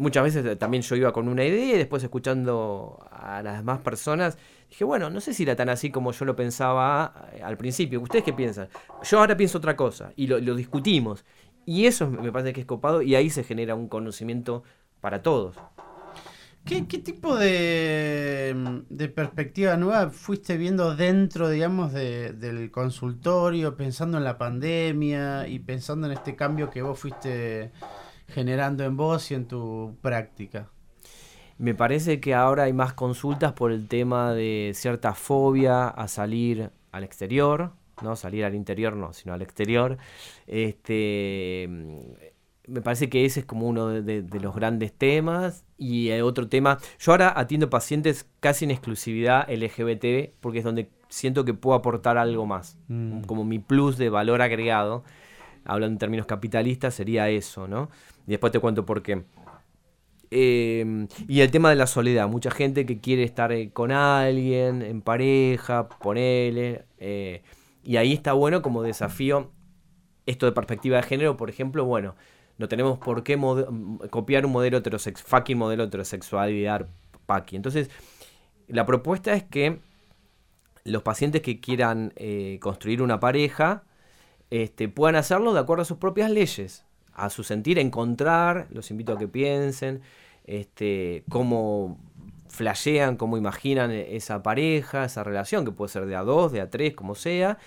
muchas 0.00 0.24
veces 0.24 0.58
también 0.58 0.82
yo 0.82 0.96
iba 0.96 1.12
con 1.12 1.28
una 1.28 1.44
idea 1.44 1.74
y 1.74 1.78
después 1.78 2.02
escuchando 2.02 3.06
a 3.10 3.42
las 3.42 3.58
demás 3.58 3.80
personas, 3.80 4.38
dije, 4.68 4.84
bueno, 4.84 5.10
no 5.10 5.20
sé 5.20 5.34
si 5.34 5.42
era 5.42 5.54
tan 5.54 5.68
así 5.68 5.90
como 5.90 6.12
yo 6.12 6.24
lo 6.24 6.34
pensaba 6.34 7.28
eh, 7.34 7.42
al 7.42 7.56
principio. 7.56 8.00
¿Ustedes 8.00 8.24
qué 8.24 8.32
piensan? 8.32 8.68
Yo 9.04 9.18
ahora 9.20 9.36
pienso 9.36 9.58
otra 9.58 9.76
cosa 9.76 10.12
y 10.16 10.26
lo, 10.26 10.40
discutimos. 10.54 11.24
Y 11.66 11.86
eso 11.86 12.10
me 12.10 12.32
parece 12.32 12.52
que 12.52 12.62
es 12.62 12.66
copado 12.66 13.02
y 13.02 13.14
ahí 13.14 13.30
se 13.30 13.44
genera 13.44 13.74
un 13.74 13.88
conocimiento 13.88 14.64
para 15.00 15.22
todos. 15.22 15.56
¿Qué, 16.64 16.86
qué 16.86 16.98
tipo 16.98 17.36
de, 17.36 18.82
de, 18.88 19.08
perspectiva 19.08 19.76
nueva 19.76 20.10
fuiste 20.10 20.56
viendo 20.56 20.94
dentro, 20.94 21.48
digamos, 21.48 21.92
de, 21.92 22.32
del 22.32 22.70
consultorio, 22.70 23.76
pensando 23.76 24.18
en 24.18 24.24
la 24.24 24.36
pandemia 24.36 25.48
y 25.48 25.58
pensando 25.60 26.06
en 26.06 26.12
este 26.12 26.36
cambio 26.36 26.68
que 26.68 26.82
vos 26.82 26.98
fuiste 26.98 27.72
generando 28.30 28.84
en 28.84 28.96
vos 28.96 29.30
y 29.30 29.34
en 29.34 29.46
tu 29.46 29.96
práctica? 30.00 30.68
Me 31.58 31.74
parece 31.74 32.20
que 32.20 32.34
ahora 32.34 32.64
hay 32.64 32.72
más 32.72 32.94
consultas 32.94 33.52
por 33.52 33.70
el 33.72 33.86
tema 33.86 34.32
de 34.32 34.72
cierta 34.74 35.14
fobia 35.14 35.88
a 35.88 36.08
salir 36.08 36.70
al 36.90 37.04
exterior, 37.04 37.72
no 38.02 38.16
salir 38.16 38.44
al 38.44 38.54
interior, 38.54 38.96
no, 38.96 39.12
sino 39.12 39.34
al 39.34 39.42
exterior. 39.42 39.98
Este 40.46 41.68
me 42.70 42.82
parece 42.82 43.08
que 43.08 43.24
ese 43.24 43.40
es 43.40 43.46
como 43.46 43.66
uno 43.66 43.88
de, 43.88 44.40
los 44.40 44.54
grandes 44.54 44.92
temas. 44.92 45.64
Y 45.76 46.10
otro 46.20 46.48
tema, 46.48 46.78
yo 46.98 47.12
ahora 47.12 47.32
atiendo 47.36 47.68
pacientes 47.68 48.26
casi 48.38 48.64
en 48.64 48.70
exclusividad 48.70 49.48
LGBT 49.50 50.34
porque 50.40 50.58
es 50.58 50.64
donde 50.64 50.88
siento 51.08 51.44
que 51.44 51.52
puedo 51.52 51.76
aportar 51.76 52.16
algo 52.16 52.46
más. 52.46 52.78
Mm. 52.88 53.22
Como 53.22 53.44
mi 53.44 53.58
plus 53.58 53.98
de 53.98 54.08
valor 54.08 54.40
agregado, 54.40 55.04
hablando 55.64 55.94
en 55.94 55.98
términos 55.98 56.26
capitalistas, 56.26 56.94
sería 56.94 57.28
eso, 57.28 57.66
¿no? 57.66 57.90
Y 58.30 58.34
después 58.34 58.52
te 58.52 58.60
cuento 58.60 58.86
por 58.86 59.02
qué. 59.02 59.24
Em, 60.30 61.08
y 61.26 61.40
el 61.40 61.50
tema 61.50 61.68
de 61.68 61.74
la 61.74 61.88
soledad, 61.88 62.28
mucha 62.28 62.52
gente 62.52 62.86
que 62.86 63.00
quiere 63.00 63.24
estar 63.24 63.50
eh, 63.50 63.72
con 63.72 63.90
alguien, 63.90 64.82
en 64.82 65.02
pareja, 65.02 65.88
ponele. 65.88 66.84
Eh, 66.98 67.42
y 67.82 67.96
ahí 67.96 68.12
está 68.12 68.32
bueno 68.34 68.62
como 68.62 68.84
desafío 68.84 69.50
esto 70.26 70.46
de 70.46 70.52
perspectiva 70.52 70.98
de 70.98 71.02
género, 71.02 71.36
por 71.36 71.50
ejemplo, 71.50 71.84
bueno, 71.84 72.14
no 72.56 72.68
tenemos 72.68 72.98
por 72.98 73.24
qué 73.24 73.36
copiar 74.10 74.46
un 74.46 74.52
modelo 74.52 74.76
heterosexual, 74.78 75.26
fucking 75.28 75.58
modelo 75.58 75.82
heterosexual 75.82 76.52
y 76.52 76.62
dar 76.62 76.86
paqui. 77.26 77.56
Entonces, 77.56 77.90
la 78.68 78.86
propuesta 78.86 79.32
es 79.32 79.42
que 79.42 79.80
los 80.84 81.02
pacientes 81.02 81.42
que 81.42 81.58
quieran 81.58 82.12
eh, 82.14 82.60
construir 82.62 83.02
una 83.02 83.18
pareja 83.18 83.82
este, 84.50 84.88
puedan 84.88 85.16
hacerlo 85.16 85.52
de 85.52 85.58
acuerdo 85.58 85.82
a 85.82 85.84
sus 85.84 85.98
propias 85.98 86.30
leyes, 86.30 86.84
a 87.24 87.30
su 87.30 87.42
sentir, 87.44 87.78
encontrar, 87.78 88.66
los 88.70 88.90
invito 88.90 89.12
a 89.12 89.18
que 89.18 89.28
piensen, 89.28 90.00
este, 90.44 91.24
cómo 91.28 91.98
flashean, 92.48 93.16
cómo 93.16 93.36
imaginan 93.36 93.90
esa 93.90 94.42
pareja, 94.42 95.04
esa 95.04 95.22
relación, 95.22 95.64
que 95.64 95.72
puede 95.72 95.90
ser 95.90 96.06
de 96.06 96.16
a 96.16 96.22
dos, 96.22 96.52
de 96.52 96.60
a 96.60 96.70
tres, 96.70 96.94
como 96.94 97.14
sea, 97.14 97.58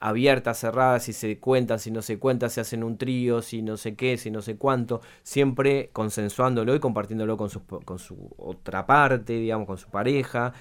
abiertas, 0.00 0.58
cerradas, 0.58 1.04
si 1.04 1.12
se 1.12 1.38
cuentan, 1.38 1.78
si 1.78 1.90
no 1.90 2.02
se 2.02 2.18
cuentan, 2.18 2.50
si 2.50 2.60
hacen 2.60 2.82
un 2.82 2.98
trío, 2.98 3.40
si 3.40 3.62
no 3.62 3.76
sé 3.76 3.94
qué, 3.94 4.18
si 4.18 4.30
no 4.30 4.42
sé 4.42 4.56
cuánto, 4.56 5.00
siempre 5.22 5.90
consensuándolo 5.92 6.74
y 6.74 6.80
compartiéndolo 6.80 7.36
con 7.36 7.50
su, 7.50 7.64
con 7.64 7.98
su 7.98 8.30
otra 8.36 8.84
parte, 8.84 9.34
digamos, 9.34 9.66
con 9.66 9.78
su 9.78 9.88
pareja. 9.90 10.52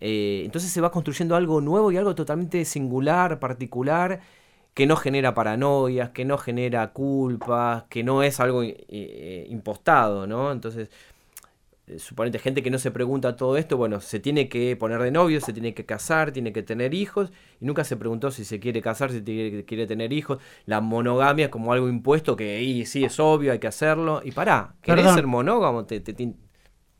Eh, 0.00 0.42
entonces 0.44 0.70
se 0.70 0.82
va 0.82 0.90
construyendo 0.90 1.34
algo 1.34 1.60
nuevo 1.62 1.90
y 1.92 1.96
algo 1.96 2.14
totalmente 2.14 2.64
singular, 2.66 3.38
particular, 3.38 4.20
que 4.74 4.86
no 4.86 4.96
genera 4.96 5.34
paranoias, 5.34 6.10
que 6.10 6.24
no 6.24 6.36
genera 6.36 6.92
culpas, 6.92 7.84
que 7.84 8.02
no 8.02 8.22
es 8.22 8.40
algo 8.40 8.62
eh, 8.64 8.76
eh, 8.88 9.46
impostado, 9.48 10.26
¿no? 10.26 10.50
Entonces 10.50 10.90
eh, 11.86 11.98
suponete 11.98 12.38
gente 12.38 12.62
que 12.62 12.70
no 12.70 12.78
se 12.78 12.90
pregunta 12.90 13.36
todo 13.36 13.56
esto, 13.56 13.76
bueno, 13.76 14.00
se 14.00 14.18
tiene 14.18 14.48
que 14.48 14.74
poner 14.74 15.00
de 15.00 15.12
novio, 15.12 15.40
se 15.40 15.52
tiene 15.52 15.74
que 15.74 15.84
casar, 15.84 16.32
tiene 16.32 16.52
que 16.52 16.62
tener 16.62 16.92
hijos, 16.92 17.30
y 17.60 17.66
nunca 17.66 17.84
se 17.84 17.96
preguntó 17.96 18.32
si 18.32 18.44
se 18.44 18.58
quiere 18.58 18.82
casar, 18.82 19.12
si 19.12 19.22
quiere, 19.22 19.86
tener 19.86 20.12
hijos. 20.12 20.38
La 20.66 20.80
monogamia 20.80 21.46
es 21.46 21.50
como 21.50 21.72
algo 21.72 21.88
impuesto 21.88 22.36
que 22.36 22.84
sí 22.86 23.04
es 23.04 23.20
obvio, 23.20 23.52
hay 23.52 23.60
que 23.60 23.68
hacerlo. 23.68 24.22
Y 24.24 24.32
pará, 24.32 24.74
¿querés 24.82 25.12
ser 25.12 25.26
monógamo? 25.26 25.86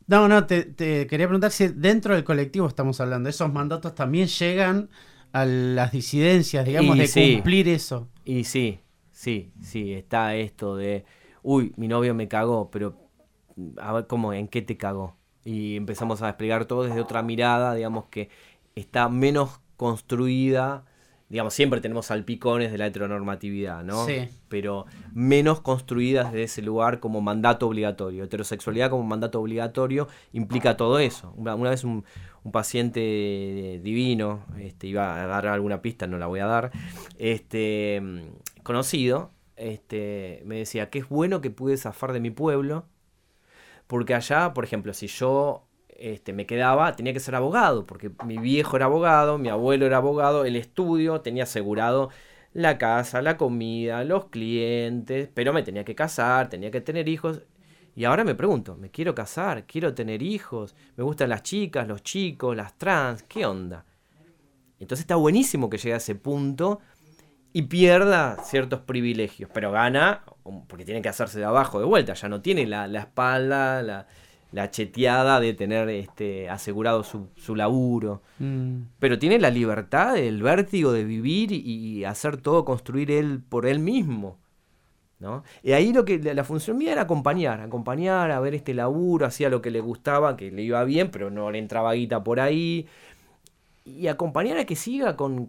No, 0.07 0.27
no, 0.27 0.45
te, 0.45 0.75
quería 0.75 1.27
preguntar 1.27 1.51
si 1.51 1.67
dentro 1.69 2.13
del 2.13 2.23
colectivo 2.23 2.67
estamos 2.67 3.01
hablando, 3.01 3.27
esos 3.27 3.51
mandatos 3.51 3.95
también 3.95 4.27
llegan 4.27 4.89
a 5.35 5.43
las 5.43 5.91
disidencias, 5.91 6.65
digamos, 6.65 6.97
de 6.97 7.35
cumplir 7.35 7.67
eso. 7.67 8.07
Y 8.23 8.45
sí, 8.45 8.79
sí, 9.11 9.51
sí, 9.61 9.91
está 9.93 10.33
esto 10.33 10.77
de, 10.77 11.03
uy, 11.43 11.73
mi 11.75 11.89
novio 11.89 12.15
me 12.15 12.29
cagó, 12.29 12.71
pero 12.71 12.95
a 13.77 13.91
ver 13.91 14.07
cómo, 14.07 14.31
en 14.31 14.47
qué 14.47 14.61
te 14.61 14.77
cagó. 14.77 15.17
Y 15.43 15.75
empezamos 15.75 16.21
a 16.21 16.29
explicar 16.29 16.63
todo 16.63 16.83
desde 16.83 17.01
otra 17.01 17.21
mirada, 17.21 17.75
digamos 17.75 18.05
que 18.05 18.29
está 18.75 19.09
menos 19.09 19.59
construida, 19.75 20.85
digamos, 21.29 21.53
siempre 21.53 21.81
tenemos 21.81 22.07
salpicones 22.07 22.71
de 22.71 22.77
la 22.77 22.87
heteronormatividad, 22.87 23.83
¿no? 23.83 24.05
Sí. 24.05 24.29
Pero 24.47 24.85
menos 25.13 25.61
construidas 25.61 26.31
desde 26.31 26.43
ese 26.43 26.61
lugar 26.61 26.99
como 26.99 27.21
mandato 27.21 27.67
obligatorio. 27.67 28.23
Heterosexualidad 28.23 28.89
como 28.89 29.03
mandato 29.03 29.41
obligatorio 29.41 30.07
implica 30.33 30.77
todo 30.77 30.99
eso. 30.99 31.33
Una, 31.35 31.55
vez 31.55 31.83
un, 31.83 32.05
un, 32.43 32.51
paciente 32.51 33.79
divino, 33.83 34.45
este, 34.59 34.87
iba 34.87 35.21
a 35.21 35.25
dar 35.25 35.47
alguna 35.47 35.81
pista, 35.81 36.05
no 36.05 36.17
la 36.17 36.27
voy 36.27 36.41
a 36.41 36.45
dar, 36.45 36.71
este, 37.17 38.01
conocido, 38.63 39.31
este, 39.55 40.43
me 40.45 40.57
decía 40.57 40.89
que 40.89 40.99
es 40.99 41.09
bueno 41.09 41.41
que 41.41 41.49
pude 41.49 41.77
zafar 41.77 42.13
de 42.13 42.19
mi 42.19 42.29
pueblo 42.29 42.85
porque 43.87 44.15
allá, 44.15 44.53
por 44.53 44.63
ejemplo, 44.63 44.93
si 44.93 45.07
yo 45.07 45.64
este, 45.97 46.33
me 46.33 46.45
quedaba, 46.45 46.95
tenía 46.95 47.13
que 47.13 47.19
ser 47.19 47.35
abogado, 47.35 47.85
porque 47.85 48.11
mi 48.25 48.37
viejo 48.37 48.75
era 48.75 48.85
abogado, 48.85 49.37
mi 49.37 49.49
abuelo 49.49 49.85
era 49.85 49.97
abogado, 49.97 50.45
el 50.45 50.55
estudio 50.55 51.21
tenía 51.21 51.43
asegurado 51.43 52.09
la 52.53 52.77
casa, 52.77 53.21
la 53.21 53.37
comida, 53.37 54.03
los 54.03 54.25
clientes, 54.25 55.29
pero 55.33 55.53
me 55.53 55.63
tenía 55.63 55.83
que 55.83 55.95
casar, 55.95 56.49
tenía 56.49 56.71
que 56.71 56.81
tener 56.81 57.09
hijos. 57.09 57.41
Y 57.95 58.05
ahora 58.05 58.23
me 58.23 58.35
pregunto, 58.35 58.75
¿me 58.77 58.91
quiero 58.91 59.15
casar? 59.15 59.65
¿Quiero 59.65 59.93
tener 59.93 60.21
hijos? 60.21 60.75
¿Me 60.97 61.03
gustan 61.03 61.29
las 61.29 61.43
chicas, 61.43 61.87
los 61.87 62.03
chicos, 62.03 62.55
las 62.55 62.77
trans? 62.77 63.23
¿Qué 63.23 63.45
onda? 63.45 63.85
Entonces 64.79 65.03
está 65.03 65.15
buenísimo 65.15 65.69
que 65.69 65.77
llegue 65.77 65.93
a 65.93 65.97
ese 65.97 66.15
punto 66.15 66.79
y 67.53 67.63
pierda 67.63 68.37
ciertos 68.43 68.81
privilegios, 68.81 69.49
pero 69.53 69.71
gana 69.71 70.23
porque 70.67 70.83
tiene 70.83 71.01
que 71.01 71.09
hacerse 71.09 71.39
de 71.39 71.45
abajo 71.45 71.79
de 71.79 71.85
vuelta, 71.85 72.13
ya 72.13 72.27
no 72.27 72.41
tiene 72.41 72.65
la, 72.67 72.85
espalda, 72.99 73.81
la, 73.81 74.07
cheteada 74.71 75.39
de 75.39 75.53
tener 75.53 75.89
este, 75.89 76.49
asegurado 76.49 77.03
su, 77.03 77.27
su 77.35 77.55
laburo, 77.55 78.21
mm. 78.39 78.81
pero 78.99 79.19
tiene 79.19 79.39
la 79.39 79.49
libertad, 79.49 80.17
el 80.17 80.41
vértigo 80.41 80.91
de 80.91 81.03
vivir 81.03 81.51
y, 81.51 82.05
hacer 82.05 82.37
todo, 82.37 82.65
construir 82.65 83.11
él 83.11 83.41
por 83.47 83.65
él 83.65 83.79
mismo. 83.79 84.37
¿no? 85.19 85.43
Y 85.63 85.71
ahí 85.71 85.93
lo 85.93 86.05
que 86.05 86.19
la, 86.19 86.43
función 86.43 86.77
mía 86.77 86.91
era 86.91 87.03
acompañar, 87.03 87.61
acompañar 87.61 88.31
a 88.31 88.39
ver 88.39 88.53
este 88.53 88.73
laburo, 88.73 89.25
hacía 89.25 89.49
lo 89.49 89.61
que 89.61 89.71
le 89.71 89.79
gustaba, 89.79 90.37
que 90.37 90.51
le 90.51 90.61
iba 90.61 90.83
bien, 90.83 91.09
pero 91.09 91.29
no 91.29 91.51
le 91.51 91.59
entraba 91.59 91.93
guita 91.93 92.23
por 92.23 92.39
ahí, 92.39 92.87
y 93.85 94.07
acompañar 94.07 94.57
a 94.57 94.65
que 94.65 94.75
siga 94.75 95.15
con, 95.15 95.47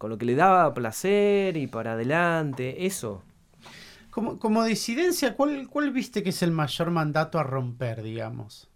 lo 0.00 0.18
que 0.18 0.24
le 0.24 0.34
daba 0.36 0.72
placer 0.72 1.56
y 1.56 1.66
para 1.66 1.92
adelante, 1.92 2.86
eso. 2.86 3.22
Como, 4.10 4.38
como 4.38 4.64
disidencia, 4.64 5.34
¿cuál, 5.36 5.68
¿cuál 5.68 5.92
viste 5.92 6.22
que 6.22 6.30
es 6.30 6.42
el 6.42 6.50
mayor 6.50 6.90
mandato 6.90 7.38
a 7.38 7.42
romper, 7.42 8.02
digamos? 8.02 8.68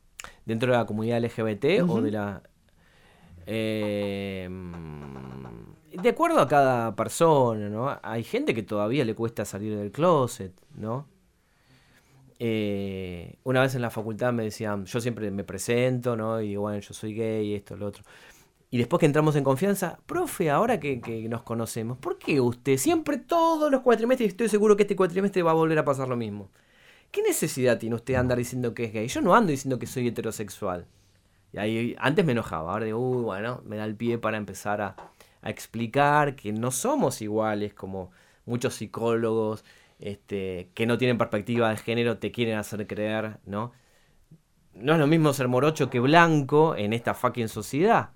¿Dentro 0.44 0.72
de 0.72 0.78
la 0.78 0.86
comunidad 0.86 1.22
LGBT 1.22 1.88
o 1.88 2.00
de 2.00 2.10
la... 2.10 2.42
Eh, 3.46 4.48
de 5.92 6.08
acuerdo 6.08 6.40
a 6.40 6.48
cada 6.48 6.94
persona, 6.96 7.68
¿no? 7.68 7.98
Hay 8.02 8.24
gente 8.24 8.54
que 8.54 8.62
todavía 8.62 9.04
le 9.04 9.14
cuesta 9.14 9.44
salir 9.44 9.76
del 9.76 9.92
closet, 9.92 10.52
¿no? 10.74 11.06
Eh, 12.38 13.36
una 13.44 13.62
vez 13.62 13.74
en 13.74 13.82
la 13.82 13.90
facultad 13.90 14.32
me 14.32 14.42
decían, 14.42 14.86
yo 14.86 15.00
siempre 15.00 15.30
me 15.30 15.44
presento, 15.44 16.16
¿no? 16.16 16.40
Y 16.40 16.48
digo, 16.48 16.62
bueno, 16.62 16.80
yo 16.80 16.92
soy 16.92 17.14
gay, 17.14 17.54
esto, 17.54 17.76
lo 17.76 17.86
otro. 17.86 18.02
Y 18.74 18.78
después 18.78 18.98
que 18.98 19.06
entramos 19.06 19.36
en 19.36 19.44
confianza, 19.44 20.00
profe, 20.04 20.50
ahora 20.50 20.80
que, 20.80 21.28
nos 21.30 21.44
conocemos, 21.44 21.96
¿por 21.96 22.18
qué 22.18 22.40
usted 22.40 22.76
siempre 22.76 23.18
todos 23.18 23.70
los 23.70 23.82
cuatrimestres, 23.82 24.30
estoy 24.30 24.48
seguro 24.48 24.76
que 24.76 24.82
este 24.82 24.96
cuatrimestre 24.96 25.44
va 25.44 25.52
a 25.52 25.54
volver 25.54 25.78
a 25.78 25.84
pasar 25.84 26.08
lo 26.08 26.16
mismo? 26.16 26.50
¿Qué 27.12 27.22
necesidad 27.22 27.78
tiene 27.78 27.94
usted 27.94 28.16
andar 28.16 28.36
diciendo 28.36 28.74
que 28.74 28.86
es 28.86 28.92
gay? 28.92 29.06
Yo 29.06 29.20
no 29.20 29.36
ando 29.36 29.52
diciendo 29.52 29.78
que 29.78 29.86
soy 29.86 30.08
heterosexual. 30.08 30.88
Y 31.52 31.58
ahí 31.58 31.96
antes 32.00 32.24
me 32.24 32.32
enojaba, 32.32 32.72
ahora 32.72 32.86
digo, 32.86 32.98
uy, 32.98 33.22
bueno, 33.22 33.62
me 33.64 33.76
da 33.76 33.84
el 33.84 33.94
pie 33.94 34.18
para 34.18 34.38
empezar 34.38 34.80
a, 34.80 34.96
a 35.40 35.50
explicar 35.50 36.34
que 36.34 36.52
no 36.52 36.72
somos 36.72 37.22
iguales 37.22 37.74
como 37.74 38.10
muchos 38.44 38.74
psicólogos 38.74 39.64
este, 40.00 40.70
que 40.74 40.86
no 40.86 40.98
tienen 40.98 41.16
perspectiva 41.16 41.70
de 41.70 41.76
género 41.76 42.18
te 42.18 42.32
quieren 42.32 42.58
hacer 42.58 42.88
creer, 42.88 43.38
¿no? 43.46 43.70
No 44.74 44.94
es 44.94 44.98
lo 44.98 45.06
mismo 45.06 45.32
ser 45.32 45.46
morocho 45.46 45.90
que 45.90 46.00
blanco 46.00 46.74
en 46.74 46.92
esta 46.92 47.14
fucking 47.14 47.48
sociedad. 47.48 48.10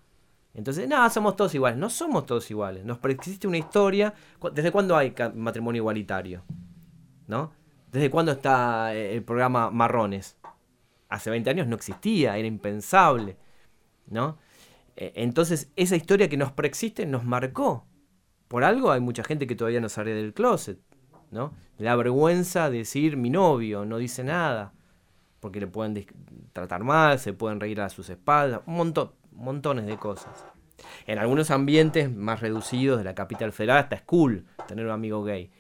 Entonces, 0.55 0.89
no, 0.89 1.09
somos 1.11 1.37
todos 1.37 1.55
iguales. 1.55 1.79
No 1.79 1.91
somos 1.91 2.27
todos 2.27 2.51
iguales. 2.51 2.85
Nos 2.85 2.99
existe 3.05 3.47
una 3.47 3.59
historia. 3.59 4.15
¿Desde 4.53 4.73
cuándo 4.73 4.97
hay 4.97 5.15
matrimonio 5.35 5.81
igualitario? 5.81 6.43
¿No? 7.27 7.53
¿Desde 7.93 8.11
cuándo 8.11 8.33
está 8.33 8.95
eh, 8.95 9.15
el 9.15 9.23
programa 9.23 9.71
Marrones? 9.71 10.37
Hace 11.09 11.31
20 11.31 11.49
años 11.51 11.67
no 11.67 11.77
existía, 11.77 12.37
era 12.37 12.47
impensable, 12.47 13.39
¿no? 14.09 14.39
E, 14.95 15.13
entonces, 15.17 15.71
esa 15.75 15.97
historia 15.97 16.29
que 16.29 16.37
nos 16.37 16.53
preexiste 16.53 17.07
nos 17.07 17.25
marcó. 17.25 17.87
Por 18.49 18.65
algo 18.65 18.91
hay 18.91 19.01
mucha 19.01 19.25
gente 19.25 19.47
que 19.47 19.55
todavía 19.55 19.81
no 19.81 19.89
sale 19.89 20.13
del 20.13 20.35
closet, 20.35 20.79
¿no? 21.31 21.55
Le 21.79 21.87
da 21.87 21.97
vergüenza 21.97 22.71
decir 22.71 23.17
mi 23.17 23.31
novio, 23.31 23.85
no 23.85 23.99
dice 23.99 24.25
nada, 24.25 24.73
porque 25.41 25.61
le 25.61 25.67
pueden 25.67 26.07
tratar 26.53 26.85
mal, 26.85 27.19
se 27.19 27.33
pueden 27.33 27.61
reír 27.61 27.81
a 27.81 27.89
sus 27.89 28.11
espaldas, 28.11 28.61
un 28.67 28.75
montón, 28.75 29.13
montones 29.39 29.87
de 29.87 29.97
cosas. 29.97 30.45
En 31.07 31.19
algunos 31.19 31.51
ambientes 31.51 32.15
más 32.15 32.41
reducidos 32.41 32.99
de 32.99 33.05
la 33.05 33.15
capital 33.15 33.53
federal 33.53 33.79
hasta 33.79 33.97
es 33.97 34.03
cool 34.03 34.47
tener 34.67 34.85
un 34.85 34.93
amigo 34.93 35.25
gay 35.25 35.51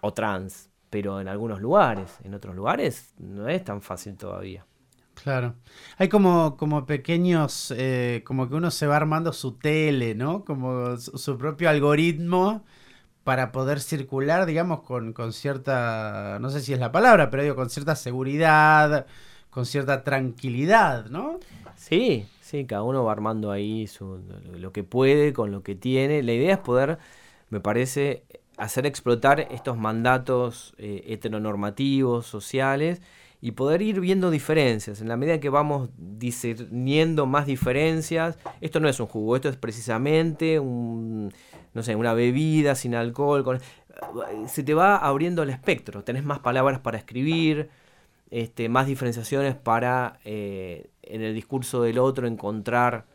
o 0.00 0.12
trans, 0.12 0.70
pero 0.90 1.20
en 1.20 1.28
algunos 1.28 1.60
lugares, 1.60 2.18
en 2.24 2.34
otros 2.34 2.54
lugares 2.54 3.14
no 3.18 3.48
es 3.48 3.64
tan 3.64 3.82
fácil 3.82 4.16
todavía. 4.16 4.64
Claro. 5.22 5.56
Hay 5.96 6.08
como, 6.08 6.56
como 6.56 6.86
pequeños, 6.86 7.74
eh, 7.76 8.22
como 8.24 8.48
que 8.48 8.54
uno 8.54 8.70
se 8.70 8.86
va 8.86 8.96
armando 8.96 9.32
su 9.32 9.58
tele, 9.58 10.14
¿no? 10.14 10.44
Como 10.44 10.96
su, 10.96 11.36
propio 11.36 11.68
algoritmo 11.68 12.64
para 13.24 13.50
poder 13.52 13.80
circular, 13.80 14.46
digamos, 14.46 14.82
con, 14.82 15.12
con, 15.12 15.32
cierta, 15.32 16.38
no 16.40 16.50
sé 16.50 16.60
si 16.60 16.72
es 16.72 16.78
la 16.78 16.92
palabra, 16.92 17.30
pero 17.30 17.42
digo, 17.42 17.56
con 17.56 17.68
cierta 17.68 17.96
seguridad, 17.96 19.06
con 19.50 19.66
cierta 19.66 20.04
tranquilidad, 20.04 21.06
¿no? 21.06 21.40
Sí, 21.76 22.26
sí, 22.48 22.64
cada 22.66 22.82
uno 22.82 23.04
va 23.04 23.12
armando 23.12 23.50
ahí 23.50 23.86
su, 23.86 24.20
lo 24.52 24.72
que 24.72 24.84
puede 24.84 25.32
con 25.32 25.52
lo 25.52 25.62
que 25.62 25.74
tiene. 25.74 26.22
La 26.22 26.32
idea 26.32 26.54
es 26.54 26.60
poder, 26.60 26.98
me 27.50 27.60
parece, 27.60 28.24
hacer 28.56 28.86
explotar 28.86 29.40
estos 29.50 29.76
mandatos 29.76 30.74
eh, 30.78 31.04
heteronormativos, 31.06 32.26
sociales, 32.26 33.02
y 33.40 33.52
poder 33.52 33.82
ir 33.82 34.00
viendo 34.00 34.30
diferencias. 34.30 35.00
En 35.00 35.08
la 35.08 35.16
medida 35.16 35.38
que 35.38 35.50
vamos 35.50 35.90
discerniendo 35.96 37.26
más 37.26 37.46
diferencias, 37.46 38.36
esto 38.60 38.80
no 38.80 38.88
es 38.88 38.98
un 38.98 39.06
jugo, 39.06 39.36
esto 39.36 39.48
es 39.48 39.56
precisamente 39.56 40.58
un, 40.58 41.32
no 41.74 41.82
sé, 41.82 41.94
una 41.94 42.14
bebida 42.14 42.74
sin 42.74 42.94
alcohol. 42.94 43.44
Con, 43.44 43.60
se 44.48 44.62
te 44.62 44.74
va 44.74 44.96
abriendo 44.96 45.42
el 45.42 45.50
espectro, 45.50 46.02
tenés 46.02 46.24
más 46.24 46.40
palabras 46.40 46.80
para 46.80 46.98
escribir, 46.98 47.70
este, 48.30 48.68
más 48.68 48.86
diferenciaciones 48.86 49.54
para 49.54 50.18
eh, 50.24 50.90
en 51.02 51.22
el 51.22 51.34
discurso 51.34 51.82
del 51.82 51.98
otro 51.98 52.26
encontrar 52.26 53.06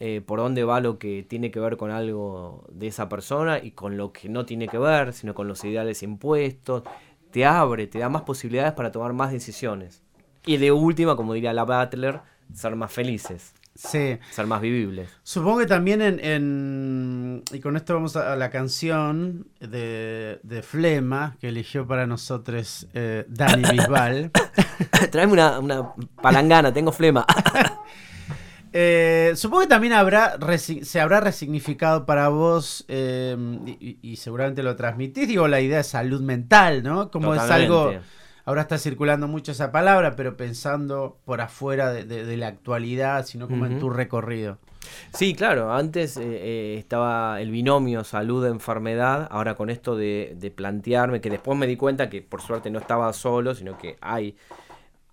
eh, 0.00 0.20
por 0.20 0.40
dónde 0.40 0.64
va 0.64 0.80
lo 0.80 0.98
que 0.98 1.22
tiene 1.22 1.50
que 1.50 1.60
ver 1.60 1.76
con 1.76 1.90
algo 1.90 2.66
de 2.70 2.88
esa 2.88 3.08
persona 3.08 3.58
y 3.58 3.70
con 3.70 3.96
lo 3.96 4.12
que 4.12 4.28
no 4.28 4.44
tiene 4.44 4.68
que 4.68 4.78
ver, 4.78 5.12
sino 5.12 5.34
con 5.34 5.48
los 5.48 5.64
ideales 5.64 6.02
impuestos. 6.02 6.82
Te 7.30 7.44
abre, 7.44 7.86
te 7.86 8.00
da 8.00 8.08
más 8.08 8.22
posibilidades 8.22 8.72
para 8.72 8.92
tomar 8.92 9.12
más 9.12 9.32
decisiones. 9.32 10.02
Y 10.46 10.58
de 10.58 10.72
última, 10.72 11.16
como 11.16 11.32
diría 11.32 11.52
la 11.52 11.64
Butler, 11.64 12.20
ser 12.52 12.76
más 12.76 12.92
felices. 12.92 13.54
Sí. 13.74 14.18
Ser 14.30 14.46
más 14.46 14.60
vivibles. 14.60 15.08
Supongo 15.22 15.58
que 15.58 15.66
también 15.66 16.00
en, 16.00 17.42
Y 17.50 17.60
con 17.60 17.76
esto 17.76 17.94
vamos 17.94 18.14
a, 18.16 18.36
la 18.36 18.50
canción 18.50 19.48
de, 19.58 20.38
de, 20.42 20.62
Flema 20.62 21.36
que 21.40 21.48
eligió 21.48 21.86
para 21.86 22.06
nosotros 22.06 22.86
eh, 22.94 23.24
Dani 23.28 23.62
Bisbal. 23.72 24.30
Tráeme 25.10 25.32
una, 25.32 25.58
una 25.58 25.92
palangana, 26.22 26.72
tengo 26.72 26.92
flema. 26.92 27.26
Eh, 28.76 29.34
supongo 29.36 29.62
que 29.62 29.68
también 29.68 29.92
habrá 29.92 30.36
se 30.58 31.00
habrá 31.00 31.20
resignificado 31.20 32.04
para 32.06 32.26
vos 32.28 32.84
eh, 32.88 33.36
y, 34.02 34.16
seguramente 34.16 34.64
lo 34.64 34.74
transmitís, 34.74 35.28
digo, 35.28 35.46
la 35.46 35.60
idea 35.60 35.76
de 35.76 35.84
salud 35.84 36.20
mental, 36.20 36.82
¿no? 36.82 37.08
Como 37.08 37.36
es 37.36 37.42
algo, 37.42 37.92
ahora 38.44 38.62
está 38.62 38.78
circulando 38.78 39.28
mucho 39.28 39.52
esa 39.52 39.72
palabra, 39.72 40.16
pero 40.16 40.36
pensando 40.36 41.18
por 41.24 41.40
afuera 41.40 41.92
de, 41.92 42.36
la 42.36 42.48
actualidad, 42.48 43.26
sino 43.26 43.48
como 43.48 43.66
en 43.66 43.78
tu 43.78 43.90
recorrido. 43.90 44.58
Sí, 45.14 45.34
claro, 45.34 45.72
antes 45.72 46.18
eh, 46.18 46.76
estaba 46.78 47.40
el 47.40 47.50
binomio 47.50 48.04
salud-enfermedad, 48.04 49.28
ahora 49.30 49.54
con 49.54 49.70
esto 49.70 49.96
de, 49.96 50.36
de 50.38 50.50
plantearme, 50.50 51.20
que 51.20 51.30
después 51.30 51.58
me 51.58 51.66
di 51.66 51.76
cuenta 51.76 52.10
que 52.10 52.20
por 52.20 52.42
suerte 52.42 52.70
no 52.70 52.78
estaba 52.78 53.12
solo, 53.12 53.54
sino 53.54 53.78
que 53.78 53.96
hay 54.00 54.36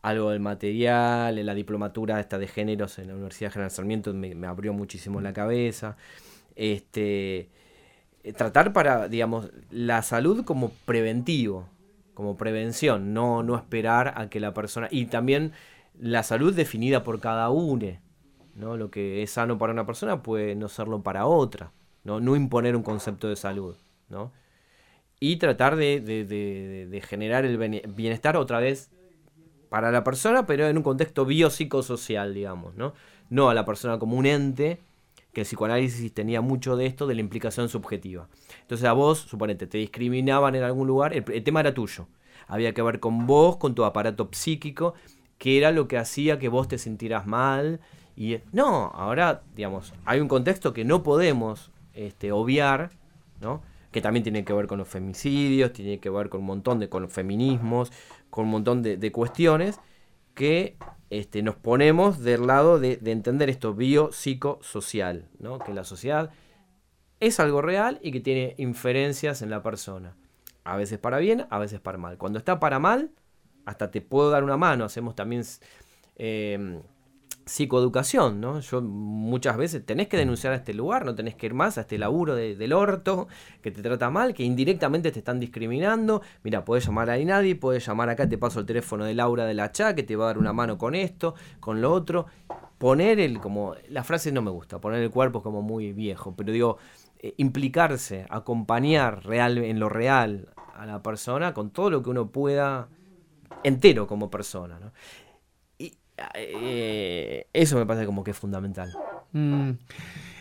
algo 0.01 0.31
del 0.31 0.39
material, 0.39 1.37
en 1.37 1.45
la 1.45 1.53
diplomatura 1.53 2.19
esta 2.19 2.37
de 2.37 2.47
géneros 2.47 2.97
en 2.99 3.07
la 3.07 3.13
Universidad 3.13 3.51
General 3.51 3.71
Sarmiento 3.71 4.13
me, 4.13 4.47
abrió 4.47 4.73
muchísimo 4.73 5.21
la 5.21 5.33
cabeza. 5.33 5.95
Este, 6.55 7.49
eh, 8.23 8.33
tratar 8.35 8.73
para, 8.73 9.07
digamos, 9.07 9.51
la 9.69 10.01
salud 10.01 10.43
como 10.43 10.69
preventivo, 10.85 11.67
como 12.13 12.37
prevención, 12.37 13.13
no, 13.13 13.43
no 13.43 13.55
esperar 13.55 14.13
a 14.17 14.29
que 14.29 14.39
la 14.39 14.53
persona... 14.53 14.87
Y 14.91 15.05
también 15.05 15.53
la 15.99 16.23
salud 16.23 16.53
definida 16.53 17.03
por 17.03 17.19
cada 17.19 17.49
uno, 17.49 17.99
¿no? 18.55 18.77
Lo 18.77 18.91
que 18.91 19.23
es 19.23 19.31
sano 19.31 19.57
para 19.57 19.73
una 19.73 19.85
persona 19.85 20.23
puede 20.23 20.55
no 20.55 20.67
serlo 20.67 21.03
para 21.03 21.25
otra, 21.25 21.71
¿no? 22.03 22.19
No 22.19 22.35
imponer 22.35 22.75
un 22.75 22.83
concepto 22.83 23.27
de 23.29 23.35
salud, 23.35 23.75
¿no? 24.09 24.31
Y 25.19 25.37
tratar 25.37 25.75
de, 25.75 25.99
de 26.01 27.01
generar 27.01 27.45
el 27.45 27.57
bienestar 27.57 28.35
otra 28.37 28.59
vez 28.59 28.89
para 29.69 29.91
la 29.91 30.03
persona, 30.03 30.45
pero 30.45 30.67
en 30.67 30.77
un 30.77 30.83
contexto 30.83 31.25
biopsicosocial, 31.25 32.33
digamos, 32.33 32.75
¿no? 32.75 32.93
No 33.29 33.49
a 33.49 33.53
la 33.53 33.63
persona 33.63 33.99
como 33.99 34.17
un 34.17 34.25
ente, 34.25 34.81
que 35.33 35.41
el 35.41 35.47
psicoanálisis 35.47 36.13
tenía 36.13 36.41
mucho 36.41 36.75
de 36.75 36.85
esto, 36.85 37.07
de 37.07 37.15
la 37.15 37.21
implicación 37.21 37.69
subjetiva. 37.69 38.27
Entonces 38.61 38.87
a 38.87 38.93
vos, 38.93 39.19
suponete, 39.19 39.67
te 39.67 39.77
discriminaban 39.77 40.55
en 40.55 40.63
algún 40.63 40.87
lugar, 40.87 41.13
el, 41.13 41.43
tema 41.43 41.61
era 41.61 41.73
tuyo. 41.73 42.07
Había 42.47 42.73
que 42.73 42.81
ver 42.81 42.99
con 42.99 43.27
vos, 43.27 43.57
con 43.57 43.75
tu 43.75 43.85
aparato 43.85 44.29
psíquico, 44.31 44.93
que 45.37 45.57
era 45.57 45.71
lo 45.71 45.87
que 45.87 45.97
hacía 45.97 46.37
que 46.37 46.49
vos 46.49 46.67
te 46.67 46.77
sintieras 46.77 47.25
mal. 47.25 47.79
Y 48.15 48.37
no, 48.51 48.91
ahora, 48.93 49.43
digamos, 49.55 49.93
hay 50.05 50.19
un 50.19 50.27
contexto 50.27 50.73
que 50.73 50.83
no 50.83 51.01
podemos 51.01 51.71
este, 51.93 52.31
obviar, 52.31 52.91
¿no? 53.39 53.61
que 53.91 54.01
también 54.01 54.23
tiene 54.23 54.43
que 54.43 54.53
ver 54.53 54.67
con 54.67 54.79
los 54.79 54.87
femicidios, 54.87 55.73
tiene 55.73 55.99
que 55.99 56.09
ver 56.09 56.29
con 56.29 56.41
un 56.41 56.47
montón 56.47 56.79
de 56.79 56.89
con 56.89 57.03
los 57.03 57.13
feminismos, 57.13 57.91
con 58.29 58.45
un 58.45 58.51
montón 58.51 58.81
de, 58.81 59.11
cuestiones 59.11 59.79
que 60.33 60.77
este, 61.11 61.43
nos 61.43 61.57
ponemos 61.57 62.19
del 62.23 62.47
lado 62.47 62.79
de, 62.79 62.97
entender 63.05 63.49
esto 63.49 63.73
biopsicosocial, 63.73 65.27
¿no? 65.39 65.59
que 65.59 65.73
la 65.73 65.83
sociedad 65.83 66.31
es 67.19 67.41
algo 67.41 67.61
real 67.61 67.99
y 68.01 68.13
que 68.13 68.21
tiene 68.21 68.55
inferencias 68.57 69.41
en 69.41 69.49
la 69.49 69.61
persona. 69.61 70.15
A 70.63 70.77
veces 70.77 70.99
para 70.99 71.17
bien, 71.17 71.47
a 71.49 71.59
veces 71.59 71.81
para 71.81 71.97
mal. 71.97 72.17
Cuando 72.17 72.39
está 72.39 72.61
para 72.61 72.79
mal, 72.79 73.11
hasta 73.65 73.91
te 73.91 73.99
puedo 73.99 74.29
dar 74.29 74.45
una 74.45 74.55
mano. 74.55 74.85
Hacemos 74.85 75.13
también 75.13 75.43
eh, 76.15 76.81
psicoeducación, 77.45 78.39
¿no? 78.39 78.59
Yo 78.59 78.81
muchas 78.81 79.57
veces 79.57 79.85
tenés 79.85 80.07
que 80.07 80.17
denunciar 80.17 80.53
a 80.53 80.57
este 80.57 80.73
lugar, 80.73 81.05
no 81.05 81.15
tenés 81.15 81.35
que 81.35 81.47
ir 81.47 81.53
más 81.53 81.77
a 81.77 81.81
este 81.81 81.97
laburo 81.97 82.35
del 82.35 82.73
orto 82.73 83.27
que 83.61 83.71
te 83.71 83.81
trata 83.81 84.09
mal, 84.09 84.33
que 84.33 84.43
indirectamente 84.43 85.11
te 85.11 85.19
están 85.19 85.39
discriminando. 85.39 86.21
Mira, 86.43 86.63
puedes 86.65 86.85
llamar 86.85 87.09
a 87.09 87.17
nadie, 87.17 87.55
puedes 87.55 87.85
llamar 87.85 88.09
acá, 88.09 88.27
te 88.27 88.37
paso 88.37 88.59
el 88.59 88.65
teléfono 88.65 89.05
de 89.05 89.13
Laura 89.13 89.45
de 89.45 89.53
la 89.53 89.71
Cha, 89.71 89.95
que 89.95 90.03
te 90.03 90.15
va 90.15 90.25
a 90.25 90.27
dar 90.27 90.37
una 90.37 90.53
mano 90.53 90.77
con 90.77 90.95
esto, 90.95 91.35
con 91.59 91.81
lo 91.81 91.91
otro. 91.91 92.27
Poner 92.77 93.19
el, 93.19 93.39
como, 93.39 93.75
la 93.89 94.03
frase 94.03 94.31
no 94.31 94.41
me 94.41 94.49
gusta, 94.49 94.79
poner 94.79 95.01
el 95.01 95.11
cuerpo 95.11 95.39
es 95.39 95.43
como 95.43 95.61
muy 95.61 95.93
viejo, 95.93 96.35
pero 96.35 96.51
digo, 96.51 96.77
eh, 97.19 97.35
implicarse, 97.37 98.25
acompañar 98.29 99.23
real, 99.25 99.59
en 99.59 99.79
lo 99.79 99.89
real 99.89 100.49
a 100.75 100.85
la 100.87 101.03
persona 101.03 101.53
con 101.53 101.69
todo 101.69 101.91
lo 101.91 102.01
que 102.01 102.09
uno 102.09 102.31
pueda 102.31 102.87
entero 103.63 104.07
como 104.07 104.31
persona, 104.31 104.79
¿no? 104.79 104.91
Eh, 106.33 107.47
eso 107.53 107.77
me 107.77 107.85
parece 107.85 108.05
como 108.05 108.23
que 108.23 108.31
es 108.31 108.37
fundamental. 108.37 108.91
Mm. 109.31 109.71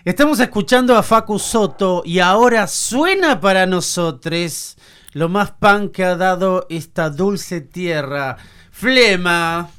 Estamos 0.04 0.40
escuchando 0.40 0.96
a 0.96 1.02
Facu 1.02 1.38
Soto 1.38 2.02
y 2.04 2.20
ahora 2.20 2.66
suena 2.66 3.40
para 3.40 3.66
nosotros 3.66 4.76
lo 5.12 5.28
más 5.28 5.50
pan 5.52 5.90
que 5.90 6.04
ha 6.04 6.16
dado 6.16 6.66
esta 6.70 7.10
dulce 7.10 7.60
tierra. 7.60 8.36
Flema. 8.70 9.70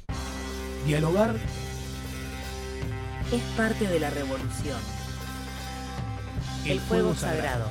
Dialogar 0.85 1.35
es 3.31 3.41
parte 3.55 3.87
de 3.87 3.99
la 3.99 4.09
revolución. 4.09 4.79
El, 6.65 6.79
fuego, 6.79 7.15
sagrado. 7.15 7.65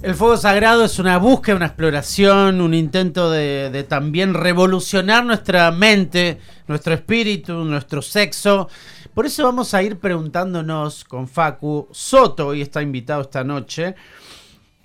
El 0.00 0.14
fuego 0.14 0.36
sagrado 0.36 0.84
es 0.84 1.00
una 1.00 1.18
búsqueda, 1.18 1.56
una 1.56 1.66
exploración, 1.66 2.60
un 2.60 2.72
intento 2.72 3.32
de, 3.32 3.84
también 3.88 4.32
revolucionar 4.32 5.24
nuestra 5.24 5.72
mente, 5.72 6.38
nuestro 6.68 6.94
espíritu, 6.94 7.52
nuestro 7.64 8.00
sexo. 8.00 8.68
Por 9.12 9.26
eso 9.26 9.42
vamos 9.42 9.74
a 9.74 9.82
ir 9.82 9.98
preguntándonos 9.98 11.04
con 11.04 11.26
Facu 11.26 11.88
Soto, 11.90 12.46
hoy 12.48 12.62
está 12.62 12.80
invitado 12.80 13.22
esta 13.22 13.42
noche. 13.42 13.96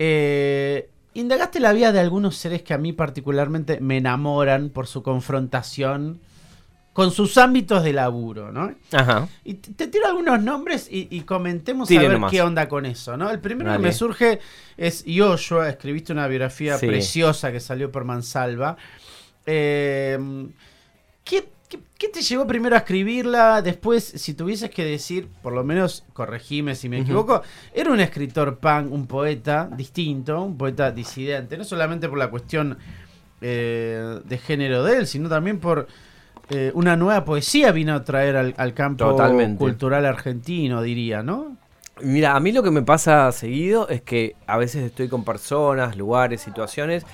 Eh, 0.00 0.90
indagaste 1.14 1.60
la 1.60 1.72
vida 1.72 1.92
de 1.92 2.00
algunos 2.00 2.36
seres 2.36 2.62
que 2.62 2.74
a 2.74 2.78
mí 2.78 2.92
particularmente 2.92 3.78
me 3.80 3.98
enamoran 3.98 4.68
por 4.68 4.88
su 4.88 5.04
confrontación 5.04 6.18
con 6.94 7.10
sus 7.10 7.36
ámbitos 7.36 7.82
de 7.82 7.92
laburo, 7.92 8.50
¿no? 8.52 8.72
Ajá. 8.92 9.28
Y 9.44 9.54
te, 9.54 9.88
tiro 9.88 10.06
algunos 10.06 10.40
nombres 10.42 10.88
y, 10.90 11.08
y 11.10 11.20
comentemos 11.22 11.88
Tire 11.88 12.00
a 12.06 12.08
ver 12.08 12.12
nomás. 12.12 12.30
qué 12.30 12.40
onda 12.40 12.68
con 12.68 12.86
eso, 12.86 13.16
¿no? 13.18 13.30
El 13.30 13.40
primero 13.40 13.68
Dale. 13.70 13.82
que 13.82 13.88
me 13.88 13.92
surge 13.92 14.38
es 14.78 15.04
Yoshua, 15.04 15.68
escribiste 15.68 16.12
una 16.12 16.26
biografía 16.28 16.78
Sí. 16.78 16.86
preciosa 16.86 17.52
que 17.52 17.60
salió 17.60 17.90
por 17.92 18.04
Mansalva. 18.04 18.76
Eh, 19.46 20.18
¿qué, 21.24 21.48
qué, 21.68 21.78
qué 21.98 22.08
te 22.08 22.22
llevó 22.22 22.46
primero 22.46 22.76
a 22.76 22.78
escribirla? 22.78 23.60
Después, 23.60 24.04
si 24.04 24.34
tuvieses 24.34 24.70
que 24.70 24.84
decir, 24.84 25.28
por 25.42 25.52
lo 25.52 25.64
menos 25.64 26.04
corregime 26.12 26.74
si 26.74 26.88
me 26.88 27.00
equivoco, 27.00 27.42
era 27.74 27.90
un 27.90 28.00
escritor 28.00 28.58
punk, 28.58 28.92
un 28.92 29.06
poeta 29.06 29.68
distinto, 29.76 30.42
un 30.42 30.56
poeta 30.56 30.90
disidente, 30.92 31.58
no 31.58 31.64
solamente 31.64 32.08
por 32.08 32.18
la 32.18 32.30
cuestión 32.30 32.78
eh, 33.40 34.20
de 34.24 34.38
género 34.38 34.84
de 34.84 34.98
él, 34.98 35.06
sino 35.06 35.28
también 35.28 35.58
por 35.58 35.88
eh, 36.50 36.70
una 36.74 36.96
nueva 36.96 37.24
poesía 37.24 37.72
vino 37.72 37.94
a 37.94 38.04
traer 38.04 38.36
al, 38.36 38.54
al 38.56 38.74
campo 38.74 39.04
Totalmente. 39.04 39.58
cultural 39.58 40.04
argentino, 40.04 40.82
diría, 40.82 41.22
¿no? 41.22 41.56
Mira, 42.02 42.34
a 42.34 42.40
mí 42.40 42.52
lo 42.52 42.62
que 42.62 42.70
me 42.70 42.82
pasa 42.82 43.30
seguido 43.32 43.88
es 43.88 44.02
que 44.02 44.34
a 44.46 44.56
veces 44.56 44.82
estoy 44.84 45.08
con 45.08 45.24
personas, 45.24 45.96
lugares, 45.96 46.40
situaciones 46.40 47.06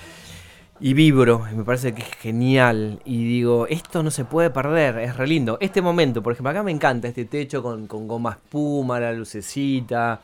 y 0.80 0.94
vibro, 0.94 1.44
y 1.52 1.54
me 1.54 1.64
parece 1.64 1.92
que 1.92 2.00
es 2.02 2.08
genial. 2.16 3.00
Y 3.04 3.24
digo, 3.24 3.66
esto 3.66 4.02
no 4.02 4.10
se 4.10 4.24
puede 4.24 4.48
perder, 4.50 4.98
es 4.98 5.16
re 5.16 5.26
lindo. 5.26 5.58
Este 5.60 5.82
momento, 5.82 6.22
por 6.22 6.32
ejemplo, 6.32 6.50
acá 6.50 6.62
me 6.62 6.70
encanta 6.70 7.08
este 7.08 7.26
techo 7.26 7.62
con, 7.62 7.86
con 7.86 8.08
goma 8.08 8.30
espuma, 8.30 8.98
la 8.98 9.12
lucecita, 9.12 10.20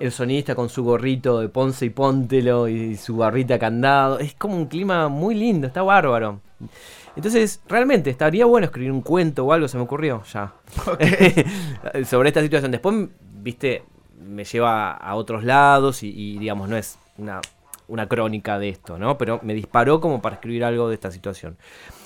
el 0.00 0.10
sonista 0.10 0.54
con 0.54 0.70
su 0.70 0.82
gorrito 0.82 1.40
de 1.40 1.50
Ponce 1.50 1.84
y 1.84 1.90
Póntelo 1.90 2.68
y 2.68 2.96
su 2.96 3.18
barrita 3.18 3.58
candado. 3.58 4.18
Es 4.18 4.34
como 4.34 4.56
un 4.56 4.66
clima 4.66 5.08
muy 5.08 5.34
lindo, 5.34 5.66
está 5.66 5.82
bárbaro. 5.82 6.40
Entonces, 7.16 7.60
realmente, 7.68 8.10
estaría 8.10 8.44
bueno 8.46 8.66
escribir 8.66 8.90
un 8.92 9.02
cuento 9.02 9.44
o 9.44 9.52
algo, 9.52 9.68
se 9.68 9.76
me 9.76 9.84
ocurrió 9.84 10.22
ya. 10.32 10.54
sobre 12.04 12.28
esta 12.28 12.40
situación. 12.42 12.70
Después, 12.70 13.08
viste, 13.42 13.84
me 14.18 14.44
lleva 14.44 14.92
a 14.92 15.14
otros 15.14 15.44
lados 15.44 16.02
y, 16.02 16.08
y, 16.08 16.38
digamos, 16.38 16.68
no 16.68 16.76
es 16.76 16.98
una, 17.18 17.40
una 17.88 18.08
crónica 18.08 18.58
de 18.58 18.70
esto, 18.70 18.98
¿no? 18.98 19.16
Pero 19.18 19.40
me 19.42 19.54
disparó 19.54 20.00
como 20.00 20.20
para 20.22 20.36
escribir 20.36 20.64
algo 20.64 20.88
de 20.88 20.94
esta 20.94 21.10
situación. 21.10 21.56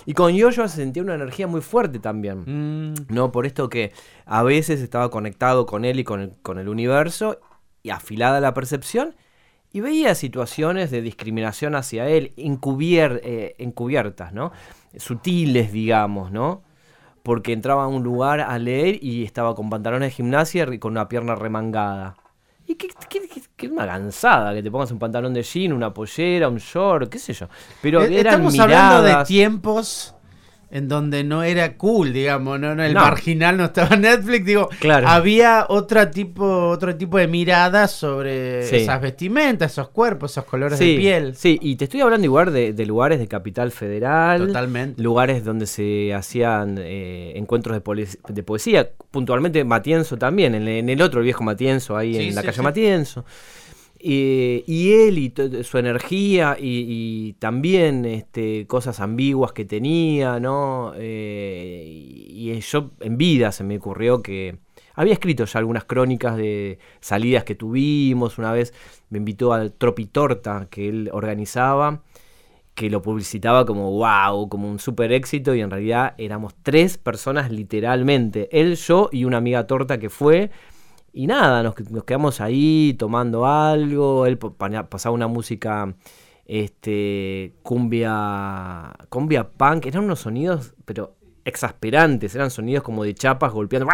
Y 0.05 0.15
con 0.15 0.33
Yoyo 0.35 0.67
se 0.69 0.77
sentía 0.77 1.03
una 1.03 1.15
energía 1.15 1.47
muy 1.47 1.61
fuerte 1.61 1.99
también. 1.99 2.45
Mm, 2.47 2.95
¿no? 3.09 3.31
Por 3.31 3.47
esto 3.47 3.69
que 3.69 3.93
a 4.27 4.43
veces 4.43 4.81
estaba 4.81 5.11
conectado 5.11 5.67
con 5.67 5.85
él 5.85 6.01
y 6.01 6.05
con 6.05 6.21
el, 6.21 6.33
con 6.43 6.59
el 6.59 6.69
universo 6.69 7.41
y 7.83 7.91
afilada 7.91 8.41
la 8.41 8.55
percepción 8.55 9.15
y 9.71 9.81
veía 9.81 10.15
situaciones 10.15 10.91
de 10.91 11.03
discriminación 11.03 11.75
hacia 11.75 12.09
él 12.09 12.33
encubier- 12.39 13.21
eh, 13.23 13.55
encubiertas, 13.59 14.33
¿no? 14.33 14.51
Sutiles, 14.97 15.73
digamos, 15.73 16.31
¿no? 16.33 16.63
Porque 17.23 17.53
entraba 17.53 17.85
a 17.85 17.89
un 17.89 18.03
lugar 18.03 18.41
a 18.41 18.59
leer 18.59 18.99
y 19.03 19.25
estaba 19.25 19.55
con 19.55 19.71
pantalones 19.71 20.09
de 20.11 20.15
gimnasia 20.17 20.67
y 20.73 20.79
con 20.79 20.93
una 20.93 21.09
pierna 21.09 21.35
remangada. 21.35 22.17
Y 22.67 22.75
qué, 22.75 22.89
qué- 23.09 23.29
qué- 23.29 23.43
qué 23.57 23.69
una 23.69 23.87
gansada 23.87 24.55
que 24.55 24.63
te 24.63 24.71
pongas 24.71 24.91
un 24.91 24.99
pantalón 24.99 25.35
de 25.35 25.43
jean, 25.43 25.73
una 25.73 25.93
pollera, 25.93 26.49
un 26.49 26.59
short, 26.59 27.09
qué 27.11 27.19
sé 27.19 27.33
yo. 27.33 27.49
Pero 27.83 28.03
eh, 28.03 28.11
eran 28.21 28.35
Estamos 28.35 28.59
hablando 28.61 29.03
de 29.03 29.25
tiempos 29.25 30.15
en 30.71 30.87
donde 30.87 31.25
no 31.25 31.43
era 31.43 31.77
cool, 31.79 32.13
digamos, 32.13 32.61
no, 32.61 32.75
no 32.75 32.85
el 32.85 32.93
No. 32.93 33.01
marginal 33.01 33.57
no 33.57 33.65
estaba 33.65 33.95
en 33.95 34.03
Netflix, 34.03 34.45
digo, 34.45 34.69
Claro. 34.81 35.09
había 35.09 35.65
otro 35.69 36.11
tipo, 36.11 36.69
otro 36.69 36.95
tipo 36.95 37.17
de 37.17 37.27
miradas 37.27 37.91
sobre 37.93 38.65
Sí. 38.65 38.77
esas 38.77 39.01
vestimentas, 39.01 39.73
esos 39.73 39.89
cuerpos, 39.89 40.33
esos 40.33 40.45
colores 40.45 40.79
sí, 40.79 40.93
de 40.93 40.99
piel. 40.99 41.35
Sí, 41.37 41.59
y 41.63 41.77
te 41.77 41.85
estoy 41.85 42.03
hablando 42.03 42.25
igual 42.27 42.53
de, 42.53 42.75
de 42.75 42.85
lugares 42.87 43.19
de 43.19 43.27
Capital 43.29 43.73
Federal. 43.73 44.47
Totalmente. 44.49 45.03
Lugares 45.03 45.43
donde 45.43 45.67
se 45.67 46.13
hacían 46.13 46.77
eh, 46.79 47.33
encuentros 47.37 47.81
de, 47.83 48.09
de 48.29 48.43
poesía. 48.43 48.91
Puntualmente 49.11 49.65
Matienzo 49.65 50.19
también, 50.19 50.55
en, 50.55 50.69
en 50.69 50.89
el 50.91 51.01
otro, 51.01 51.21
el 51.21 51.25
viejo 51.25 51.43
Matienzo, 51.45 51.97
ahí 51.97 52.15
Sí, 52.15 52.29
en 52.29 52.35
la 52.35 52.43
calle. 52.43 52.61
Matienzo. 52.63 53.25
Eh, 54.01 54.63
y 54.67 54.93
él 54.93 55.19
y 55.19 55.33
su 55.65 55.79
energía 55.79 56.57
y, 56.59 57.35
también 57.41 58.05
este, 58.05 58.67
cosas 58.67 59.01
ambiguas 59.01 59.53
que 59.53 59.65
tenía, 59.65 60.39
¿no? 60.39 60.93
Eh, 60.97 61.83
y, 61.87 62.53
y 62.53 62.61
yo 62.61 62.93
en 63.01 63.19
vida 63.19 63.51
se 63.51 63.65
me 63.65 63.77
ocurrió 63.79 64.23
que 64.23 64.59
había 64.95 65.13
escrito 65.13 65.45
ya 65.45 65.61
algunas 65.61 65.85
crónicas 65.85 66.37
de 66.37 66.81
salidas 67.01 67.45
que 67.45 67.55
tuvimos. 67.55 68.39
Una 68.39 68.53
vez 68.53 68.75
me 69.11 69.19
invitó 69.19 69.53
al 69.53 69.73
Tropitorta 69.73 70.67
que 70.71 70.89
él 70.89 71.11
organizaba, 71.13 72.03
que 72.75 72.91
lo 72.91 73.03
publicitaba 73.03 73.65
como 73.65 73.93
wow, 73.93 74.49
como 74.49 74.69
un 74.69 74.79
super 74.79 75.13
éxito 75.13 75.55
y 75.55 75.61
en 75.61 75.71
realidad 75.71 76.15
éramos 76.19 76.55
tres 76.63 76.99
personas 76.99 77.51
literalmente, 77.51 78.49
él, 78.53 78.77
yo 78.77 79.09
y 79.13 79.25
una 79.25 79.39
amiga 79.39 79.67
torta 79.67 79.99
que 79.99 80.11
fue. 80.11 80.51
Y 81.13 81.27
nada, 81.27 81.63
nos, 81.63 81.75
nos 81.91 82.05
quedamos 82.05 82.41
ahí 82.41 82.95
tomando 82.99 83.47
algo. 83.47 84.27
Él 84.27 84.39
pa- 84.39 84.51
pa- 84.53 84.89
pasaba 84.89 85.15
una 85.15 85.27
música, 85.27 85.95
este, 86.47 87.55
cumbia, 87.63 88.93
cumbia 89.09 89.49
punk. 89.49 89.87
Eran 89.87 90.05
unos 90.05 90.21
sonidos, 90.21 90.75
pero 90.85 91.15
exasperantes. 91.45 92.35
Eran 92.35 92.51
sonidos 92.51 92.83
como 92.83 93.05
de 93.05 93.15
chapas 93.15 93.53
golpeando. 93.53 93.89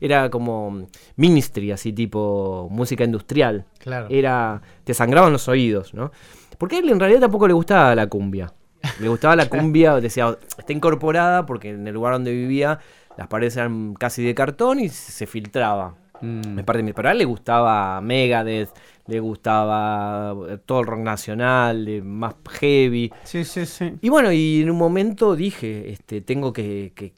Era 0.00 0.30
como 0.30 0.86
ministry, 1.16 1.72
así 1.72 1.92
tipo 1.92 2.68
música 2.70 3.04
industrial. 3.04 3.64
Claro. 3.78 4.08
Era, 4.10 4.60
te 4.84 4.94
sangraban 4.94 5.32
los 5.32 5.48
oídos, 5.48 5.94
¿no? 5.94 6.10
Porque 6.58 6.76
a 6.76 6.78
él 6.80 6.90
en 6.90 7.00
realidad 7.00 7.20
tampoco 7.20 7.46
le 7.48 7.54
gustaba 7.54 7.94
la 7.94 8.06
cumbia. 8.08 8.52
Le 9.00 9.08
gustaba 9.08 9.36
la 9.36 9.48
cumbia, 9.48 9.94
decía, 10.00 10.36
está 10.58 10.72
incorporada 10.72 11.44
porque 11.46 11.70
en 11.70 11.86
el 11.86 11.94
lugar 11.94 12.12
donde 12.12 12.32
vivía 12.32 12.78
las 13.16 13.28
paredes 13.28 13.56
eran 13.56 13.94
casi 13.94 14.22
de 14.22 14.34
cartón 14.34 14.78
y 14.80 14.88
se 14.90 15.26
filtraba. 15.26 15.94
Mm. 16.20 16.54
Me 16.54 16.64
parte 16.64 16.82
de 16.82 17.10
él 17.12 17.18
le 17.18 17.24
gustaba 17.24 18.00
Megadeth, 18.00 18.70
le 19.06 19.20
gustaba 19.20 20.34
eh, 20.48 20.58
todo 20.64 20.80
el 20.80 20.86
rock 20.86 21.00
nacional, 21.00 22.02
más 22.02 22.34
heavy. 22.50 23.12
Sí, 23.24 23.44
sí, 23.44 23.66
sí. 23.66 23.94
Y 24.00 24.08
bueno, 24.08 24.32
y 24.32 24.62
en 24.62 24.70
un 24.70 24.78
momento 24.78 25.36
dije, 25.36 25.90
este, 25.90 26.20
tengo 26.20 26.52
que, 26.52 26.92
que. 26.94 27.14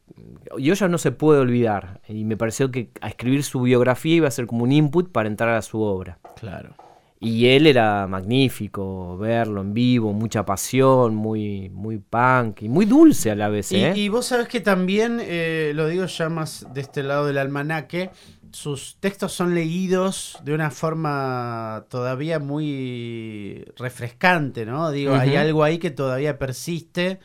Yo 0.59 0.75
ya 0.75 0.89
no 0.89 0.99
se 0.99 1.13
puede 1.13 1.41
olvidar. 1.41 2.01
Y 2.09 2.25
me 2.25 2.37
pareció 2.37 2.71
que 2.71 2.91
a 3.01 3.09
escribir 3.09 3.45
su 3.45 3.63
biografía 3.63 4.17
iba 4.17 4.29
a 4.29 4.33
ser 4.33 4.47
como 4.47 4.65
un 4.65 4.73
input 4.73 5.11
para 5.13 5.29
entrar 5.29 5.55
a 5.55 5.63
su 5.63 5.81
obra. 5.81 6.19
Claro. 6.37 6.75
Y 7.21 7.47
él 7.47 7.67
era 7.67 8.07
magnífico, 8.07 9.19
verlo 9.19 9.61
en 9.61 9.75
vivo, 9.75 10.13
mucha 10.13 10.45
pasión, 10.45 11.17
muy, 11.17 11.69
muy 11.69 11.99
punk 11.99 12.63
y 12.63 12.69
muy 12.69 12.87
dulce 12.87 13.33
a 13.33 13.35
la 13.35 13.49
vez. 13.49 13.73
Y, 13.73 13.77
¿eh? 13.77 13.93
y 13.97 14.09
vos 14.09 14.27
sabés 14.27 14.47
que 14.47 14.61
también, 14.61 15.19
eh, 15.21 15.73
lo 15.75 15.89
digo 15.89 16.07
ya 16.07 16.29
más 16.29 16.67
de 16.73 16.81
este 16.81 17.03
lado 17.03 17.27
del 17.27 17.39
almanaque, 17.39 18.11
sus 18.53 18.97
textos 19.01 19.33
son 19.33 19.55
leídos 19.55 20.39
de 20.45 20.55
una 20.55 20.71
forma 20.71 21.85
todavía 21.89 22.39
muy 22.39 23.65
refrescante, 23.77 24.67
¿no? 24.67 24.91
Digo, 24.91 25.15
hay 25.15 25.37
algo 25.37 25.65
ahí 25.65 25.79
que 25.79 25.91
todavía 25.91 26.39
persiste, 26.39 27.21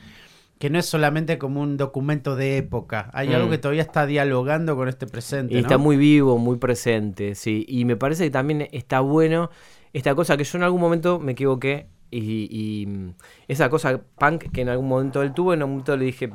que 0.59 0.69
no 0.69 0.79
es 0.79 0.85
solamente 0.85 1.37
como 1.37 1.61
un 1.61 1.77
documento 1.77 2.35
de 2.35 2.57
época, 2.57 3.09
hay 3.13 3.29
Mm. 3.29 3.33
algo 3.33 3.49
que 3.49 3.57
todavía 3.57 3.81
está 3.81 4.05
dialogando 4.05 4.75
con 4.75 4.87
este 4.87 5.07
presente. 5.07 5.53
Y 5.53 5.57
está 5.57 5.75
¿no? 5.77 5.83
muy 5.83 5.97
vivo, 5.97 6.37
muy 6.37 6.57
presente, 6.57 7.35
sí. 7.35 7.65
Y 7.67 7.85
me 7.85 7.95
parece 7.97 8.23
que 8.25 8.31
también 8.31 8.67
está 8.71 8.99
bueno 9.01 9.49
esta 9.91 10.15
cosa 10.15 10.37
que 10.37 10.43
yo 10.43 10.57
en 10.57 10.63
algún 10.63 10.81
momento 10.81 11.19
me 11.19 11.33
equivoqué. 11.33 11.87
Y, 12.11 12.47
y, 12.51 12.85
mm, 12.85 13.13
esa 13.47 13.69
cosa 13.69 13.99
punk 14.19 14.51
que 14.51 14.61
en 14.61 14.69
algún 14.69 14.87
momento 14.87 15.21
él 15.23 15.33
tuvo, 15.33 15.53
en 15.53 15.63
un 15.63 15.71
momento 15.71 15.97
le 15.97 16.05
dije, 16.05 16.31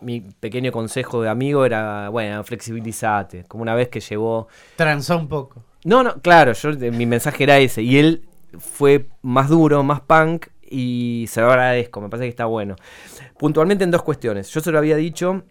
mi 0.00 0.20
pequeño 0.20 0.72
consejo 0.72 1.22
de 1.22 1.28
amigo 1.28 1.64
era, 1.64 2.08
bueno, 2.08 2.42
flexibilizate. 2.44 3.44
Como 3.44 3.62
una 3.62 3.74
vez 3.74 3.88
que 3.88 4.00
llevó... 4.00 4.48
Transó 4.76 5.18
un 5.18 5.28
poco. 5.28 5.62
No, 5.84 6.02
no, 6.02 6.20
claro, 6.20 6.52
yo, 6.52 6.70
eh, 6.70 6.90
mi 6.90 7.06
mensaje 7.06 7.44
era 7.44 7.58
ese. 7.58 7.82
Y 7.82 7.98
él 7.98 8.22
fue 8.58 9.06
más 9.22 9.48
duro, 9.48 9.82
más 9.82 10.00
punk. 10.00 10.46
Y 10.72 11.26
se 11.28 11.40
lo 11.40 11.50
agradezco, 11.50 12.00
me 12.00 12.08
parece 12.08 12.26
que 12.26 12.30
está 12.30 12.44
bueno. 12.44 12.76
Puntualmente 13.38 13.84
en 13.84 13.90
dos 13.90 14.02
cuestiones. 14.02 14.48
Yo 14.50 14.60
se 14.60 14.70
lo 14.70 14.78
había 14.78 14.96
dicho 14.96 15.42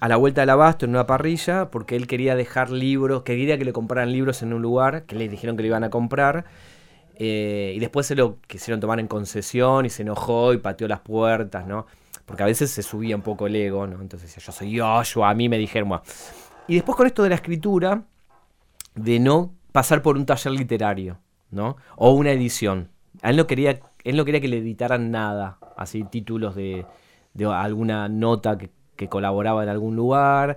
a 0.00 0.08
la 0.08 0.16
vuelta 0.16 0.42
del 0.42 0.50
abasto 0.50 0.84
en 0.84 0.90
una 0.90 1.06
parrilla 1.06 1.70
porque 1.70 1.96
él 1.96 2.06
quería 2.06 2.36
dejar 2.36 2.70
libros, 2.70 3.22
quería 3.22 3.56
que 3.58 3.64
le 3.64 3.72
compraran 3.72 4.12
libros 4.12 4.42
en 4.42 4.52
un 4.52 4.60
lugar, 4.62 5.04
que 5.06 5.16
le 5.16 5.28
dijeron 5.28 5.56
que 5.56 5.62
le 5.62 5.68
iban 5.68 5.82
a 5.84 5.90
comprar. 5.90 6.44
eh, 7.16 7.72
y 7.76 7.78
después 7.78 8.06
se 8.06 8.14
lo 8.16 8.38
quisieron 8.46 8.80
tomar 8.80 9.00
en 9.00 9.06
concesión 9.08 9.86
y 9.86 9.90
se 9.90 10.02
enojó 10.02 10.52
y 10.52 10.58
pateó 10.58 10.88
las 10.88 11.00
puertas, 11.00 11.66
¿no? 11.66 11.86
Porque 12.26 12.42
a 12.42 12.46
veces 12.46 12.70
se 12.70 12.82
subía 12.82 13.16
un 13.16 13.22
poco 13.22 13.46
el 13.46 13.56
ego, 13.56 13.86
¿no? 13.86 14.00
Entonces 14.00 14.34
yo 14.34 14.52
soy 14.52 14.72
yo, 14.72 15.24
a 15.24 15.34
mí 15.34 15.48
me 15.48 15.58
dijeron. 15.58 16.00
Y 16.66 16.74
después 16.74 16.96
con 16.96 17.06
esto 17.06 17.22
de 17.22 17.28
la 17.28 17.34
escritura, 17.34 18.04
de 18.94 19.18
no 19.18 19.52
pasar 19.72 20.02
por 20.02 20.16
un 20.16 20.24
taller 20.24 20.52
literario, 20.52 21.18
¿no? 21.50 21.76
O 21.96 22.12
una 22.12 22.32
edición. 22.32 22.90
Él 23.22 23.36
no 23.36 23.46
quería, 23.46 23.80
él 24.04 24.16
no 24.16 24.24
quería 24.24 24.40
que 24.40 24.48
le 24.48 24.58
editaran 24.58 25.10
nada, 25.10 25.58
así 25.76 26.04
títulos 26.04 26.54
de, 26.54 26.86
alguna 27.44 28.08
nota 28.08 28.56
que, 28.56 28.70
colaboraba 29.08 29.62
en 29.62 29.68
algún 29.68 29.96
lugar. 29.96 30.56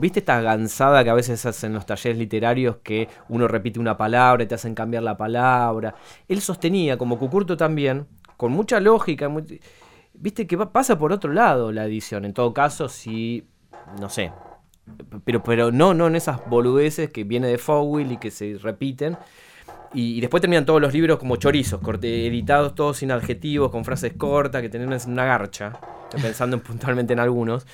¿Viste 0.00 0.18
esta 0.18 0.40
gansada 0.40 1.04
que 1.04 1.10
a 1.10 1.14
veces 1.14 1.46
hacen 1.46 1.72
los 1.72 1.86
talleres 1.86 2.18
literarios 2.18 2.78
que 2.82 3.08
uno 3.28 3.46
repite 3.46 3.78
una 3.78 3.96
palabra 3.96 4.42
y 4.42 4.46
te 4.48 4.56
hacen 4.56 4.74
cambiar 4.74 5.04
la 5.04 5.16
palabra? 5.16 5.94
Él 6.26 6.40
sostenía, 6.40 6.98
como 6.98 7.16
Cucurto 7.16 7.56
también, 7.56 8.08
con 8.36 8.50
mucha 8.50 8.80
lógica, 8.80 9.30
viste 10.18 10.46
que 10.46 10.56
pasa 10.58 10.98
por 10.98 11.12
otro 11.12 11.32
lado 11.32 11.72
la 11.72 11.84
edición. 11.84 12.24
En 12.24 12.32
todo 12.32 12.52
caso, 12.52 12.88
si, 12.88 13.46
no 14.00 14.08
sé, 14.08 14.32
pero, 15.24 15.42
pero 15.42 15.72
no, 15.72 15.94
no 15.94 16.06
en 16.06 16.16
esas 16.16 16.46
boludeces 16.48 17.10
que 17.10 17.24
viene 17.24 17.48
de 17.48 17.58
Fowell 17.58 18.12
y 18.12 18.16
que 18.18 18.30
se 18.30 18.58
repiten. 18.60 19.16
Y, 19.92 20.20
después 20.20 20.40
terminan 20.40 20.66
todos 20.66 20.80
los 20.80 20.92
libros 20.92 21.18
como 21.18 21.36
chorizos, 21.36 21.80
editados 22.02 22.74
todos 22.74 22.98
sin 22.98 23.10
adjetivos, 23.10 23.70
con 23.70 23.84
frases 23.84 24.12
cortas, 24.14 24.60
que 24.60 24.68
tenían 24.68 24.98
una 25.06 25.24
garcha. 25.24 25.72
Pensando 26.20 26.58
puntualmente 26.62 27.12
en 27.12 27.20
algunos. 27.20 27.66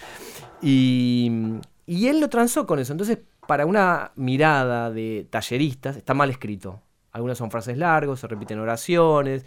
Y, 0.60 1.30
y 1.86 2.06
él 2.06 2.20
lo 2.20 2.28
transó 2.28 2.66
con 2.66 2.78
eso. 2.78 2.92
Entonces, 2.92 3.18
para 3.46 3.66
una 3.66 4.12
mirada 4.14 4.90
de 4.90 5.26
talleristas, 5.30 5.96
está 5.96 6.14
mal 6.14 6.30
escrito. 6.30 6.80
Algunas 7.12 7.36
son 7.36 7.50
frases 7.50 7.76
largas, 7.76 8.20
se 8.20 8.26
repiten 8.26 8.58
oraciones. 8.58 9.44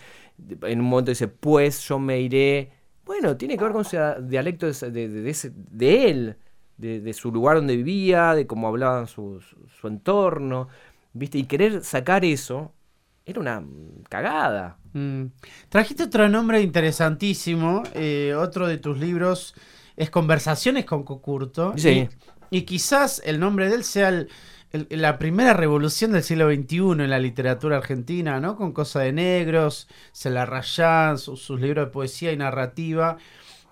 En 0.64 0.82
un 0.82 0.86
momento 0.86 1.12
dice, 1.12 1.28
pues 1.28 1.82
yo 1.88 1.98
me 1.98 2.20
iré. 2.20 2.72
Bueno, 3.06 3.38
tiene 3.38 3.58
que 3.58 3.64
ver 3.64 3.74
con 3.74 3.86
su 3.86 3.98
dialecto 4.22 4.66
de, 4.66 4.90
de, 4.92 5.54
de 5.54 6.10
él, 6.10 6.38
de, 6.78 7.14
su 7.14 7.32
lugar 7.32 7.58
donde 7.58 7.78
vivía, 7.78 8.34
de 8.34 8.48
cómo 8.48 8.68
hablaba 8.68 9.06
su, 9.06 9.42
su 9.80 9.88
entorno. 9.88 10.68
¿viste? 11.16 11.38
Y 11.40 11.44
querer 11.46 11.84
sacar 11.84 12.24
eso 12.24 12.74
era 13.26 13.40
una 13.40 13.64
cagada. 14.10 14.78
Mm. 14.94 15.26
Trajiste 15.70 16.04
otro 16.04 16.30
nombre 16.30 16.62
interesantísimo, 16.62 17.82
eh, 17.94 18.36
otro 18.38 18.68
de 18.68 18.78
tus 18.78 19.00
libros 19.00 19.56
es 19.96 20.10
Conversaciones 20.12 20.86
con 20.86 21.04
Cocurto. 21.04 21.74
Sí. 21.78 22.08
Y, 22.52 22.62
quizás 22.62 23.22
el 23.26 23.40
nombre 23.40 23.70
de 23.70 23.76
él 23.76 23.84
sea 23.84 24.26
la 24.72 25.18
primera 25.18 25.54
revolución 25.54 26.12
del 26.12 26.24
siglo 26.24 26.54
XXI 26.54 26.78
en 27.04 27.10
la 27.10 27.20
literatura 27.20 27.78
argentina, 27.78 28.40
¿no? 28.40 28.56
Con 28.56 28.72
Cosa 28.72 29.02
de 29.02 29.14
Negros, 29.14 29.88
Se 30.12 30.30
la 30.30 30.46
rayán, 30.46 31.18
sus, 31.18 31.50
libros 31.50 31.88
de 31.88 31.92
poesía 31.92 32.32
y 32.32 32.38
narrativa. 32.38 33.18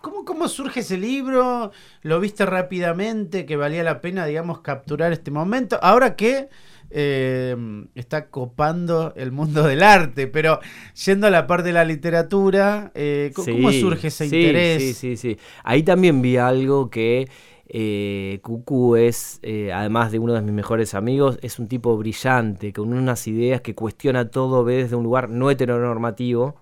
¿Cómo, 0.01 0.25
¿Cómo 0.25 0.47
surge 0.47 0.81
ese 0.81 0.97
libro? 0.97 1.71
¿Lo 2.01 2.19
viste 2.19 2.45
rápidamente? 2.45 3.45
¿Que 3.45 3.55
valía 3.55 3.83
la 3.83 4.01
pena, 4.01 4.25
digamos, 4.25 4.59
capturar 4.59 5.13
este 5.13 5.31
momento? 5.31 5.79
Ahora 5.81 6.15
que 6.15 6.49
eh, 6.95 7.55
está 7.95 8.27
copando 8.27 9.13
el 9.15 9.31
mundo 9.31 9.63
del 9.63 9.81
arte, 9.81 10.27
pero 10.27 10.59
yendo 11.05 11.25
a 11.25 11.31
la 11.31 11.47
parte 11.47 11.69
de 11.69 11.73
la 11.73 11.85
literatura, 11.85 12.91
eh, 12.93 13.31
¿cómo 13.33 13.71
surge 13.71 14.09
ese 14.09 14.25
interés? 14.25 14.81
Sí, 14.81 14.93
sí, 14.93 15.17
sí. 15.17 15.37
Ahí 15.63 15.81
también 15.81 16.21
vi 16.21 16.37
algo 16.37 16.91
que 16.91 17.27
eh, 17.68 18.39
Cucu 18.41 18.95
es, 18.95 19.39
eh, 19.41 19.72
además 19.72 20.11
de 20.11 20.20
uno 20.20 20.34
de 20.34 20.41
mis 20.41 20.53
mejores 20.53 20.93
amigos, 20.93 21.39
es 21.41 21.59
un 21.59 21.68
tipo 21.68 21.97
brillante, 21.97 22.74
con 22.74 22.93
unas 22.93 23.28
ideas 23.28 23.61
que 23.61 23.76
cuestiona 23.76 24.30
todo, 24.30 24.64
ve 24.64 24.84
desde 24.84 24.95
un 24.95 25.03
lugar 25.03 25.30
no 25.30 25.49
heteronormativo 25.49 26.55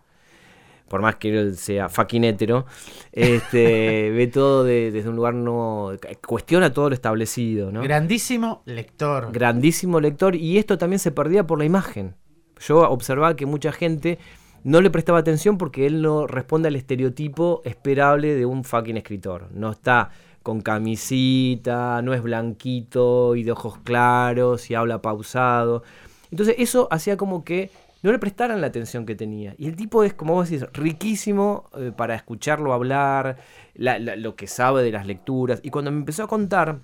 por 0.92 1.02
más 1.02 1.16
que 1.16 1.30
él 1.30 1.56
sea 1.56 1.88
fucking 1.88 2.26
hetero, 2.26 2.66
este, 3.14 4.12
ve 4.14 4.28
todo 4.28 4.66
desde 4.66 5.08
un 5.08 5.16
lugar 5.16 5.34
no. 5.34 5.94
cuestiona 6.28 6.74
todo 6.74 6.90
lo 6.90 6.96
establecido, 6.96 7.72
¿no? 7.72 7.82
Grandísimo 7.82 8.62
lector. 8.66 9.32
Grandísimo 9.32 10.02
lector, 10.02 10.36
y 10.36 10.58
esto 10.58 10.78
también 10.78 11.00
se 11.00 11.14
perdía 11.14 11.48
por 11.48 11.60
la 11.60 11.64
imagen. 11.64 12.16
Yo 12.60 12.82
observaba 12.90 13.38
que 13.38 13.46
mucha 13.46 13.72
gente 13.72 14.20
no 14.66 14.82
le 14.82 14.90
prestaba 14.90 15.20
atención 15.20 15.58
porque 15.58 15.86
él 15.86 16.02
no 16.02 16.28
responde 16.28 16.68
al 16.68 16.76
estereotipo 16.76 17.62
esperable 17.64 18.36
de 18.36 18.46
un 18.46 18.66
fucking 18.66 18.98
escritor. 18.98 19.48
No 19.54 19.72
está 19.72 20.12
con 20.44 20.62
camisita, 20.62 22.02
no 22.02 22.14
es 22.14 22.22
blanquito 22.22 23.36
y 23.36 23.44
de 23.44 23.52
ojos 23.52 23.78
claros 23.84 24.70
y 24.70 24.76
habla 24.76 25.02
pausado. 25.02 25.84
Entonces 26.32 26.56
eso 26.58 26.88
hacía 26.92 27.18
como 27.18 27.44
que 27.44 27.72
no 28.04 28.12
le 28.12 28.20
prestaran 28.20 28.62
la 28.62 28.68
atención 28.68 29.06
que 29.06 29.16
tenía. 29.16 29.54
Y 29.58 29.68
el 29.68 29.76
tipo 29.76 30.04
es, 30.04 30.14
como 30.14 30.34
vos 30.34 30.50
decís, 30.50 30.68
riquísimo 30.74 31.70
eh, 31.78 31.92
para 31.96 32.16
escucharlo 32.16 32.74
hablar, 32.74 33.38
lo 33.76 34.36
que 34.36 34.48
sabe 34.48 34.84
de 34.84 34.92
las 34.92 35.06
lecturas. 35.06 35.60
Y 35.64 35.70
cuando 35.70 35.92
me 35.92 35.98
empezó 35.98 36.24
a 36.24 36.28
contar 36.28 36.80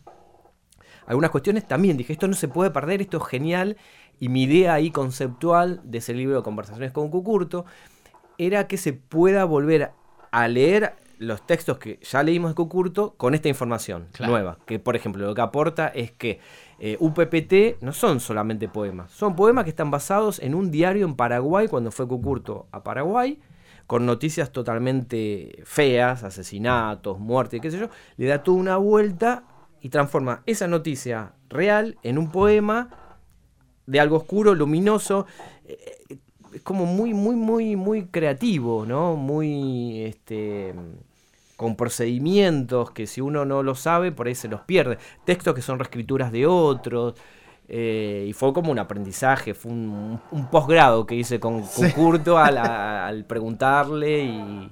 algunas 1.08 1.32
cuestiones, 1.32 1.68
también 1.68 1.98
dije, 1.98 2.14
esto 2.14 2.28
no 2.28 2.36
se 2.36 2.48
puede 2.48 2.70
perder, 2.70 3.02
esto 3.02 3.18
es 3.18 3.26
genial. 3.26 3.78
Y 4.20 4.30
mi 4.30 4.44
idea 4.44 4.74
ahí 4.74 4.92
conceptual 4.92 5.82
de 5.84 6.00
ese 6.00 6.14
libro 6.14 6.44
conversaciones 6.44 6.92
con 6.92 7.10
Cucurto 7.10 7.66
era 8.38 8.68
que 8.68 8.78
se 8.78 8.94
pueda 8.94 9.46
volver 9.46 9.92
a 10.32 10.48
leer 10.48 10.94
los 11.20 11.46
textos 11.46 11.78
que 11.78 12.00
ya 12.02 12.24
leímos 12.24 12.52
de 12.52 12.56
Cucurto 12.56 13.16
con 13.18 13.34
esta 13.34 13.50
información 13.50 14.08
nueva. 14.20 14.58
Que, 14.66 14.80
por 14.80 14.96
ejemplo, 14.96 15.26
lo 15.26 15.34
que 15.34 15.42
aporta 15.42 15.88
es 15.88 16.12
que 16.12 16.40
eh, 16.80 16.98
UPPT 17.00 17.82
no 17.82 17.92
son 17.94 18.20
solamente 18.20 18.68
poemas, 18.68 19.12
son 19.12 19.36
poemas 19.36 19.64
que 19.64 19.72
están 19.72 19.92
basados 19.92 20.40
en 20.40 20.54
un 20.54 20.72
diario 20.72 21.06
en 21.06 21.16
Paraguay 21.16 21.68
cuando 21.68 21.92
fue 21.92 22.08
Cucurto 22.08 22.68
a 22.72 22.84
Paraguay, 22.84 23.40
con 23.88 24.06
noticias 24.06 24.52
totalmente 24.52 25.64
feas, 25.66 26.24
asesinatos, 26.24 27.20
muertes, 27.20 27.62
qué 27.62 27.72
sé 27.72 27.80
yo. 27.80 27.90
Le 28.18 28.28
da 28.28 28.44
toda 28.44 28.58
una 28.58 28.78
vuelta 28.78 29.44
y 29.82 29.90
transforma 29.90 30.44
esa 30.46 30.68
noticia 30.68 31.34
real 31.50 31.98
en 32.04 32.18
un 32.18 32.32
poema 32.32 32.90
de 33.86 34.00
algo 34.00 34.18
oscuro, 34.18 34.54
luminoso. 34.54 35.26
Eh, 35.66 36.20
es 36.54 36.62
como 36.62 36.86
muy, 36.86 37.14
muy, 37.14 37.36
muy, 37.36 37.76
muy 37.76 38.06
creativo, 38.08 38.86
¿no? 38.86 39.16
Muy, 39.16 40.02
este, 40.04 40.74
con 41.58 41.76
procedimientos 41.76 42.92
que 42.92 43.08
si 43.08 43.20
uno 43.20 43.44
no 43.44 43.64
lo 43.64 43.76
sabe, 43.76 44.12
por 44.14 44.28
ahí 44.28 44.36
se 44.36 44.48
los 44.48 44.62
pierde. 44.62 45.00
Textos 45.26 45.54
que 45.56 45.62
son 45.62 45.80
reescrituras 45.80 46.32
de 46.32 46.46
otros. 46.46 47.16
Eh, 47.68 48.28
y 48.30 48.34
fue 48.34 48.54
como 48.54 48.72
un 48.72 48.80
aprendizaje, 48.80 49.54
fue 49.54 49.74
un, 49.74 50.22
posgrado 50.50 51.06
que 51.06 51.16
hice 51.16 51.40
con, 51.40 51.64
Curto 51.94 52.38
al, 52.38 53.26
preguntarle 53.28 54.24
y, 54.24 54.72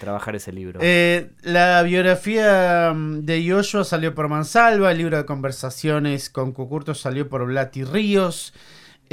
trabajar 0.00 0.34
ese 0.34 0.52
libro. 0.52 0.80
Eh, 0.82 1.30
la 1.42 1.82
biografía 1.82 2.92
mm, 2.94 3.20
de 3.20 3.44
Yoshua 3.44 3.84
salió 3.84 4.14
por 4.14 4.28
Mansalva, 4.28 4.90
el 4.90 4.98
libro 4.98 5.18
de 5.18 5.26
conversaciones 5.26 6.30
con 6.30 6.52
Cucurto 6.52 6.94
salió 6.94 7.28
por 7.28 7.44
Blati 7.44 7.84
Ríos. 7.84 8.54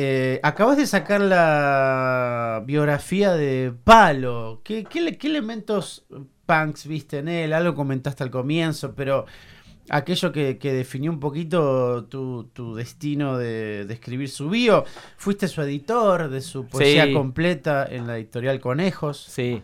Eh, 0.01 0.39
acabas 0.43 0.77
de 0.77 0.87
sacar 0.87 1.19
la 1.19 2.63
biografía 2.65 3.33
de 3.33 3.73
Palo. 3.83 4.61
¿Qué, 4.63 4.85
qué 4.85 5.27
elementos 5.27 6.05
punks 6.45 6.87
viste 6.87 7.17
en 7.17 7.27
él, 7.27 7.51
algo 7.51 7.75
comentaste 7.75 8.23
al 8.23 8.31
comienzo, 8.31 8.95
pero 8.95 9.25
aquello 9.89 10.31
que, 10.31 10.55
definió 10.55 11.11
un 11.11 11.19
poquito 11.19 12.05
tu, 12.05 12.75
destino 12.75 13.37
de, 13.37 13.85
escribir 13.89 14.29
su 14.29 14.49
bio, 14.49 14.85
fuiste 15.17 15.49
su 15.49 15.61
editor 15.63 16.29
de 16.29 16.39
su 16.39 16.65
poesía 16.65 17.11
completa 17.11 17.85
en 17.85 18.07
la 18.07 18.15
editorial 18.15 18.61
Conejos. 18.61 19.21
Sí. 19.29 19.61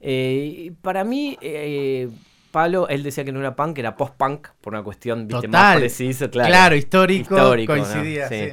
Eh, 0.00 0.72
para 0.80 1.04
mí, 1.04 1.36
eh, 1.42 2.08
Palo, 2.52 2.88
él 2.88 3.02
decía 3.02 3.22
que 3.22 3.32
no 3.32 3.40
era 3.40 3.54
punk, 3.54 3.76
era 3.76 3.98
post-punk, 3.98 4.48
por 4.62 4.72
una 4.72 4.82
cuestión 4.82 5.28
más 5.50 5.76
precisa, 5.76 6.30
claro. 6.30 6.48
Claro, 6.48 6.74
histórico, 6.74 7.36
coincidía, 7.66 8.30
sí. 8.30 8.48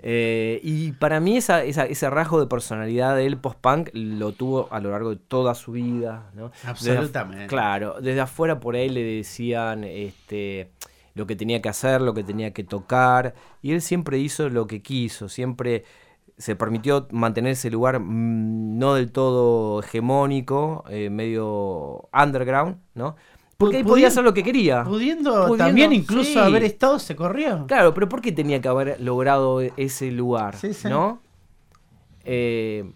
Eh, 0.00 0.60
y 0.62 0.92
para 0.92 1.20
mí 1.20 1.36
ese 1.36 2.10
rasgo 2.10 2.40
de 2.40 2.46
personalidad 2.46 3.16
del 3.16 3.38
post-punk 3.38 3.90
lo 3.92 4.32
tuvo 4.32 4.68
a 4.70 4.80
lo 4.80 4.90
largo 4.90 5.10
de 5.10 5.16
toda 5.16 5.54
su 5.54 5.72
vida. 5.72 6.30
¿no? 6.34 6.50
Absolutamente. 6.64 7.46
claro, 7.46 7.96
desde 8.00 8.20
afuera 8.20 8.60
por 8.60 8.76
ahí 8.76 8.88
le 8.88 9.02
decían 9.02 9.84
este, 9.84 10.70
lo 11.14 11.26
que 11.26 11.36
tenía 11.36 11.62
que 11.62 11.68
hacer, 11.68 12.00
lo 12.02 12.14
que 12.14 12.24
tenía 12.24 12.52
que 12.52 12.64
tocar, 12.64 13.34
y 13.62 13.72
él 13.72 13.82
siempre 13.82 14.18
hizo 14.18 14.48
lo 14.48 14.66
que 14.66 14.82
quiso, 14.82 15.28
siempre 15.28 15.84
se 16.38 16.54
permitió 16.54 17.08
mantener 17.10 17.52
ese 17.52 17.70
lugar 17.70 18.00
mm, 18.00 18.78
no 18.78 18.94
del 18.94 19.10
todo 19.10 19.80
hegemónico, 19.80 20.84
eh, 20.88 21.08
medio 21.10 22.08
underground, 22.12 22.76
¿no? 22.94 23.16
Porque 23.56 23.78
ahí 23.78 23.84
podía 23.84 24.08
hacer 24.08 24.22
lo 24.22 24.34
que 24.34 24.42
quería. 24.42 24.84
Pudiendo, 24.84 25.56
también 25.56 25.92
incluso 25.92 26.40
haber 26.40 26.64
estado 26.64 26.98
se 26.98 27.16
corrió. 27.16 27.66
Claro, 27.66 27.94
pero 27.94 28.08
¿por 28.08 28.20
qué 28.20 28.32
tenía 28.32 28.60
que 28.60 28.68
haber 28.68 29.00
logrado 29.00 29.60
ese 29.60 30.10
lugar? 30.10 30.56
¿No? 30.84 31.20
Eh, 32.24 32.92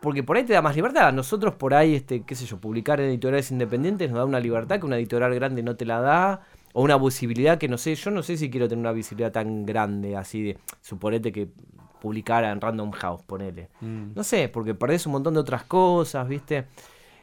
porque 0.00 0.22
por 0.22 0.36
ahí 0.36 0.44
te 0.44 0.52
da 0.52 0.62
más 0.62 0.76
libertad. 0.76 1.12
Nosotros 1.12 1.54
por 1.54 1.74
ahí, 1.74 1.94
este, 1.94 2.22
qué 2.22 2.34
sé 2.34 2.44
yo, 2.46 2.58
publicar 2.58 3.00
en 3.00 3.08
editoriales 3.08 3.50
independientes 3.50 4.10
nos 4.10 4.18
da 4.18 4.24
una 4.24 4.38
libertad 4.38 4.78
que 4.78 4.86
una 4.86 4.98
editorial 4.98 5.34
grande 5.34 5.62
no 5.62 5.76
te 5.76 5.84
la 5.84 6.00
da. 6.00 6.42
O 6.74 6.82
una 6.82 6.98
visibilidad 6.98 7.56
que 7.56 7.68
no 7.68 7.78
sé, 7.78 7.94
yo 7.94 8.10
no 8.10 8.22
sé 8.22 8.36
si 8.36 8.50
quiero 8.50 8.68
tener 8.68 8.80
una 8.80 8.92
visibilidad 8.92 9.30
tan 9.30 9.64
grande, 9.64 10.16
así 10.16 10.42
de, 10.42 10.58
suponete 10.80 11.30
que 11.30 11.48
publicara 12.00 12.50
en 12.50 12.60
Random 12.60 12.90
House, 12.90 13.22
ponele. 13.22 13.70
Mm. 13.80 14.14
No 14.14 14.24
sé, 14.24 14.48
porque 14.48 14.74
perdés 14.74 15.06
un 15.06 15.12
montón 15.12 15.34
de 15.34 15.40
otras 15.40 15.64
cosas, 15.64 16.28
¿viste? 16.28 16.66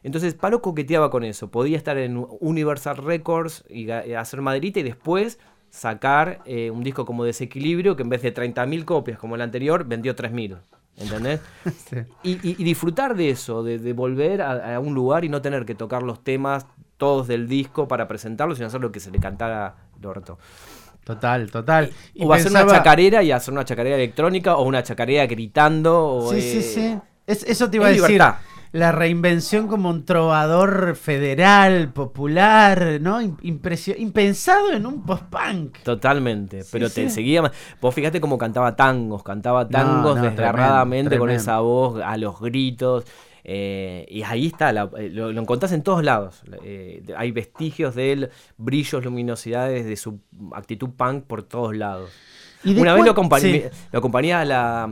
Entonces 0.03 0.33
Palo 0.33 0.61
coqueteaba 0.61 1.09
con 1.09 1.23
eso. 1.23 1.49
Podía 1.49 1.77
estar 1.77 1.97
en 1.97 2.25
Universal 2.39 2.97
Records 2.97 3.63
y 3.69 3.89
hacer 3.91 4.41
maderita 4.41 4.79
y 4.79 4.83
después 4.83 5.39
sacar 5.69 6.41
eh, 6.45 6.69
un 6.69 6.83
disco 6.83 7.05
como 7.05 7.23
Desequilibrio 7.23 7.95
que 7.95 8.03
en 8.03 8.09
vez 8.09 8.21
de 8.21 8.33
30.000 8.33 8.85
copias 8.85 9.17
como 9.17 9.35
el 9.35 9.41
anterior 9.41 9.85
vendió 9.85 10.15
3.000. 10.15 10.57
¿Entendés? 10.97 11.39
Y, 12.23 12.35
disfrutar 12.63 13.15
de 13.15 13.29
eso, 13.31 13.63
de, 13.63 13.93
volver 13.93 14.41
a, 14.41 14.79
un 14.79 14.93
lugar 14.93 15.25
y 15.25 15.29
no 15.29 15.41
tener 15.41 15.65
que 15.65 15.73
tocar 15.73 16.03
los 16.03 16.23
temas 16.23 16.65
todos 16.97 17.27
del 17.27 17.47
disco 17.47 17.87
para 17.87 18.07
presentarlo, 18.07 18.53
sino 18.53 18.67
hacer 18.67 18.81
lo 18.81 18.91
que 18.91 18.99
se 18.99 19.09
le 19.09 19.19
cantara 19.19 19.75
el 19.99 20.05
orto. 20.05 20.37
Total, 21.03 21.49
total. 21.49 21.91
Y 22.13 22.23
o 22.23 22.31
hacer 22.31 22.51
una 22.51 22.67
chacarera 22.67 23.23
y 23.23 23.31
hacer 23.31 23.53
una 23.53 23.65
chacarera 23.65 23.95
electrónica 23.95 24.55
o 24.57 24.63
una 24.63 24.83
chacarera 24.83 25.25
gritando. 25.25 26.07
O, 26.07 26.31
Sí, 26.31 26.37
eh, 26.37 26.41
sí, 26.41 26.61
sí. 26.61 26.99
Es- 27.25 27.43
eso 27.43 27.69
te 27.69 27.77
iba 27.77 27.87
a 27.87 27.89
decir. 27.89 28.03
libertad. 28.03 28.35
La 28.73 28.93
reinvención 28.93 29.67
como 29.67 29.89
un 29.89 30.05
trovador 30.05 30.95
federal, 30.95 31.89
popular, 31.91 32.99
¿no? 33.01 33.21
Im- 33.21 33.35
impresio- 33.41 33.95
impensado 33.97 34.71
en 34.71 34.85
un 34.85 35.03
post-punk. 35.03 35.79
Totalmente, 35.83 36.63
Sí, 36.63 36.69
pero 36.71 36.89
te 36.89 37.09
seguía. 37.09 37.41
ma- 37.41 37.51
Vos 37.81 37.93
fíjate 37.93 38.21
cómo 38.21 38.37
cantaba 38.37 38.75
tangos, 38.77 39.23
cantaba 39.23 39.67
tangos 39.67 40.15
no, 40.17 40.23
desgarradamente 40.23 41.09
tremendo, 41.09 41.19
con 41.19 41.29
esa 41.31 41.59
voz, 41.59 42.01
a 42.01 42.15
los 42.17 42.39
gritos. 42.39 43.03
eh, 43.43 44.05
y 44.07 44.21
ahí 44.21 44.45
está, 44.47 44.71
la- 44.71 44.89
eh, 44.99 45.09
lo, 45.11 45.31
lo 45.33 45.41
encontrás 45.41 45.71
en 45.73 45.81
todos 45.81 46.03
lados. 46.03 46.43
eh, 46.63 47.03
hay 47.17 47.31
vestigios 47.31 47.95
de 47.95 48.11
él, 48.13 48.29
brillos, 48.57 49.03
luminosidades 49.03 49.83
de 49.85 49.95
su 49.97 50.19
actitud 50.53 50.91
punk 50.95 51.23
por 51.25 51.41
todos 51.43 51.75
lados. 51.75 52.11
¿Y 52.63 52.75
de 52.75 52.81
Una 52.81 52.93
vez 52.93 53.03
lo 53.03 53.11
acompañé, 53.11 53.69
sí. 53.71 53.87
lo 53.91 53.97
acompañé 53.99 54.33
a 54.33 54.45
la, 54.45 54.87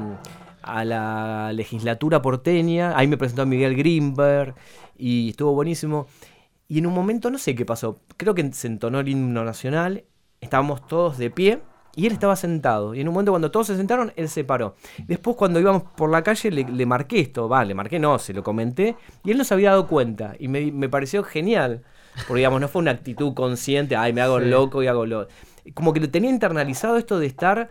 a 0.74 0.86
la 0.86 1.52
legislatura 1.54 2.22
porteña, 2.22 2.98
ahí 2.98 3.08
me 3.08 3.18
presentó 3.18 3.44
a 3.44 3.46
Miguel 3.46 3.76
Greenberg 3.76 4.56
y 4.98 5.30
estuvo 5.30 5.54
buenísimo. 5.54 6.08
Y 6.68 6.80
en 6.80 6.86
un 6.88 6.94
momento 6.94 7.30
no 7.32 7.38
sé 7.38 7.56
qué 7.56 7.66
pasó, 7.66 8.00
creo 8.18 8.36
que 8.36 8.52
se 8.54 8.68
entonó 8.68 9.00
el 9.00 9.08
himno 9.10 9.44
nacional, 9.44 10.04
estábamos 10.42 10.86
todos 10.88 11.18
de 11.18 11.32
pie 11.32 11.60
y 11.96 12.06
él 12.06 12.14
estaba 12.14 12.36
sentado. 12.36 12.94
Y 12.94 13.02
en 13.02 13.08
un 13.08 13.14
momento 13.16 13.32
cuando 13.32 13.50
todos 13.52 13.68
se 13.68 13.76
sentaron, 13.76 14.14
él 14.16 14.30
se 14.30 14.44
paró. 14.44 14.76
Después 15.08 15.36
cuando 15.36 15.60
íbamos 15.60 15.84
por 15.98 16.12
la 16.12 16.22
calle 16.24 16.52
le, 16.52 16.64
le 16.64 16.86
marqué 16.86 17.20
esto, 17.22 17.50
va, 17.50 17.66
le 17.66 17.74
marqué 17.74 17.98
no, 18.00 18.20
se 18.20 18.34
lo 18.34 18.44
comenté 18.44 18.96
y 19.24 19.32
él 19.32 19.38
no 19.38 19.44
se 19.44 19.54
había 19.54 19.72
dado 19.72 19.88
cuenta 19.88 20.36
y 20.40 20.48
me, 20.48 20.72
me 20.72 20.90
pareció 20.90 21.24
genial. 21.24 21.84
Porque 22.28 22.40
digamos, 22.40 22.60
no 22.60 22.68
fue 22.68 22.82
una 22.82 22.92
actitud 22.92 23.34
consciente, 23.34 23.96
ay, 23.96 24.14
me 24.14 24.22
hago 24.22 24.40
Sí. 24.40 24.46
loco 24.46 24.84
y 24.84 24.88
hago 24.88 25.06
lo... 25.06 25.28
Como 25.74 25.94
que 25.94 26.00
lo 26.00 26.10
tenía 26.10 26.30
internalizado 26.30 26.98
esto 26.98 27.18
de 27.20 27.28
estar 27.28 27.70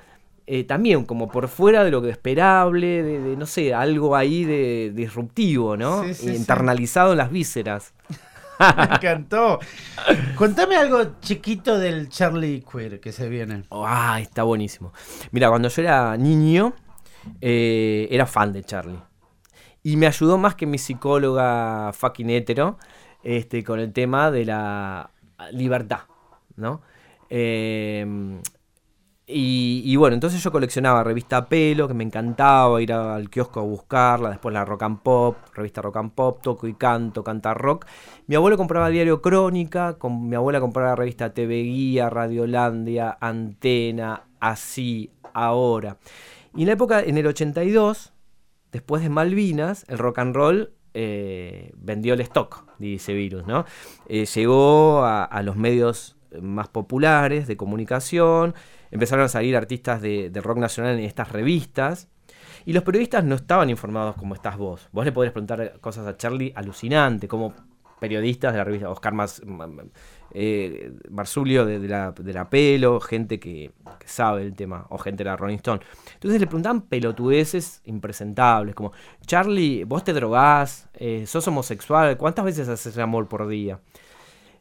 eh, 0.51 0.65
también 0.65 1.05
como 1.05 1.29
por 1.29 1.47
fuera 1.49 1.85
de 1.85 1.91
lo 1.91 2.01
que 2.01 2.09
esperable, 2.09 3.03
de, 3.03 3.21
de, 3.21 3.37
no 3.37 3.45
sé, 3.45 3.75
algo 3.75 4.17
ahí 4.17 4.45
de 4.45 4.93
disruptivo, 4.95 5.77
¿no? 5.77 6.03
Sí, 6.05 6.15
sí, 6.15 6.29
sí. 6.31 6.37
internalizado 6.37 7.13
en 7.13 7.19
las 7.19 7.31
vísceras. 7.31 7.93
Me 8.59 8.85
encantó. 8.95 9.59
Contame 10.37 10.77
algo 10.77 11.21
chiquito 11.21 11.79
del 11.79 12.09
Charlie 12.09 12.63
Queer 12.63 12.99
que 12.99 13.13
se 13.13 13.29
viene. 13.29 13.65
Oh, 13.69 13.85
ah, 13.87 14.21
está 14.23 14.43
buenísimo. 14.45 14.95
Mira, 15.33 15.51
cuando 15.51 15.69
yo 15.69 15.83
era 15.83 16.17
niño, 16.17 16.73
eh, 17.43 18.09
era 18.11 18.25
fan 18.25 18.55
de 18.55 18.65
Charlie. 18.65 19.01
Y 19.83 19.99
me 19.99 20.07
ayudó 20.07 20.39
más 20.39 20.55
que 20.55 20.65
mi 20.65 20.79
psicóloga 20.79 21.93
fucking 21.93 22.31
hetero 22.31 22.79
este, 23.23 23.63
con 23.63 23.81
el 23.81 23.93
tema 23.93 24.31
de 24.31 24.47
la 24.47 25.11
libertad, 25.53 26.05
¿no? 26.57 26.81
Eh, 27.29 28.41
y, 29.31 29.95
bueno, 29.97 30.15
entonces 30.15 30.43
yo 30.43 30.51
coleccionaba 30.51 31.05
revista 31.05 31.51
Pelo, 31.51 31.87
que 31.87 31.93
me 31.93 32.03
encantaba 32.03 32.81
ir 32.81 32.95
al 32.95 33.29
kiosco 33.29 33.61
a 33.61 33.63
buscarla, 33.63 34.31
después 34.31 34.55
la 34.55 34.65
Rock 34.65 34.85
and 34.85 35.01
Pop, 35.01 35.37
revista 35.53 35.83
Rock 35.83 35.99
and 35.99 36.13
Pop, 36.13 36.41
toco 36.41 36.67
y 36.67 36.73
canto, 36.73 37.23
canta 37.23 37.53
rock. 37.53 37.85
Mi 38.27 38.37
abuelo 38.37 38.57
compraba 38.57 38.89
diario 38.89 39.21
Crónica, 39.21 39.99
con, 39.99 40.31
mi 40.31 40.35
abuela 40.35 40.61
compraba 40.61 40.97
revista 40.97 41.35
TV 41.35 41.63
Guía, 41.63 42.09
Radiolandia, 42.09 43.19
Antena, 43.21 44.23
Así, 44.41 45.13
Ahora. 45.35 45.99
Y 46.55 46.63
en 46.63 46.69
la 46.69 46.73
época, 46.73 47.03
en 47.03 47.19
el 47.19 47.27
82, 47.27 48.15
después 48.73 49.03
de 49.03 49.11
Malvinas, 49.11 49.85
el 49.89 49.99
rock 49.99 50.21
and 50.21 50.35
roll 50.35 50.73
eh, 50.95 51.71
vendió 51.77 52.15
el 52.15 52.23
stock, 52.23 52.65
dice 52.79 53.13
Virus, 53.13 53.47
¿no? 53.47 53.67
Eh, 54.09 54.25
llegó 54.25 55.05
a 55.05 55.43
los 55.43 55.57
medios 55.57 56.17
más 56.41 56.69
populares 56.69 57.47
de 57.47 57.59
comunicación, 57.59 58.55
empezaron 58.91 59.25
a 59.25 59.29
salir 59.29 59.57
artistas 59.57 60.01
de, 60.01 60.31
rock 60.43 60.59
nacional 60.59 60.99
en 60.99 61.05
estas 61.05 61.33
revistas, 61.33 62.09
y 62.65 62.73
los 62.73 62.83
periodistas 62.83 63.25
no 63.25 63.37
estaban 63.37 63.71
informados 63.71 64.17
como 64.17 64.35
estás 64.35 64.57
vos. 64.57 64.89
Vos 64.93 65.05
le 65.05 65.13
podrías 65.13 65.33
preguntar 65.33 65.79
cosas 65.81 66.07
a 66.07 66.17
Charlie 66.17 66.53
alucinante, 66.55 67.27
como 67.29 67.55
periodistas 67.99 68.53
de 68.53 68.59
la 68.59 68.65
revista 68.65 68.91
Oscar 68.91 69.13
Mas, 69.13 69.43
Ma- 69.45 69.67
Ma- 69.67 69.85
eh, 70.33 70.93
Marzulio 71.11 71.65
de, 71.65 71.81
la, 71.89 72.13
de 72.13 72.33
la 72.33 72.49
Pelo, 72.49 73.01
gente 73.01 73.41
que, 73.41 73.73
sabe 74.05 74.43
el 74.43 74.55
tema, 74.55 74.87
o 74.91 74.99
gente 74.99 75.25
de 75.25 75.31
la 75.31 75.37
Rolling 75.37 75.57
Stone. 75.57 75.81
Entonces 76.15 76.41
le 76.41 76.47
preguntaban 76.47 76.83
pelotudeces 76.83 77.81
impresentables, 77.87 78.75
como, 78.75 78.93
Charlie, 79.27 79.85
vos 79.85 80.05
te 80.05 80.13
drogás, 80.13 80.89
Eh, 80.95 81.27
sos 81.27 81.47
homosexual, 81.49 82.17
¿cuántas 82.17 82.45
veces 82.45 82.69
haces 82.69 82.95
el 82.97 83.03
amor 83.03 83.29
por 83.29 83.47
día? 83.49 83.81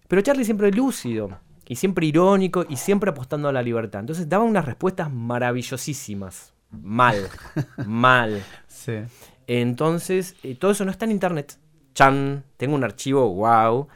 Pero 0.08 0.22
Charlie 0.22 0.46
siempre 0.46 0.72
lúcido, 0.72 1.30
y 1.68 1.76
siempre 1.76 2.06
irónico, 2.06 2.66
y 2.68 2.78
siempre 2.78 3.10
apostando 3.10 3.50
a 3.50 3.52
la 3.52 3.62
libertad. 3.62 4.00
Entonces 4.00 4.30
daba 4.30 4.44
unas 4.44 4.66
respuestas 4.66 5.12
maravillosísimas. 5.12 6.54
Mal, 6.72 7.28
mal. 7.86 8.44
Sí. 8.68 9.00
Entonces, 9.48 10.36
eh, 10.44 10.56
todo 10.56 10.72
eso 10.72 10.86
no 10.86 10.92
está 10.92 11.06
en 11.06 11.12
internet. 11.12 11.58
Chan, 11.94 12.44
tengo 12.58 12.76
un 12.76 12.84
archivo, 12.84 13.34
wow. 13.34 13.88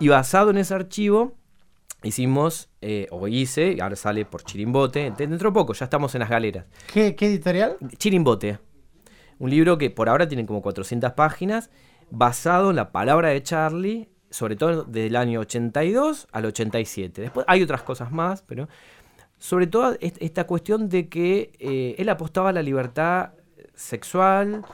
Y 0.00 0.08
basado 0.08 0.50
en 0.50 0.58
ese 0.58 0.74
archivo, 0.74 1.34
hicimos, 2.02 2.68
eh, 2.80 3.06
o 3.10 3.26
hice, 3.26 3.78
ahora 3.80 3.96
sale 3.96 4.24
por 4.24 4.42
Chirimbote, 4.42 5.12
dentro 5.16 5.50
de 5.50 5.54
poco, 5.54 5.72
ya 5.72 5.84
estamos 5.84 6.14
en 6.14 6.20
las 6.20 6.30
galeras. 6.30 6.66
¿Qué, 6.92 7.16
qué 7.16 7.26
editorial? 7.26 7.76
Chirimbote, 7.96 8.58
un 9.38 9.50
libro 9.50 9.78
que 9.78 9.90
por 9.90 10.08
ahora 10.08 10.28
tiene 10.28 10.46
como 10.46 10.62
400 10.62 11.12
páginas, 11.12 11.70
basado 12.10 12.70
en 12.70 12.76
la 12.76 12.92
palabra 12.92 13.28
de 13.28 13.42
Charlie, 13.42 14.08
sobre 14.30 14.56
todo 14.56 14.84
del 14.84 15.16
año 15.16 15.40
82 15.40 16.28
al 16.32 16.44
87. 16.46 17.22
Después 17.22 17.46
hay 17.48 17.62
otras 17.62 17.82
cosas 17.82 18.10
más, 18.12 18.42
pero 18.42 18.68
sobre 19.38 19.66
todo 19.66 19.96
est- 20.00 20.16
esta 20.20 20.44
cuestión 20.46 20.88
de 20.88 21.08
que 21.08 21.52
eh, 21.58 21.94
él 21.98 22.08
apostaba 22.08 22.50
a 22.50 22.52
la 22.52 22.62
libertad 22.62 23.30
sexual, 23.74 24.64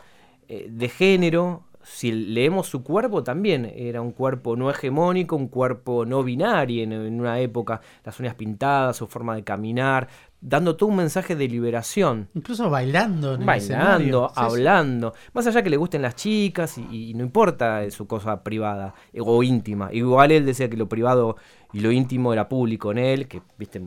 eh, 0.49 0.67
de 0.71 0.89
género. 0.89 1.65
Si 1.83 2.11
leemos 2.13 2.67
su 2.67 2.83
cuerpo 2.83 3.23
también, 3.23 3.67
era 3.77 4.01
un 4.01 4.13
cuerpo 4.13 4.57
no 4.57 4.71
hegemónico, 4.71 5.37
un 5.37 5.49
cuerpo 5.49 6.07
no 6.07 6.23
binario 6.23 6.83
en, 6.83 6.93
en 6.93 7.21
una 7.21 7.39
época, 7.41 7.83
las 8.05 8.19
uñas 8.19 8.35
pintadas, 8.35 8.97
su 8.97 9.07
forma 9.07 9.35
de 9.37 9.45
caminar, 9.45 10.09
dando 10.47 10.77
todo 10.77 10.91
un 10.91 10.97
mensaje 10.97 11.35
de 11.37 11.49
liberación. 11.49 12.29
Incluso 12.35 12.69
bailando. 12.69 13.35
En 13.35 13.41
el 13.41 13.47
Bailando, 13.47 13.75
escenario. 13.75 14.29
Sí, 14.29 14.35
sí. 14.35 14.41
hablando. 14.45 15.15
Más 15.33 15.47
allá 15.47 15.63
que 15.63 15.71
le 15.71 15.79
gusten 15.79 16.03
las 16.03 16.17
chicas 16.17 16.77
y, 16.77 17.11
y 17.11 17.15
no 17.15 17.25
importa 17.25 17.91
su 17.91 18.07
cosa 18.07 18.43
privada 18.45 18.95
eh, 19.15 19.21
o 19.25 19.43
íntima. 19.43 19.89
Igual 19.93 20.33
él 20.33 20.45
decía 20.45 20.69
que 20.69 20.77
lo 20.77 20.87
privado 20.89 21.37
y 21.73 21.81
lo 21.81 21.91
íntimo 21.91 22.33
era 22.33 22.49
público 22.49 22.93
en 22.93 22.99
él, 22.99 23.27
que, 23.27 23.41
viste, 23.59 23.83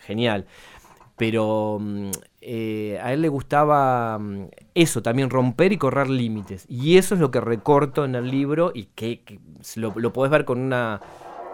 genial. 0.00 0.46
Pero 1.16 1.78
mm, 1.80 2.10
eh, 2.40 2.98
a 3.02 3.12
él 3.12 3.22
le 3.22 3.28
gustaba 3.28 4.18
mm, 4.18 4.48
eso, 4.74 5.02
también 5.02 5.30
romper 5.30 5.72
y 5.72 5.78
correr 5.78 6.10
límites. 6.10 6.66
Y 6.68 6.96
eso 6.98 7.14
es 7.14 7.20
lo 7.20 7.30
que 7.30 7.40
recorto 7.40 8.04
en 8.04 8.14
el 8.14 8.30
libro 8.30 8.70
y 8.74 8.84
que, 8.94 9.22
que 9.22 9.38
lo, 9.76 9.92
lo 9.96 10.12
podés 10.12 10.30
ver 10.30 10.44
con 10.44 10.58
una 10.60 11.00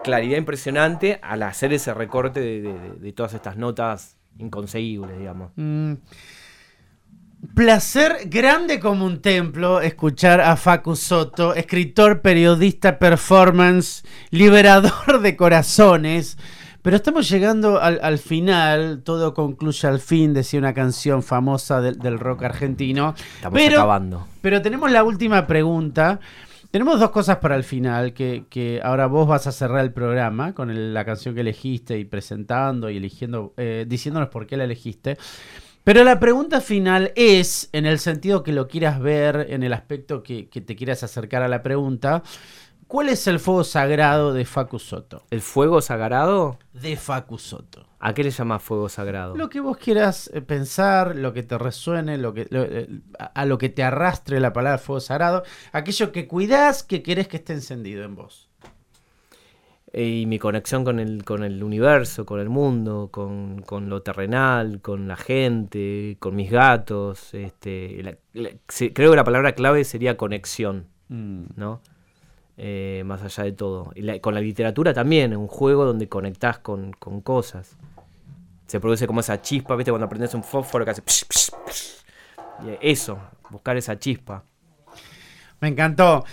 claridad 0.03 0.37
impresionante 0.37 1.19
al 1.21 1.43
hacer 1.43 1.73
ese 1.73 1.93
recorte 1.93 2.39
de, 2.39 2.61
de- 2.61 2.73
de- 2.79 2.91
de 2.99 3.13
todas 3.13 3.33
estas 3.33 3.57
notas 3.57 4.17
inconseguibles, 4.39 5.17
digamos. 5.17 5.51
Mm. 5.55 5.93
Placer 7.55 8.17
grande 8.25 8.79
como 8.81 9.05
un 9.05 9.21
templo 9.21 9.79
escuchar 9.79 10.41
a 10.41 10.57
Facu 10.57 10.95
Soto, 10.95 11.53
escritor, 11.55 12.21
periodista, 12.21 12.99
performance, 12.99 14.03
liberador 14.29 15.21
de 15.21 15.35
corazones. 15.37 16.37
Pero 16.81 16.95
estamos 16.97 17.29
llegando 17.29 17.81
al, 17.81 17.99
al 18.03 18.17
final, 18.17 19.03
todo 19.03 19.33
concluye 19.33 19.87
al 19.87 19.99
fin, 19.99 20.33
decía 20.33 20.59
una 20.59 20.73
canción 20.73 21.23
famosa 21.23 21.79
del, 21.81 21.97
del 21.99 22.19
rock 22.19 22.43
argentino. 22.43 23.15
Estamos 23.35 23.57
Pero- 23.59 23.77
acabando. 23.77 24.27
Pero 24.41 24.61
tenemos 24.61 24.91
la 24.91 25.03
última 25.03 25.45
pregunta. 25.47 26.19
Tenemos 26.71 26.99
dos 26.99 27.09
cosas 27.09 27.37
para 27.37 27.55
el 27.55 27.63
final, 27.63 28.13
que, 28.13 28.45
que 28.47 28.79
ahora 28.83 29.07
vos 29.07 29.27
vas 29.27 29.47
a 29.47 29.51
cerrar 29.51 29.83
el 29.83 29.91
programa 29.91 30.53
con 30.53 30.93
la 30.93 31.03
canción 31.03 31.33
que 31.33 31.41
elegiste 31.41 31.97
y 31.97 32.05
presentando 32.05 32.91
y 32.91 32.97
eligiendo, 32.97 33.55
eh, 33.57 33.85
diciéndonos 33.87 34.29
por 34.29 34.45
qué 34.45 34.55
la 34.55 34.65
elegiste. 34.65 35.17
Pero 35.83 36.03
la 36.03 36.19
pregunta 36.19 36.61
final 36.61 37.11
es, 37.15 37.69
en 37.71 37.87
el 37.87 37.97
sentido 37.97 38.43
que 38.43 38.51
lo 38.51 38.67
quieras 38.67 38.99
ver, 38.99 39.47
en 39.49 39.63
el 39.63 39.73
aspecto 39.73 40.21
que, 40.21 40.47
que 40.47 40.61
te 40.61 40.75
quieras 40.75 41.01
acercar 41.01 41.41
a 41.41 41.47
la 41.47 41.63
pregunta, 41.63 42.21
¿cuál 42.89 43.07
es 43.07 43.25
el 43.27 43.39
fuego 43.39 43.63
sagrado 43.63 44.33
de 44.33 44.43
Facu 44.43 44.79
Soto? 44.79 45.23
¿El 45.29 45.39
fuego 45.39 45.79
sagrado? 45.79 46.59
De 46.73 46.97
Facu 46.97 47.37
Soto. 47.37 47.85
¿A 48.01 48.13
qué 48.13 48.23
le 48.25 48.31
llama 48.31 48.59
fuego 48.59 48.89
sagrado? 48.89 49.35
Lo 49.37 49.47
que 49.49 49.59
vos 49.61 49.77
quieras 49.77 50.29
eh, 50.33 50.41
pensar, 50.41 51.15
lo 51.15 51.31
que 51.33 51.43
te 51.43 51.57
resuene, 51.57 52.17
lo 52.17 52.33
que, 52.33 52.47
lo- 52.49 52.63
eh, 52.63 52.89
a 53.17 53.45
lo 53.45 53.57
que 53.57 53.69
te 53.69 53.83
arrastre 53.83 54.39
la 54.41 54.51
palabra 54.51 54.77
fuego 54.77 54.99
sagrado, 54.99 55.43
aquello 55.71 56.11
que 56.11 56.27
cuidás, 56.27 56.83
que 56.83 57.01
querés 57.01 57.27
que 57.29 57.37
esté 57.37 57.53
encendido 57.53 58.03
en 58.03 58.15
vos. 58.15 58.49
Eh, 59.91 60.07
y 60.21 60.25
mi 60.27 60.37
conexión 60.37 60.83
con 60.83 60.99
el, 60.99 61.23
con 61.25 61.43
el 61.43 61.63
universo, 61.63 62.25
con 62.25 62.39
el 62.39 62.47
mundo, 62.49 63.09
con, 63.11 63.61
con 63.63 63.89
lo 63.89 64.01
terrenal, 64.03 64.81
con 64.81 65.07
la 65.07 65.15
gente, 65.17 66.15
con 66.19 66.35
mis 66.35 66.51
gatos. 66.51 67.33
Este, 67.33 68.01
la- 68.03 68.17
la- 68.33 68.51
se- 68.67 68.93
creo 68.93 69.09
que 69.11 69.17
la 69.17 69.23
palabra 69.23 69.53
clave 69.53 69.83
sería 69.83 70.15
conexión, 70.15 70.87
¿no? 71.09 71.81
Eh, 72.61 73.03
más 73.05 73.23
allá 73.23 73.45
de 73.45 73.53
todo. 73.53 73.91
Y 73.95 74.19
con 74.19 74.33
la 74.35 74.41
literatura 74.41 74.93
también, 74.93 75.35
un 75.35 75.47
juego 75.47 75.85
donde 75.85 76.09
conectás 76.09 76.59
con, 76.59 76.91
con 76.91 77.21
cosas. 77.21 77.77
Se 78.67 78.79
produce 78.79 79.07
como 79.07 79.21
esa 79.21 79.41
chispa, 79.41 79.75
¿viste? 79.75 79.91
Cuando 79.91 80.09
prendes 80.09 80.33
un 80.33 80.43
fósforo 80.43 80.83
que 80.85 80.91
hace... 80.91 81.01
psh, 81.01 81.51
eso, 82.81 83.17
buscar 83.49 83.77
esa 83.77 83.97
chispa. 83.97 84.43
Me 85.61 85.69
encantó. 85.69 86.25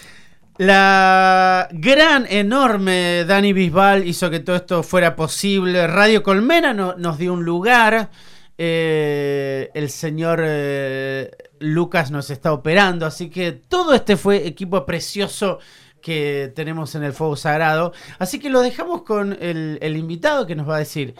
La 0.58 1.68
gran, 1.70 2.26
enorme 2.28 3.24
Dani 3.24 3.52
Bisbal 3.52 4.06
hizo 4.06 4.28
que 4.30 4.40
todo 4.40 4.56
esto 4.56 4.82
fuera 4.82 5.14
posible. 5.14 5.86
Radio 5.86 6.22
Colmena 6.22 6.74
no- 6.74 6.96
nos 6.96 7.18
dio 7.18 7.32
un 7.32 7.44
lugar. 7.44 8.10
Eh, 8.58 9.70
el 9.74 9.90
señor 9.90 10.40
eh, 10.42 11.30
Lucas 11.60 12.10
nos 12.10 12.30
está 12.30 12.52
operando. 12.52 13.06
Así 13.06 13.28
que 13.30 13.52
todo 13.52 13.94
este 13.94 14.16
fue 14.16 14.46
equipo 14.46 14.84
precioso 14.86 15.58
que 16.06 16.52
tenemos 16.54 16.94
en 16.94 17.02
el 17.02 17.12
Fuego 17.12 17.34
Sagrado. 17.34 17.92
Así 18.20 18.38
que 18.38 18.48
lo 18.48 18.60
dejamos 18.60 19.02
con 19.02 19.36
el, 19.40 19.96
invitado 19.96 20.46
que 20.46 20.54
nos 20.54 20.68
va 20.68 20.76
a 20.76 20.78
decir 20.78 21.16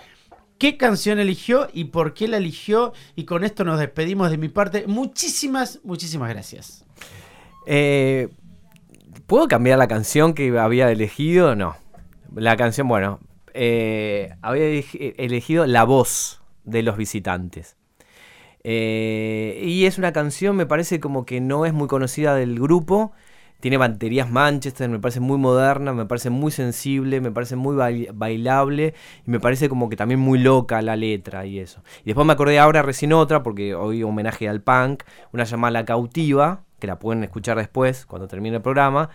qué 0.59 0.76
canción 0.76 1.18
eligió 1.18 1.66
y 1.72 1.87
por 1.87 2.14
qué 2.14 2.28
la 2.28 2.37
eligió. 2.37 2.93
Y 3.16 3.24
con 3.24 3.43
esto 3.43 3.64
nos 3.64 3.80
despedimos 3.80 4.30
de 4.30 4.39
mi 4.39 4.49
parte. 4.49 4.87
Muchísimas, 4.87 5.80
muchísimas 5.82 6.28
gracias. 6.28 6.84
Eh, 7.66 8.28
¿Puedo 9.26 9.49
cambiar 9.49 9.76
la 9.80 9.89
canción 9.89 10.34
que 10.34 10.57
había 10.57 10.89
elegido? 10.89 11.57
No. 11.57 11.74
La 12.37 12.57
canción, 12.57 12.87
bueno, 12.87 13.18
eh, 13.55 14.37
había 14.41 14.66
eleg- 14.66 15.14
elegido 15.16 15.66
La 15.66 15.82
voz 15.82 16.43
de 16.62 16.84
los 16.84 16.97
visitantes. 16.97 17.74
Eh, 18.62 19.62
y 19.64 19.87
es 19.87 19.99
una 19.99 20.12
canción, 20.12 20.55
me 20.55 20.66
parece 20.66 21.01
como 21.01 21.26
que 21.26 21.41
no 21.41 21.66
es 21.66 21.72
muy 21.72 21.89
conocida 21.89 22.37
del 22.37 22.61
grupo. 22.61 23.11
Tiene 23.61 23.79
baterías 23.79 24.31
Manchester, 24.31 24.89
me 24.89 24.99
parece 24.99 25.21
muy 25.21 25.39
moderna, 25.39 25.93
me 25.93 26.07
parece 26.07 26.31
muy 26.31 26.51
sensible, 26.53 27.21
me 27.21 27.31
parece 27.33 27.57
muy 27.57 27.75
bail- 27.75 28.11
bailable 28.15 28.95
y 29.27 29.31
me 29.31 29.41
parece 29.41 29.69
como 29.69 29.89
que 29.89 29.97
también 29.97 30.21
muy 30.21 30.39
loca 30.39 30.83
la 30.83 30.95
letra 30.97 31.47
y 31.47 31.59
eso. 31.59 31.83
Y 32.03 32.07
después 32.07 32.27
me 32.27 32.35
acordé 32.35 32.59
ahora 32.59 32.83
recién 32.83 33.13
otra, 33.13 33.43
porque 33.43 33.75
hoy 33.75 34.03
homenaje 34.03 34.49
al 34.49 34.61
punk, 34.61 35.05
una 35.33 35.45
llamada 35.45 35.71
La 35.73 35.85
Cautiva, 35.85 36.65
que 36.79 36.87
la 36.87 36.99
pueden 36.99 37.25
escuchar 37.25 37.57
después, 37.57 38.05
cuando 38.07 38.29
termine 38.29 38.57
el 38.57 38.63
programa, 38.63 39.09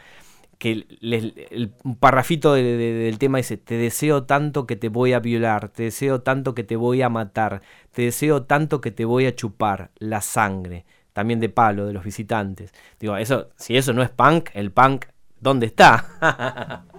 que 0.57 0.85
les- 0.99 1.33
el, 1.49 1.71
parrafito 1.99 2.53
de- 2.53 2.61
de- 2.63 2.93
del 2.93 3.17
tema 3.17 3.37
dice, 3.39 3.57
te 3.57 3.75
deseo 3.75 4.23
tanto 4.25 4.67
que 4.67 4.75
te 4.75 4.89
voy 4.89 5.13
a 5.13 5.19
violar, 5.19 5.69
te 5.69 5.83
deseo 5.83 6.21
tanto 6.21 6.53
que 6.53 6.63
te 6.63 6.75
voy 6.75 7.01
a 7.01 7.09
matar, 7.09 7.61
te 7.93 8.03
deseo 8.03 8.43
tanto 8.43 8.79
que 8.79 8.91
te 8.91 9.05
voy 9.05 9.25
a 9.25 9.35
chupar 9.35 9.89
la 9.97 10.21
sangre, 10.21 10.85
también 11.13 11.39
de 11.39 11.49
palo, 11.49 11.85
de 11.85 11.93
los 11.93 12.03
visitantes. 12.03 12.73
Digo, 12.99 13.17
eso, 13.17 13.49
si 13.55 13.77
eso 13.77 13.93
no 13.93 14.01
es 14.03 14.09
punk, 14.09 14.49
el 14.53 14.71
punk, 14.71 15.05
¿dónde 15.39 15.67
está? 15.67 16.85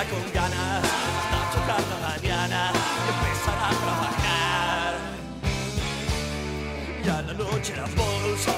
Repiquetea 0.00 0.04
con 0.08 0.32
ganas 0.32 0.84
hasta 0.84 1.38
chocar 1.52 1.82
la 1.90 2.08
mañana 2.08 2.72
y 2.72 3.08
empezar 3.12 3.58
a 3.58 3.70
trabajar. 3.70 4.94
Y 7.04 7.08
a 7.08 7.22
la 7.22 7.34
noche 7.34 7.76
la 7.76 7.82
bolsa 7.82 8.52